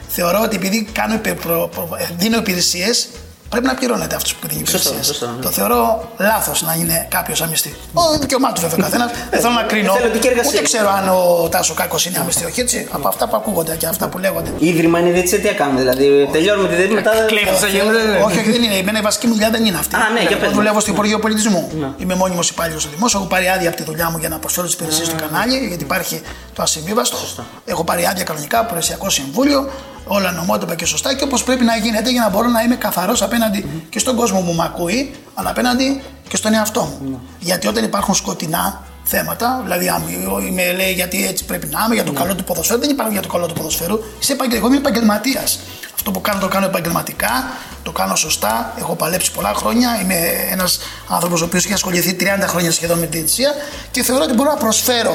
[0.09, 3.09] Θεωρώ ότι επειδή κάνω υπε- προ- προ- δίνω υπηρεσίες,
[3.49, 5.13] πρέπει να πληρώνεται αυτός που δίνει Σωστό, υπηρεσίε.
[5.13, 5.43] σωστό, ναι.
[5.43, 7.75] Το θεωρώ λάθος να είναι κάποιος αμυστή.
[7.95, 9.11] Ο δικαίωμά του βέβαια ο καθένας.
[9.31, 9.93] Δεν θέλω να κρίνω.
[9.95, 10.51] Εθελοντική εργασία.
[10.55, 11.09] Ούτε ξέρω αν
[11.45, 12.89] ο Τάσο Κάκος είναι αμυστή, όχι έτσι.
[12.91, 14.51] Από αυτά που ακούγονται και αυτά που λέγονται.
[14.59, 15.79] ίδρυμα είναι η διετησία, τι κάνουμε.
[15.81, 17.11] Δηλαδή, τελειώνουμε τη διετησία μετά.
[17.27, 17.99] Κλέφτες θα Ε, γίνονται.
[18.25, 18.75] Όχι, όχι, δεν είναι.
[18.75, 19.95] Εμένα η βασική μου δουλειά δεν είναι αυτή.
[19.95, 20.55] Α, ναι, για Εγώ πες μου.
[20.55, 21.71] δουλεύω στο Υπουργείο Πολιτισμού.
[21.99, 23.19] Είμαι μόνιμος υπάλληλος στο δημόσιο.
[23.19, 25.83] Έχω πάρει άδεια από τη δουλειά μου για να προσφέρω τις υπηρεσίες του κανάλι, γιατί
[25.85, 26.21] υπάρχει
[26.55, 27.17] το ασυμβίβαστο.
[27.65, 29.71] Έχω πάρει άδεια κανονικά, προεσιακό συμβούλιο,
[30.09, 33.23] όλα νομότυπα και σωστά και όπως πρέπει να γίνεται για να μπορώ να είμαι καθαρός
[33.23, 37.21] απέναντι και στον κόσμο που με ακούει, αλλά απέναντι και στον εαυτό μου.
[37.39, 40.03] Γιατί όταν υπάρχουν σκοτεινά θέματα, δηλαδή αν
[40.49, 43.23] είμαι, λέει γιατί έτσι πρέπει να είμαι, για το καλό του ποδοσφαίρου, δεν υπάρχουν για
[43.23, 43.99] το καλό του ποδοσφαίρου.
[44.21, 45.59] Είσαι επαγγελ- εγώ είμαι επαγγελματίας.
[45.95, 47.45] Αυτό που κάνω το κάνω επαγγελματικά,
[47.83, 48.73] το κάνω σωστά.
[48.79, 49.99] Έχω παλέψει πολλά χρόνια.
[50.03, 50.15] Είμαι
[50.51, 50.79] ένας
[51.09, 53.53] άνθρωπος ο οποίος έχει ασχοληθεί 30 χρόνια σχεδόν με τη διαιτησία
[53.91, 55.15] και θεωρώ ότι μπορώ να προσφέρω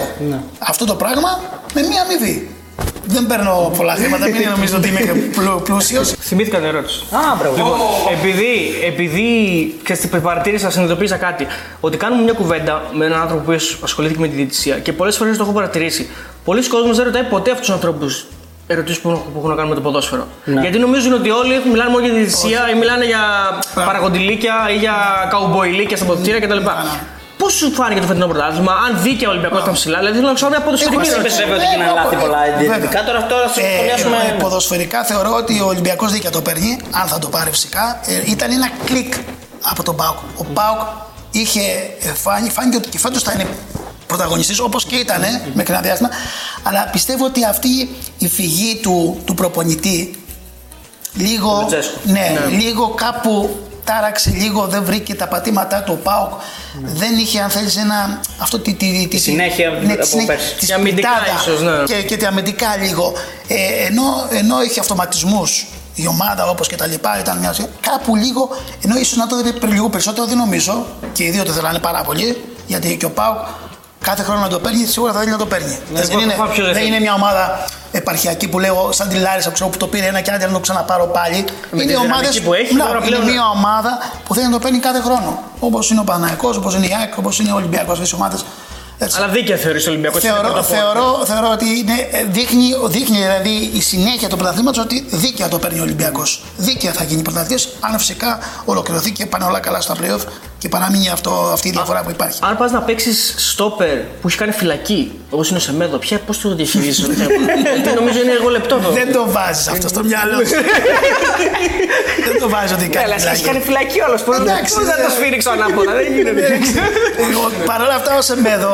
[0.60, 1.40] αυτό το πράγμα
[1.74, 2.56] με μία αμοιβή.
[3.06, 5.30] Δεν παίρνω πολλά χρήματα, μην νομίζετε ότι είμαι
[5.64, 6.12] πλούσιος.
[6.12, 7.04] Θυμήθηκα την ερώτηση.
[7.12, 7.56] Α, μπράβο.
[7.56, 7.80] Λοιπόν,
[8.12, 9.26] επειδή, επειδή
[9.84, 11.48] ξέρεις, τι παρατήρησα, συνειδητοποίησα κάτι.
[11.80, 15.18] Ότι κάνουμε μια κουβέντα με έναν άνθρωπο που ασχολείται και με τη διαιτησία και πολλές
[15.18, 16.10] φορές το έχω παρατηρήσει.
[16.46, 18.26] Πολλοί κόσμοι δεν ρωτάει ποτέ αυτούς τους ανθρώπους
[18.68, 20.28] ερωτήσεις που, που έχουν να κάνουν με το ποδόσφαιρο.
[20.62, 23.20] Γιατί νομίζουν ότι όλοι έχουν, μιλάνε μόνο για τη διαιτησία ή μιλάνε για
[23.86, 24.94] παραγοντιλίκια ή για
[25.30, 26.58] καουμποϊλίκια στα ποδητήρια κτλ.
[27.38, 30.34] Πώ σου φάνηκε το φετινό πρωτάθλημα, αν δίκαια ο Ολυμπιακός ήταν ψηλά, δηλαδή θέλω να
[30.34, 30.98] ξέρω μια ποδοσφαιρική.
[30.98, 33.04] Μας είπες, βέβαια, ότι γίνανε λάθη πολλά διαιτητικά.
[33.04, 34.18] Τώρα, τώρα θα σχολιάσουμε.
[34.30, 38.00] Ε, ποδοσφαιρικά θεωρώ ότι ο Ολυμπιακός δίκαια το παίρνει, αν θα το πάρει φυσικά.
[38.06, 39.14] Ε, ήταν ένα κλικ
[39.62, 40.18] από τον Πάουκ.
[40.38, 40.82] Ο Πάουκ
[41.32, 41.62] είχε
[42.00, 43.48] ε, φάνει, φάνηκε ότι και φέτος θα είναι
[44.08, 45.22] πρωταγωνιστής όπως και ήταν
[45.54, 46.10] με ένα διάστημα
[46.64, 50.24] αλλά πιστεύω ότι αυτή η φυγή του, του προπονητή
[51.14, 51.70] λίγο,
[52.04, 56.32] ναι, λίγο κάπου τάραξε λίγο, δεν βρήκε τα πατήματά του ο Πάοκ.
[56.84, 58.20] Δεν είχε, αν θέλεις, ένα.
[58.38, 60.56] Αυτό τη, τη, τη, συνέχεια ναι, από τη συνέχεια, πέρσι.
[60.56, 61.84] της Και αμυντικά πιτάδα ίσως, ναι.
[61.84, 63.14] Και, και τη αμυντικά λίγο.
[63.48, 65.66] Ε, ενώ, ενώ είχε αυτοματισμούς
[65.96, 67.56] η ομάδα όπως και τα λοιπά, ήταν μια.
[67.82, 68.50] Κάπου λίγο,
[68.84, 70.86] ενώ ίσως να το δείτε πριν λίγο περισσότερο, δεν νομίζω.
[71.14, 72.44] Και οι δύο το θέλανε πάρα πολύ.
[72.68, 73.38] Γιατί και ο Πάοκ
[74.04, 75.78] κάθε χρόνο να το παίρνει, σίγουρα θα θέλει να το παίρνει.
[75.94, 76.88] δεν, εγώ είναι, θα πάω πιο δεν δεύτερη.
[76.88, 80.32] είναι μια ομάδα επαρχιακή που λέω σαν τη Λάρισα ξέρω, που το πήρε ένα και
[80.32, 81.46] άντε να το ξαναπάρω πάλι.
[81.72, 83.92] Με είναι τη ομάδες, δυναμική που έχει, Μπράβο, τώρα είναι πλέον- μια ομάδα
[84.26, 85.44] που θέλει να το παίρνει κάθε χρόνο.
[85.60, 88.46] Όπως είναι ο Παναγικός, όπως είναι η ΑΕΚ, όπως είναι ο Ολυμπιακός, αυτές οι ομάδες.
[89.18, 90.20] Αλλά δίκαια θεωρείς ο Ολυμπιακό.
[90.20, 95.48] Θεωρώ, θεωρώ, θεωρώ ότι είναι, ε, δείχνει, δείχνει δηλαδή η συνέχεια του πρωταθλήματος ότι δίκαια
[95.48, 96.44] το παίρνει ο Ολυμπιακός.
[96.58, 100.22] Δίκαια θα γίνει πρωταθλητής, αν φυσικά ολοκληρωθεί και πάνε όλα καλά στα playoff
[100.64, 102.40] και παραμείνει αυτό, αυτή η διαφορά που υπάρχει.
[102.44, 106.40] Αν πας να παίξεις στόπερ που έχει κάνει φυλακή, όπως είναι ο Σεμέδο, ποια πώς
[106.40, 107.34] το διαχειρίζεις; Το θέμα.
[107.74, 108.90] Γιατί νομίζω είναι εγώ λεπτό το.
[108.92, 110.56] Δεν το βάζεις αυτό στο μυαλό σου.
[112.28, 113.06] Δεν το βάζει ότι κάνει.
[113.06, 113.36] Έλα, φυλακή.
[113.36, 114.22] έχεις κάνει φυλακή όλος.
[114.28, 116.46] Πώ Εντάξει, θα το ε, σφύριξω ανάποδα, δεν γίνεται.
[117.26, 118.72] Εγώ, Παρ' όλα αυτά, ο Σεμέδο.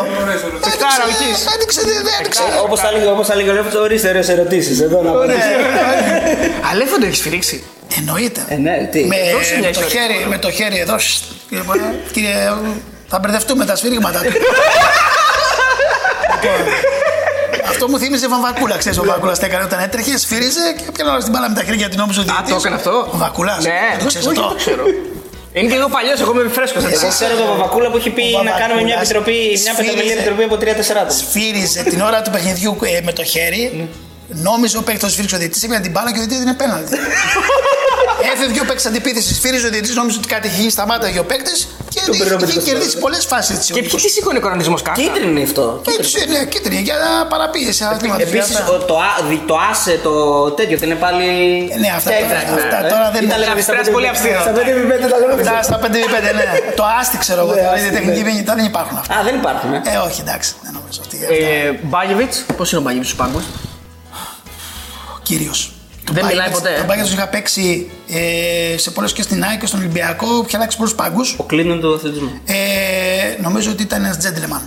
[0.66, 1.38] Παιχτάρα, οχής.
[1.54, 2.42] Έδειξε, δεν έδειξε.
[2.66, 4.82] Όπως θα έλεγε, όπως θα έλεγε ο Λέφος, ορίστε ωραίες ερωτήσεις.
[4.86, 5.20] Εδώ να πω.
[6.72, 7.58] Αλέφαντο έχεις σφυρίξει.
[7.98, 8.46] Εννοείται.
[8.48, 9.04] Ε, ναι, τι.
[9.06, 10.02] Με, Δώσε μια με, το ιστορία.
[10.08, 11.00] χέρι, με το χέρι εδώ.
[11.00, 11.82] σστ, Κύριε, Μωρέ,
[12.12, 12.52] κύριε,
[13.08, 14.26] θα μπερδευτούμε τα σφύριγματα του.
[16.34, 16.60] Λοιπόν,
[17.70, 18.78] Αυτό μου θύμιζε Βαμβακούλα.
[18.78, 21.64] Ξέρεις, ο Βαμβακούλας τα έκανε όταν έτρεχε, σφύριζε και πιάνει όλα στην μπάλα με τα
[21.64, 22.30] χέρια την νόμιζε ότι.
[22.30, 23.64] Α, το έκανε αυτό; Ο Βαμβακούλας.
[23.64, 24.84] Ναι, το ξέρεις όχι, αυτό; το ξέρω.
[25.54, 26.84] Είναι και εγώ παλιός, εγώ είμαι φρέσκος.
[26.84, 29.92] Εγώ ξέρω τον Παπακούλα που έχει πει Ο να κάνουμε μια Παπακούλας επιτροπή, μια σφύριζε.
[29.92, 31.10] πενταμελή επιτροπή από 3-4 άτομα.
[31.22, 33.90] Σφύριζε την ώρα του παιχνιδιού ε, με το χέρι.
[34.30, 36.98] Νόμιζε ο παίκτη σφύριξε ο διαιτητή, έπαιρνε την μπάλα και ο διαιτητής είναι πέναλτι.
[38.34, 41.68] Έφευγε ο παίκτη αντιπίθεσης, σφύριζε ο διαιτητής, νόμιζε ότι κάτι είχε γίνει, σταμάταγε ο παίκτης
[41.94, 43.04] και Τον πήρε ο είχε παιδικός κερδίσει στραβός.
[43.06, 43.58] πολλές φάσεις.
[43.76, 45.02] Και ποιο τι σήκωνε ο κανονισμό κάτω.
[45.02, 45.82] Κίτρινο είναι αυτό.
[46.00, 46.96] Έτσι, ναι, κίτρινη για
[47.30, 47.84] παραπίεση.
[47.84, 48.22] αθλήματα.
[48.22, 48.86] Επίσης Για αυτά.
[48.86, 50.14] το, α- δι- το άσε το
[50.52, 51.26] τέτοιο δεν είναι πάλι.
[51.82, 52.90] Ναι, αυτά, Και τώρα- έκρακτα, αυτά ε.
[52.94, 53.44] τώρα δεν Ή τα είναι.
[53.44, 53.96] λέγαμε στα Αυστράς, 5v5.
[53.96, 54.40] πολύ αυστηρό.
[54.46, 55.42] Στα 5v5 τα λέγαμε.
[55.42, 56.46] Αυτά στα 5v5, ναι.
[56.80, 57.54] Το άστι ξέρω εγώ.
[57.54, 58.30] Ναι, δηλαδή, άστι, τεχνική ναι.
[58.30, 59.14] βινιτά δεν υπάρχουν αυτά.
[59.18, 59.70] Α, δεν υπάρχουν.
[59.74, 59.82] ε.
[59.94, 61.18] Ε, όχι, εντάξει, δεν νομίζω ότι.
[61.36, 63.46] Ε, Μπάγεβιτς, πώς είναι ο Μπάγεβιτς στους πάγκους;
[65.30, 65.72] Κύριος.
[66.12, 66.76] Δεν μιλάει ποτέ.
[66.78, 70.44] Τον Μπάγκετ είχα παίξει ε, σε πολλές και στην ΑΕΚ και στον Ολυμπιακό.
[70.46, 71.36] Είχε αλλάξει πολλούς πάγκους.
[71.38, 72.32] Ο κλείνον του αθλητισμού.
[72.46, 74.62] Ε, νομίζω ότι ήταν ένας gentleman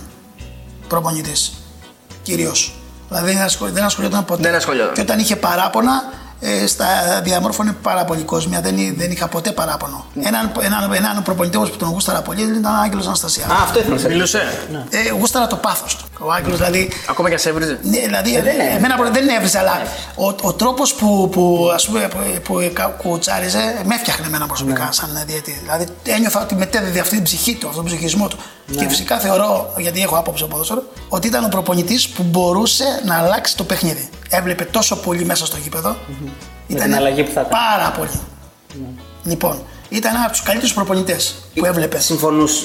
[0.87, 1.53] προπονητής.
[2.21, 2.53] Κυρίω.
[3.07, 4.41] Δηλαδή δεν, ασχολ, δεν ασχολιόταν ποτέ.
[4.41, 4.93] Δεν ασχολιόταν.
[4.93, 6.13] Και όταν είχε παράπονα,
[6.43, 6.85] ε, στα
[7.23, 8.61] διαμόρφωνε πάρα πολύ κόσμια.
[8.61, 10.05] Δεν, εί- δεν είχα ποτέ παράπονο.
[10.23, 13.45] Έναν, έναν, έναν προπονητή όμως που τον γούσταρα πολύ ήταν ο Άγγελος Αναστασία.
[13.45, 14.37] Α, αυτό ήθελα να σε ρωτήσω.
[14.37, 14.87] Μιλούσε.
[14.89, 16.05] Ε, γούσταρα το πάθος του.
[16.19, 16.89] Ο Άγγελος δηλαδή.
[17.09, 17.79] Ακόμα και σε έβριζε.
[17.83, 18.63] Ναι, δηλαδή, Ε, δεν είναι.
[18.75, 19.81] εμένα προ- δεν έβριζε, αλλά
[20.15, 24.87] ο, ο τρόπος που, που, ας πούμε, που, που κα- κουτσάριζε με έφτιαχνε εμένα προσωπικά
[24.91, 25.59] σαν διαιτή.
[25.63, 28.37] Δηλαδή ένιωθα ότι μετέδιδε αυτή την ψυχή του, αυτόν τον ψυχισμό του.
[28.77, 33.17] Και φυσικά θεωρώ, γιατί έχω άποψη από ποδόσφαιρο, ότι ήταν ο προπονητής που μπορούσε να
[33.17, 34.09] αλλάξει το παιχνίδι.
[34.29, 35.95] Έβλεπε τόσο πολύ μέσα στο γήπεδο.
[36.67, 37.55] Με την αλλαγή που θα έκανε.
[37.55, 38.19] Πάρα πολύ.
[39.23, 42.11] Λοιπόν, ήταν ένα από τους καλύτερους προπονητές που έβλεπες.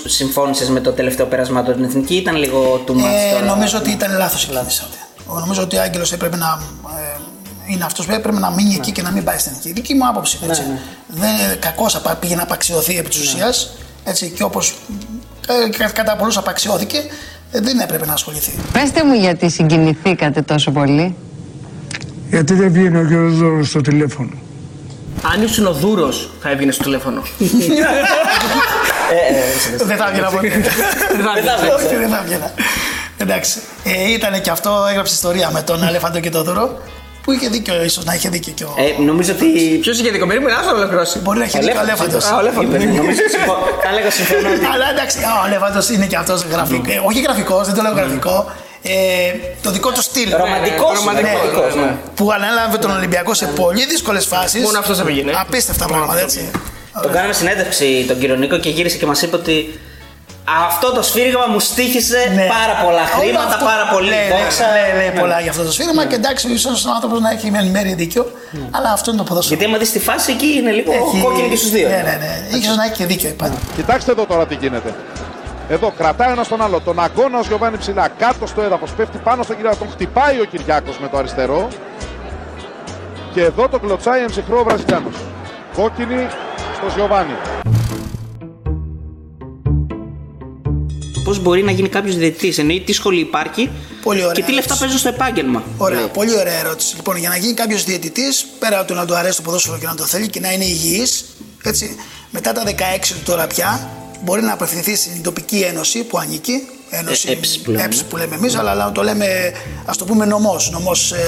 [0.06, 3.78] Συμφώνησες με το τελευταίο πέρασμα του την εθνική, ήταν λίγο του μάτς Ε, τώρα; νομίζω
[3.78, 4.98] ότι ήταν λάθος η κίνηση αυτή.
[5.28, 6.62] Εγώ Νομίζω ότι ο Άγγελος έπρεπε να.
[6.98, 7.20] Ε,
[7.66, 9.72] είναι αυτός που έπρεπε να μείνει εκεί και να μην πάει στην εθνική.
[9.80, 10.38] Δική μου άποψη.
[10.48, 10.62] Έτσι.
[10.62, 10.78] ναι.
[11.06, 13.70] Δεν, κακώς απα- πήγε να απαξιωθεί επί της ουσίας.
[14.04, 14.74] Έτσι, και όπως
[15.78, 16.98] ε, κατά πολλούς απαξιώθηκε,
[17.52, 18.52] ε, δεν έπρεπε να ασχοληθεί.
[18.72, 21.16] Πετε μου γιατί συγκινηθήκατε τόσο πολύ.
[22.30, 24.30] Γιατί δεν βγαίνει ο κύριος Δώρος στο τηλέφωνο.
[25.34, 27.22] Αν ήσουν ο Δούρος, θα έβγαινε στο τηλέφωνο.
[29.86, 30.48] δεν θα έβγαινα ποτέ.
[30.48, 31.74] Δεν θα έβγαινε.
[31.74, 32.52] Όχι, δεν θα έβγαινα.
[33.16, 33.60] Εντάξει.
[33.84, 36.80] Ε, ήταν και αυτό, έγραψε ιστορία με τον Αλέφαντο και τον Δούρο.
[37.28, 38.74] Που είχε δίκιο, ίσως να είχε δίκιο και ο.
[38.78, 39.46] Ε, νομίζω ότι.
[39.82, 41.18] Ποιος είχε δίκιο, περίμενε, άσο να ολοκληρώσει.
[41.18, 42.16] Μπορεί να έχει δίκιο ο Αλέφαντο.
[42.16, 42.74] Α, ο Αλέφαντος.
[42.74, 44.48] Είπε, νομίζω ότι συμφω- Θα έλεγα συμφωνώ.
[44.48, 46.90] ότι- Αλλά εντάξει, ο Αλέφαντο είναι και αυτός γραφικό.
[46.92, 48.36] Ε, όχι γραφικός, δεν το λέω γραφικό.
[48.82, 48.92] Ε,
[49.62, 50.28] το δικό του στυλ.
[50.42, 51.94] Ρομαντικός, Ναι, ρομαντικός, ναι, ναι.
[52.16, 54.62] Που ανέλαβε τον Ολυμπιακό σε πολύ δύσκολες φάσεις.
[54.62, 55.32] Μόνο αυτός θα πήγαινε.
[55.40, 56.50] Απίστευτα πράγματα έτσι.
[57.02, 59.80] Τον κάναμε συνέντευξη τον κύριο Νίκο και γύρισε και μας είπε ότι
[60.66, 62.18] αυτό το σφύριγμα μου στήχησε
[62.56, 63.08] πάρα πολλά Ναι.
[63.14, 64.66] Όλο χρήματα, αυτό- πάρα πολύ λέει, δόξα.
[64.76, 65.20] λέει, λέει Ναι.
[65.20, 68.22] πολλά για αυτό το σφύριγμα και εντάξει, ίσως ο άνθρωπος να έχει μια μέρη δίκιο.
[68.76, 69.54] Αλλά αυτό είναι το ποδόσφαιρο.
[69.56, 71.88] Γιατί άμα δεις τη φάση εκεί είναι λίγο Έχει- κόκκινη και στους δύο.
[71.88, 72.56] Ναι, ναι, ναι.
[72.58, 73.56] Ίσως να έχει και δίκιο πάντα.
[73.76, 74.94] Κοιτάξτε εδώ τώρα τι γίνεται.
[75.68, 76.80] Εδώ κρατάει ένα τον άλλο.
[76.80, 78.90] Τον αγώνα ο Γιωβάνι ψηλά κάτω στο έδαφος.
[78.90, 79.76] Πέφτει πάνω στον Κυριάκο.
[79.76, 81.68] Τον χτυπάει ο Κυριάκος με το αριστερό.
[83.34, 85.14] Και εδώ τον κλωτσάει εμψυχρό ο Βραζιλιάνος.
[85.76, 86.26] Κόκκινη
[86.76, 87.34] στο Γιωβάνι.
[91.28, 93.70] Πώς μπορεί να γίνει κάποιος διαιτητής, εννοεί τι σχολή υπάρχει
[94.02, 95.62] Πολύ ωραία και τι λεφτά παίζουν στο επάγγελμα.
[95.76, 96.08] Ωραία, λέει.
[96.12, 96.96] πολύ ωραία ερώτηση.
[96.96, 99.86] Λοιπόν, για να γίνει κάποιος διαιτητής, πέρα από το να του αρέσει το ποδόσφαιρο και
[99.86, 101.24] να το θέλει και να είναι υγιής,
[101.62, 101.96] έτσι,
[102.30, 102.72] μετά τα 16
[103.14, 103.90] του τώρα πια
[104.24, 106.68] μπορεί να απευθυνθεί στην τοπική ένωση που ανήκει.
[106.90, 109.26] Ένωση Ε, έψης που λέμε, έψης που λέμε εμείς, αλλά το λέμε,
[109.84, 110.70] ας το πούμε νομός.
[110.70, 111.18] Νομός ε,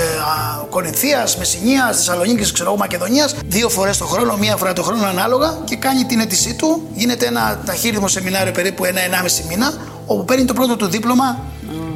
[0.70, 3.34] Κορινθίας, Μεσσηνίας, Θεσσαλονίκης, ξέρω εγώ, Μακεδονίας.
[3.46, 6.88] Δύο φορές το χρόνο, μία φορά το χρόνο ανάλογα και κάνει την αίτησή του.
[6.94, 9.72] Γίνεται ένα ταχύρυθμο σεμινάριο περίπου ένα-ενάμιση μήνα,
[10.06, 11.44] όπου παίρνει το πρώτο του δίπλωμα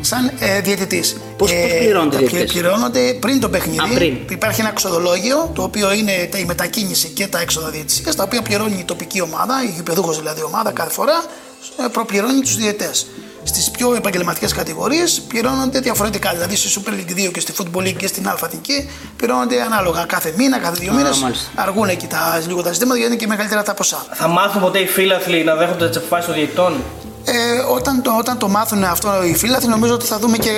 [0.01, 1.17] σαν ε, διαιτητής.
[1.37, 3.79] Πώς- πώς πληρώνονται οι διαιτητές; Πληρώνονται πριν το παιχνίδι.
[3.79, 4.17] Α, πριν.
[4.31, 8.43] Υπάρχει ένα ξοδολόγιο, το οποίο είναι τα- η μετακίνηση και τα έξοδα διαιτησίας, τα οποία
[8.43, 11.25] πληρώνει η τοπική ομάδα, η γηπεδούχος δηλαδή ομάδα κάθε φορά,
[11.85, 12.91] ε, προπληρώνει τους διαιτητέ.
[13.47, 16.30] Στις πιο επαγγελματικές κατηγορίες πληρώνονται διαφορετικά.
[16.32, 20.34] Δηλαδή στη Super League 2 και στη Football League και στην Αλφατική πληρώνονται ανάλογα κάθε
[20.36, 21.18] μήνα, κάθε δύο Α, μήνες.
[21.18, 21.49] μάλιστα.
[21.55, 24.07] Αργούν εκεί τα, λίγο τα ζητήματα γιατί είναι και μεγαλύτερα τα ποσά.
[24.12, 26.82] Θα μάθουν ποτέ οι φίλαθλοι να δέχονται τις αποφάσεις των διαιτητών;
[27.26, 27.32] Ε,
[27.74, 30.51] όταν, το, όταν το μάθουν αυτό οι φίλαθλοι, νομίζω ότι θα δούμε και,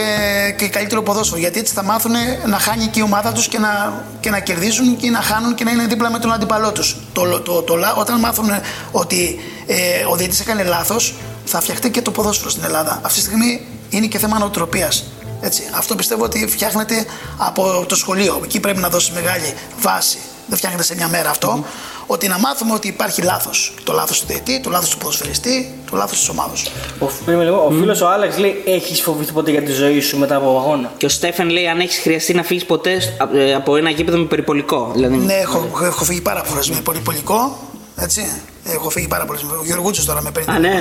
[0.57, 1.41] και καλύτερο ποδόσφαιρο.
[1.41, 2.13] Γιατί έτσι θα μάθουν
[2.47, 5.65] να χάνει και η ομάδα τους και να, και να κερδίζουν και να χάνουν και
[5.65, 6.97] να είναι δίπλα με τον αντίπαλό τους.
[7.13, 8.51] Το, το, το, λα- όταν μάθουν
[8.93, 9.77] ότι ε,
[10.11, 11.15] ο διαιτητής έκανε λάθος,
[11.47, 13.01] θα φτιαχτεί και το ποδόσφαιρο στην Ελλάδα.
[13.03, 15.05] Αυτή τη στιγμή είναι και θέμα νοοτροπίας.
[15.41, 15.63] Έτσι.
[15.75, 17.05] Αυτό πιστεύω ότι φτιάχνεται
[17.37, 18.41] από το σχολείο.
[18.45, 20.19] Εκεί πρέπει να δώσει μεγάλη βάση.
[20.49, 21.65] Δεν φτιάχνεται σε μια μέρα αυτό.
[22.07, 23.75] Ότι να μάθουμε ότι υπάρχει λάθος.
[23.85, 26.53] Το λάθος του διαιτή, το λάθος του ποδοσφαιριστή, το λάθος της ομάδα.
[26.99, 30.19] Ο, περίμενε λίγο, ο φίλος ο Άλεξ λέει: Έχεις φοβηθεί ποτέ για τη ζωή σου
[30.19, 32.99] μετά από αγώνα; Και ο Στέφεν λέει αν έχεις χρειαστεί να φύγεις ποτέ
[33.35, 34.91] ε, από ένα γήπεδο με περιπολικό.
[34.95, 37.59] Δηλαδή, Ναι, έχω, έχω φύγει πάρα πολλές με πολυπολικό.
[37.99, 38.43] Έτσι.
[38.65, 39.39] Έχω φύγει πάρα πολλέ.
[39.39, 40.55] Ο Γιώργος τώρα με παίρνει.
[40.55, 40.81] Α, ναι.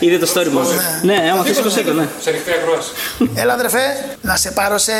[0.00, 0.68] Είδε το story μας.
[1.02, 1.62] Ναι, άμα θες 20
[1.94, 2.08] ναι.
[2.20, 2.90] Σε ανοιχτή ακρόαση.
[3.34, 3.78] Έλα, αδερφέ,
[4.20, 4.92] να σε πάρω σε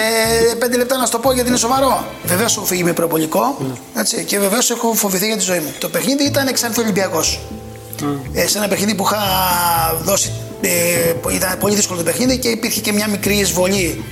[0.59, 2.05] πέντε λεπτά να σου το πω γιατί είναι σοβαρό.
[2.25, 3.59] Βεβαίως έχω φύγει με προπολικό
[3.97, 5.73] έτσι, και βεβαίως έχω φοβηθεί για τη ζωή μου.
[5.79, 7.41] Το παιχνίδι ήταν εξάρτητο Ολυμπιακός.
[8.33, 9.21] Ε, σε ένα παιχνίδι που είχα
[10.03, 10.33] δώσει.
[10.61, 14.05] Ε, ήταν πολύ δύσκολο το παιχνίδι και υπήρχε και μια μικρή εισβολή.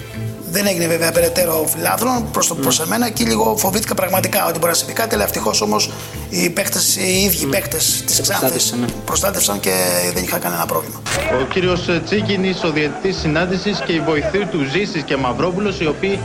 [0.53, 4.70] Δεν έγινε βέβαια περαιτέρω φιλάθλων προς το προς εμένα και λίγο φοβήθηκα πραγματικά ότι μπορεί
[4.70, 5.14] να συμβεί κάτι.
[5.14, 5.90] Αλλά ευτυχώς όμως
[6.30, 8.86] οι παίκτες, οι ίδιοι παίκτες της Ξάνθης Προστάτευσαν, ναι.
[9.05, 9.74] προστάτευσαν και
[10.14, 11.03] δεν είχα κανένα πρόβλημα.
[11.40, 16.18] Ο κύριος Τσίκινης, ο διαιτητής συνάντησης και οι βοηθοί του Ζήσης και Μαυρόπουλος, οι οποίοι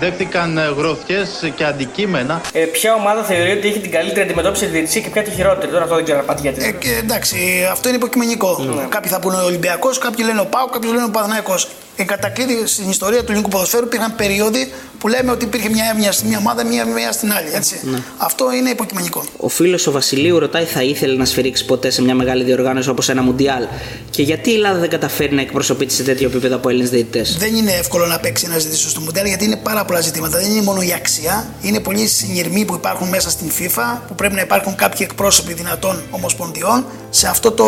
[0.00, 2.40] δέχτηκαν ε, γροθιές και αντικείμενα.
[2.52, 5.72] Ε, ποια ομάδα θεωρεί ότι έχει την καλύτερη αντιμετώπιση στη διαιτησία και ποια τη χειρότερη.
[5.72, 6.64] Τώρα αυτό δεν ξέρω να πάτε γιατί.
[6.64, 7.36] Ε, και, εντάξει,
[7.70, 8.50] αυτό είναι υποκειμενικό.
[8.88, 11.54] Κάποιοι θα πούνε ο Ολυμπιακός, κάποιοι λένε ο Πάο, κάποιοι λένε ο Παναθυναϊκό.
[11.96, 16.12] Εν κατακλείδη στην ιστορία του ελληνικού ποδοσφαίρου υπήρχαν περίοδοι που λέμε ότι υπήρχε μια έμνοια
[16.12, 17.48] στην μία ομάδα, μία, μία στην άλλη.
[17.54, 17.80] Έτσι.
[17.82, 17.98] Ναι.
[18.16, 19.24] Αυτό είναι υποκειμενικό.
[19.36, 23.08] Ο φίλος ο Βασιλείου ρωτάει, θα ήθελε να σφυρίξει ποτέ σε μια μεγάλη διοργάνωση όπως
[23.08, 23.64] ένα Μουντιάλ;
[24.10, 27.54] Και γιατί η Ελλάδα δεν καταφέρει να εκπροσωπείται σε τέτοιο επίπεδο από Έλληνες διαιτητές; Δεν
[27.54, 30.38] είναι εύκολο να παίξει ένα ζητήσω στο Μουντιάλ γιατί είναι πάρα πολλά ζητήματα.
[30.38, 34.34] Δεν είναι μόνο η αξία, είναι πολλοί συνειρμοί που υπάρχουν μέσα στην FIFA που πρέπει
[34.34, 36.84] να υπάρχουν κάποιοι εκπρόσωποι δυνατών ομοσπονδιών.
[37.10, 37.66] Σε αυτό το.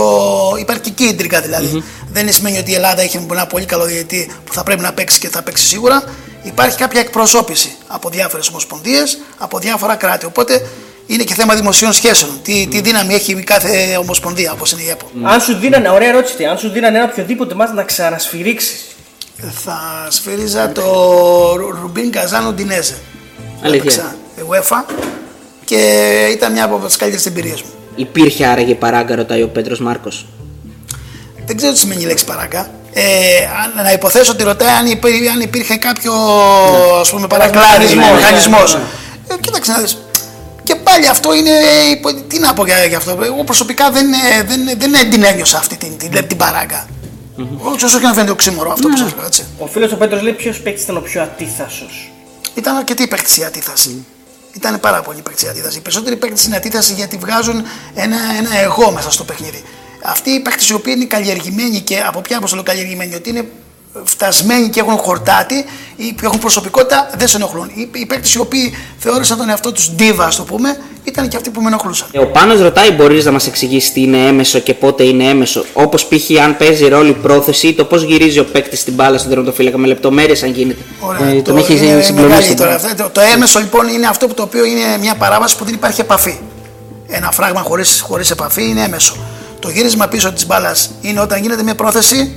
[0.59, 1.83] υπάρχει και εκεί η τρικα δηλαδή.
[2.12, 4.12] Δεν σημαίνει ότι η Ελλάδα έχει ένα πολύ καλό διαιτητή
[4.45, 6.05] που θα πρέπει να παίξει και θα παίξει σίγουρα.
[6.43, 10.27] Υπάρχει κάποια εκπροσώπηση από διάφορες ομοσπονδίες, από διάφορα κράτη.
[10.27, 10.67] Οπότε
[11.07, 12.31] είναι και θέμα δημοσίων σχέσεων.
[12.43, 15.07] Τι, τι δύναμη έχει η κάθε ομοσπονδία, όπως είναι η ΕΠΟ.
[15.25, 18.85] Αν σου δίνανε, ωραία ερώτηση, αυτή, αν σου δίνανε ένα οποιοδήποτε μάτι να ξανασφυρίξεις.
[19.65, 20.83] Θα σφύριζα το
[21.57, 22.95] Ρου- Ρουμπίν Καζάνο Ντινέζε.
[23.63, 23.81] Αλήθεια.
[23.81, 24.17] Έπαιξα
[24.49, 24.95] UEFA
[25.65, 25.77] και
[26.33, 27.71] ήταν μια από τις καλύτερες εμπειρίες μου.
[27.97, 30.27] Υπήρχε άραγε παράγκα, ρωτάει ο Πέτρος Μάρκος.
[31.47, 32.71] Δεν ξέρω τι σημαίνει η λέξη παράγκα.
[32.95, 33.03] Ε,
[33.64, 36.12] αν- να υποθέσω ότι ρωτάει αν, υπή- αν υπήρχε κάποιο
[37.01, 38.16] ας πούμε, παρακλάδισμό, Ναι, ναι, ναι.
[38.16, 38.74] μηχανισμός.
[39.28, 39.99] Ε, κοίταξε να δεις.
[40.62, 41.51] Και πάλι αυτό είναι.
[41.90, 43.18] υπο- Τι να πω για, για αυτό.
[43.24, 44.61] Εγώ προσωπικά δεν, ε, δεν,
[44.93, 46.86] δεν την ένιωσα αυτή την, την, την παράγκα.
[47.59, 49.45] Όχι όσο και να φαίνεται οξύμορο αυτό που σας λέω, έτσι.
[49.59, 52.11] Ο φίλος ο Πέτρος λέει ποιος παίκτης ήταν ο πιο ατίθασος.
[52.55, 54.05] Ήταν αρκετή παίκτη η αντίθεση.
[54.53, 55.78] Ήταν πάρα πολύ παίκτη η αντίθεση.
[55.78, 57.62] Οι περισσότεροι παίκτες είναι αντίθεση γιατί βγάζουν
[57.95, 59.62] ένα, ένα εγώ μέσα στο παιχνίδι.
[60.05, 63.30] Αυτοί οι παίκτες οι οποίοι είναι καλλιεργημένοι και από ποια πώ το λέω καλλιεργημένοι, ότι
[63.30, 63.44] είναι
[64.05, 65.64] φτασμένοι και έχουν χορτάτη
[65.96, 67.70] ή που έχουν προσωπικότητα, δεν σε ενοχλούν.
[67.74, 71.36] Οι, οι παίκτες οι οποίοι θεώρησαν τον εαυτό τους ντίβα, ας το πούμε, ήταν και
[71.36, 72.09] αυτοί που με ενοχλούσαν.
[72.12, 75.64] Ε, Ο Πάνος ρωτάει, μπορείς να μας εξηγήσεις τι είναι έμεσο και πότε είναι έμεσο;
[75.72, 76.40] Όπως π.χ.
[76.44, 79.78] αν παίζει ρόλο η πρόθεση ή το πώς γυρίζει ο παίκτης στην μπάλα στον τερματοφύλακα
[79.78, 80.80] με λεπτομέρειες αν γίνεται.
[81.00, 82.12] Ωραία, Ε, το τον έχει είναι συγκλονίσει.
[82.12, 82.94] μεγάλη τώρα αυτό.
[83.03, 86.00] Το, το έμεσο λοιπόν είναι αυτό που το οποίο είναι μια παράβαση που δεν υπάρχει
[86.00, 86.38] επαφή.
[87.09, 89.16] Ένα φράγμα χωρίς, χωρίς επαφή είναι έμεσο.
[89.63, 92.33] Το γύρισμα πίσω της μπάλας είναι όταν γίνεται με πρόθεση,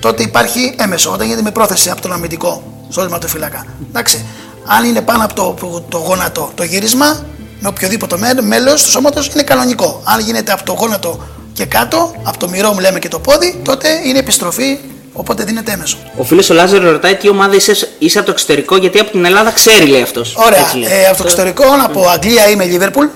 [0.00, 1.10] τότε υπάρχει έμεσο.
[1.12, 3.66] Όταν γίνεται με πρόθεση από τον αμυντικό στο τερματοφύλακα.
[3.88, 4.24] Εντάξει.
[4.66, 5.56] Αν είναι πάνω από το,
[5.88, 7.26] το γόνατο το γύρισμα,
[7.60, 10.00] με οποιοδήποτε μέ- μέλος του σώματος είναι κανονικό.
[10.04, 11.20] Αν γίνεται από το γόνατο
[11.52, 14.78] και κάτω, από το μυρό μου λέμε και το πόδι, τότε είναι επιστροφή,
[15.12, 15.96] οπότε δίνεται έμεσο.
[16.16, 19.24] Ο φίλος ο Λάζαρος ρωτάει τι ομάδα είσαι, είσαι από το εξωτερικό, γιατί από την
[19.24, 20.34] Ελλάδα ξέρει, λέει αυτός.
[20.36, 20.92] Ωραία.
[20.92, 23.08] Ε, από το εξωτερικό, από Αγγλία είμαι Liverpool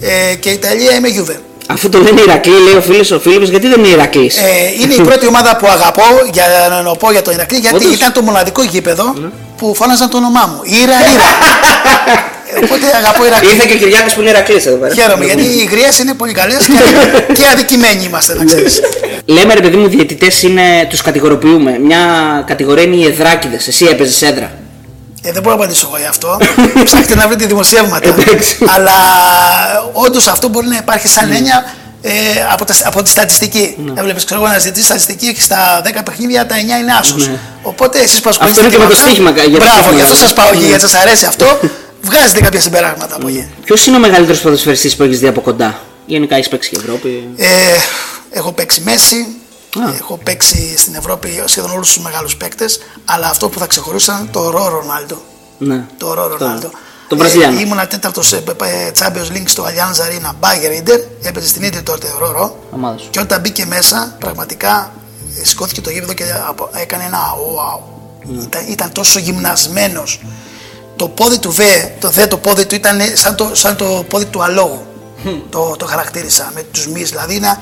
[0.00, 1.36] ε, και Ιταλία είμαι Juve.
[1.66, 4.42] Αφού το λένε Ηρακλή, λέει ο φίλος ο Φίλιππος, γιατί δεν είναι Ηρακλής; Ε,
[4.80, 6.02] είναι η πρώτη ομάδα που αγαπώ
[6.32, 6.44] για
[6.84, 7.94] να πω για τον Ηρακλή, γιατί Όντως.
[7.94, 9.14] ήταν το μοναδικό γήπεδο
[9.56, 10.60] που φώναζαν το όνομά μου.
[10.62, 11.28] Ήρα, Ήρα.
[12.64, 13.48] Οπότε αγαπώ Ηρακλή.
[13.48, 14.94] Ήρθε και ο Κυριάκος που είναι Ηρακλής εδώ πέρα.
[14.94, 18.80] Χαίρομαι, γιατί οι γριέ είναι πολύ καλές και, και αδικημένοι είμαστε, να ξέρεις.
[19.34, 21.78] Λέμε ρε παιδί μου, διαιτητές είναι, τους κατηγοροποιούμε.
[21.78, 21.98] Μια
[22.46, 23.58] κατηγορία είναι οι εδράκιδε.
[23.66, 24.61] Εσύ έπαιζες έδρα.
[25.24, 26.38] Ε, δεν μπορώ να απαντήσω εγώ γι' αυτό.
[26.84, 28.14] Ψάχτε να βρείτε δημοσιεύματα.
[28.74, 28.92] Αλλά
[29.92, 32.10] όντως αυτό μπορεί να υπάρχει σαν έννοια ε,
[32.52, 33.76] από, τα, από τη στατιστική.
[33.94, 37.14] Έβλεπε, ξέρω εγώ, να ζητήσεις στατιστική και στα 10 παιχνίδια τα 9 είναι άσο.
[37.16, 37.38] Ναι.
[37.62, 39.94] Οπότε εσείς που Αυτό ασχολείστε είναι και με το αυτά, στοίχημα, για το Μπράβο, στοίχημα,
[39.94, 40.24] γι' αυτό δηλαδή.
[40.24, 40.66] σας πάω και Ναι.
[40.66, 41.58] γιατί σας αρέσει αυτό.
[42.08, 43.46] Βγάζετε κάποια συμπεράσματα από εκεί.
[43.64, 47.28] Ποιος είναι ο μεγαλύτερος ποδοσφαιριστής που έχεις δει από κοντά; Γενικά έχεις παίξει και Ευρώπη.
[47.36, 47.46] Ε,
[48.30, 49.26] έχω παίξει Μέση,
[49.80, 54.50] έχω παίξει στην Ευρώπη σχεδόν όλους τους μεγάλους παίκτες, αλλά αυτό που θα ξεχωρίσαν το
[54.50, 55.22] Ρο Ρονάλντο.
[55.58, 55.84] Ναι.
[55.96, 56.70] Το Ρο Ρονάλντο.
[57.08, 57.58] Τον Βραζιλιάνο.
[57.58, 61.82] Ε, ήμουνα τέταρτος σε ε, Champions League στο Allianz Arena Bayern Inter, έπαιζε στην Inter
[61.82, 63.10] τότε ο Ρο Ομάδας σου.
[63.10, 64.92] Και όταν μπήκε μέσα, πραγματικά
[65.40, 67.80] ε, σηκώθηκε το γήπεδο και απο- έκανε ένα wow.
[68.42, 70.20] Ήταν, ήταν τόσο γυμνασμένος.
[70.96, 74.24] Το πόδι του Βε, το δε το πόδι του ήταν σαν το, σαν το πόδι
[74.24, 74.86] του αλόγου.
[75.50, 77.58] το, το χαρακτήρισα με τους μυς, δηλαδή είναι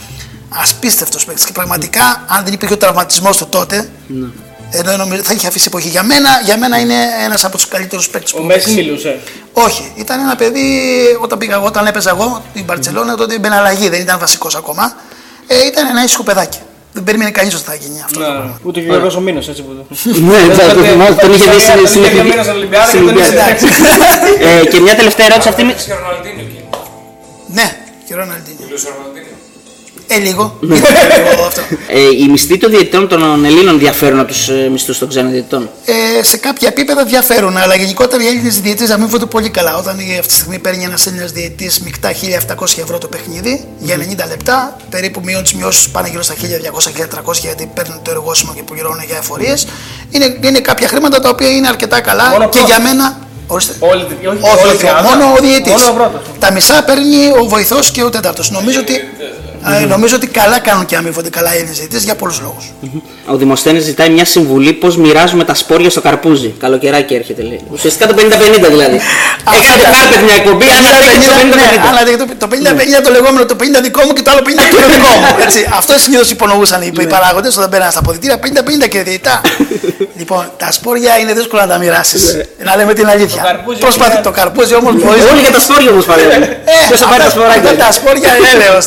[0.51, 1.45] ασπίστευτος παίκτης.
[1.45, 4.27] Και πραγματικά, αν δεν υπήρχε ο τραυματισμός του τότε, Ναι.
[4.71, 5.89] ενώ νομίζω θα είχε αφήσει εποχή.
[5.89, 6.95] Για μένα, για μένα είναι
[7.25, 8.83] ένας από τους καλύτερους παίκτες που Ο έχω Μέση παίξει.
[8.85, 9.21] μιλούσε.
[9.53, 10.69] Όχι, ήταν ένα παιδί
[11.21, 14.95] όταν, πήγα, εγώ, όταν έπαιζα εγώ την Μπαρσελόνα, τότε μπαίνει αλλαγή, δεν ήταν βασικός ακόμα.
[15.47, 16.59] Ε, ήταν ένα ήσυχο παιδάκι.
[16.93, 18.21] Δεν περίμενε κανείς ότι θα γίνει αυτό.
[18.21, 18.27] Ναι,
[18.63, 20.11] ούτε και ο Γιώργος ο Μήνος, έτσι που το...
[20.21, 23.49] Ναι, εντάξει, το θυμάμαι, τον είχε δει στην- στην εθνική- στην Ολυμπιάδα.
[24.41, 25.65] Ε, Και μια τελευταία ερώτηση αυτή.
[25.65, 25.75] με-
[27.47, 27.77] Ναι,
[28.07, 28.67] και ο Ροναλντίνιο.
[30.13, 30.57] Ε, λίγο.
[30.61, 30.75] Ναι.
[31.31, 31.61] Λίγο αυτό.
[31.89, 36.23] Ε, οι μισθοί των διαιτητών των Ελλήνων διαφέρουν από τους μισθούς των ξένων διαιτητών; Ε,
[36.23, 39.77] σε κάποια επίπεδα διαφέρουν, αλλά γενικότερα οι Έλληνες διαιτητές να μην φαίνονται πολύ καλά.
[39.77, 43.97] Όταν η- αυτή τη στιγμή παίρνει ένας Έλληνας διαιτητής μεικτά 1.700 ευρώ το παιχνίδι για
[43.97, 48.63] 90 λεπτά, περίπου μειώνουν τις μειώσεις πάνε γύρω στα 1.200-1.300 γιατί παίρνουν το εργόσιμο και
[48.63, 49.67] πληρώνουν για εφορίες.
[50.11, 52.69] Είναι, είναι κάποια χρήματα τα οποία είναι αρκετά καλά Μόνο και πρώτος.
[52.71, 53.19] για μένα.
[53.47, 53.75] Ορίστε.
[53.79, 55.07] Όλοι, όχι, Όχι, όλοι όχι, οι άλλοι.
[55.09, 55.73] μόνο ο διαιτητής.
[55.73, 56.21] Μόνο ο πρώτος.
[56.39, 58.51] Τα μισά παίρνει ο βοηθός και ο τέταρτος.
[58.51, 58.93] Νομίζω ότι,
[59.83, 62.65] ε, νομίζω ότι καλά κάνουν και αμείβονται καλά οι Έλληνες διαιτητές για πολλούς λόγους.
[63.27, 66.55] Ο Δημοσθένης ζητάει μια συμβουλή πώς μοιράζουμε τα σπόρια στο καρπούζι.
[66.59, 67.61] Καλοκαιράκι έρχεται, λέει.
[67.71, 68.21] Ουσιαστικά το 50-50
[68.69, 69.01] δηλαδή.
[69.57, 70.95] Έκανατε κάρπετ μια εκπομπή, αν δεν
[71.51, 71.89] το ναι, 50-50.
[71.91, 74.77] αλλά το- το 50-50 το λεγόμενο, το 50 δικό μου και το άλλο 50 το
[74.97, 75.27] δικό μου.
[75.45, 75.61] Έτσι.
[75.79, 78.37] Αυτό συνήθως υπονοούσαν οι, οι παράγοντε όταν μπαίναν στα αποδητήρια
[78.85, 79.41] 50-50 και διαιτητά.
[80.21, 82.23] λοιπόν, τα σπόρια είναι δύσκολο να τα μοιράσεις.
[82.69, 83.43] να λέμε την αλήθεια.
[83.81, 85.21] Προσπαθεί το καρπούζι όμως μπορεί.
[85.33, 86.43] Όλοι για τα σπόρια όμως παλεύουν.
[86.89, 87.71] Ποιος θα πάρει τα σποράκια.
[87.71, 88.85] Αυτά τα σπόρια έλεος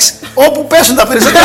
[0.00, 0.34] στην αρχή.
[0.34, 1.44] Εντάξει, όπου πέσουν τα περισσότερα.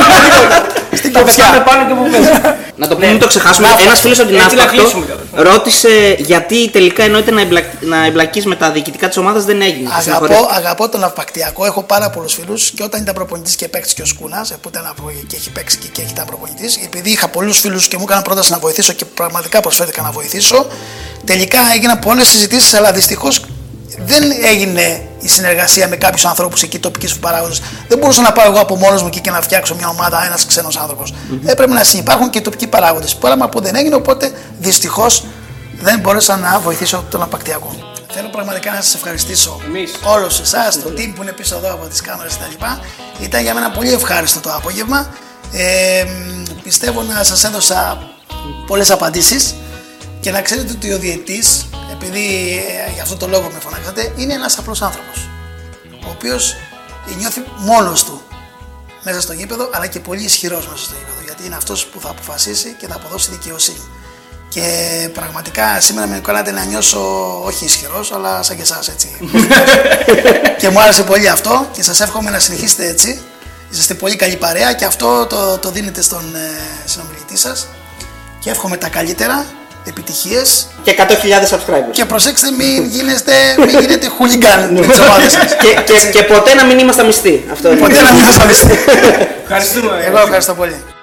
[0.99, 1.63] στην κοψιά.
[1.65, 2.53] πάνω και που πες.
[2.77, 3.67] Να το πούμε, μην το ξεχάσουμε.
[3.67, 3.87] Ναύπακτο.
[3.87, 5.53] Ένας φίλος από την Έτσι να Ναύπακτο κλείσουμε καταρχάς.
[5.53, 7.65] ρώτησε γιατί τελικά εννοείται να, εμπλακ...
[7.79, 9.89] να εμπλακείς με τα διοικητικά της ομάδας δεν έγινε.
[9.97, 11.65] Αγαπώ, αγαπώ τον ναυπακτιακό.
[11.65, 14.85] Έχω πάρα πολλούς φίλους και όταν ήταν προπονητής και παίκτης και ο Σκούνας, που ήταν
[14.89, 18.03] από και έχει παίξει και, και έχει ήταν προπονητής, επειδή είχα πολλούς φίλους και μου
[18.03, 20.67] έκαναν πρόταση να βοηθήσω και πραγματικά προσφέρθηκα να βοηθήσω,
[21.25, 23.45] τελικά έγιναν πολλές συζητήσεις, αλλά δυστυχώς
[24.05, 27.55] δεν έγινε η συνεργασία με κάποιους ανθρώπους εκεί, τοπικού παράγοντε.
[27.87, 30.45] Δεν μπορούσα να πάω εγώ από μόνος μου εκεί και να φτιάξω μια ομάδα, ένας
[30.45, 31.13] ξένος άνθρωπος.
[31.45, 33.15] Έπρεπε να συνεπάρχουν και οι τοπικοί παράγοντες.
[33.15, 35.23] Πράγμα που δεν έγινε, οπότε δυστυχώς
[35.81, 37.75] δεν μπόρεσα να βοηθήσω τον απακτιακό.
[38.13, 39.61] Θέλω πραγματικά να σας ευχαριστήσω
[40.03, 42.65] όλους εσάς, το team που είναι πίσω εδώ από τις κάμερες κτλ.
[43.23, 45.13] Ήταν για μένα πολύ ευχάριστο το απόγευμα.
[45.51, 47.97] Ε, μ, πιστεύω να σας έδωσα
[48.67, 49.55] πολλές απαντήσεις
[50.25, 51.43] και να ξέρετε ότι ο διαιτή,
[51.91, 52.23] επειδή
[52.87, 55.29] ε, για αυτό το λόγο με φωνάξατε, είναι ένας απλός άνθρωπος.
[56.05, 56.55] Ο οποίος
[57.17, 58.21] νιώθει μόνος του
[59.03, 61.21] μέσα στο γήπεδο, αλλά και πολύ ισχυρός μέσα στο γήπεδο.
[61.25, 63.81] Γιατί είναι αυτός που θα αποφασίσει και θα αποδώσει δικαιοσύνη.
[64.49, 64.63] Και
[65.13, 67.01] πραγματικά σήμερα με κάνατε να νιώσω
[67.43, 69.07] όχι ισχυρός, αλλά σαν και εσάς έτσι.
[70.59, 73.21] και μου άρεσε πολύ αυτό και σας εύχομαι να συνεχίσετε έτσι.
[73.71, 76.49] Είσαστε πολύ καλή παρέα και αυτό το, το δίνετε στον ε,
[76.85, 77.67] συνομιλητή σας.
[78.39, 79.45] Και εύχομαι τα καλύτερα,
[79.85, 80.67] επιτυχίες.
[80.83, 81.91] Και 100.000 subscribers.
[81.91, 85.55] Και προσέξτε, μην γίνεστε, μην γίνετε χουλιγκάν με τις ομάδες σας.
[85.55, 87.45] και, και, και ποτέ να μην είμαστε μισθοί.
[87.51, 87.79] Αυτό είναι.
[87.79, 88.77] Ποτέ να μην είμαστε μισθοί.
[89.43, 90.03] Ευχαριστούμε.
[90.07, 90.94] Εγώ ευχαριστώ πολύ.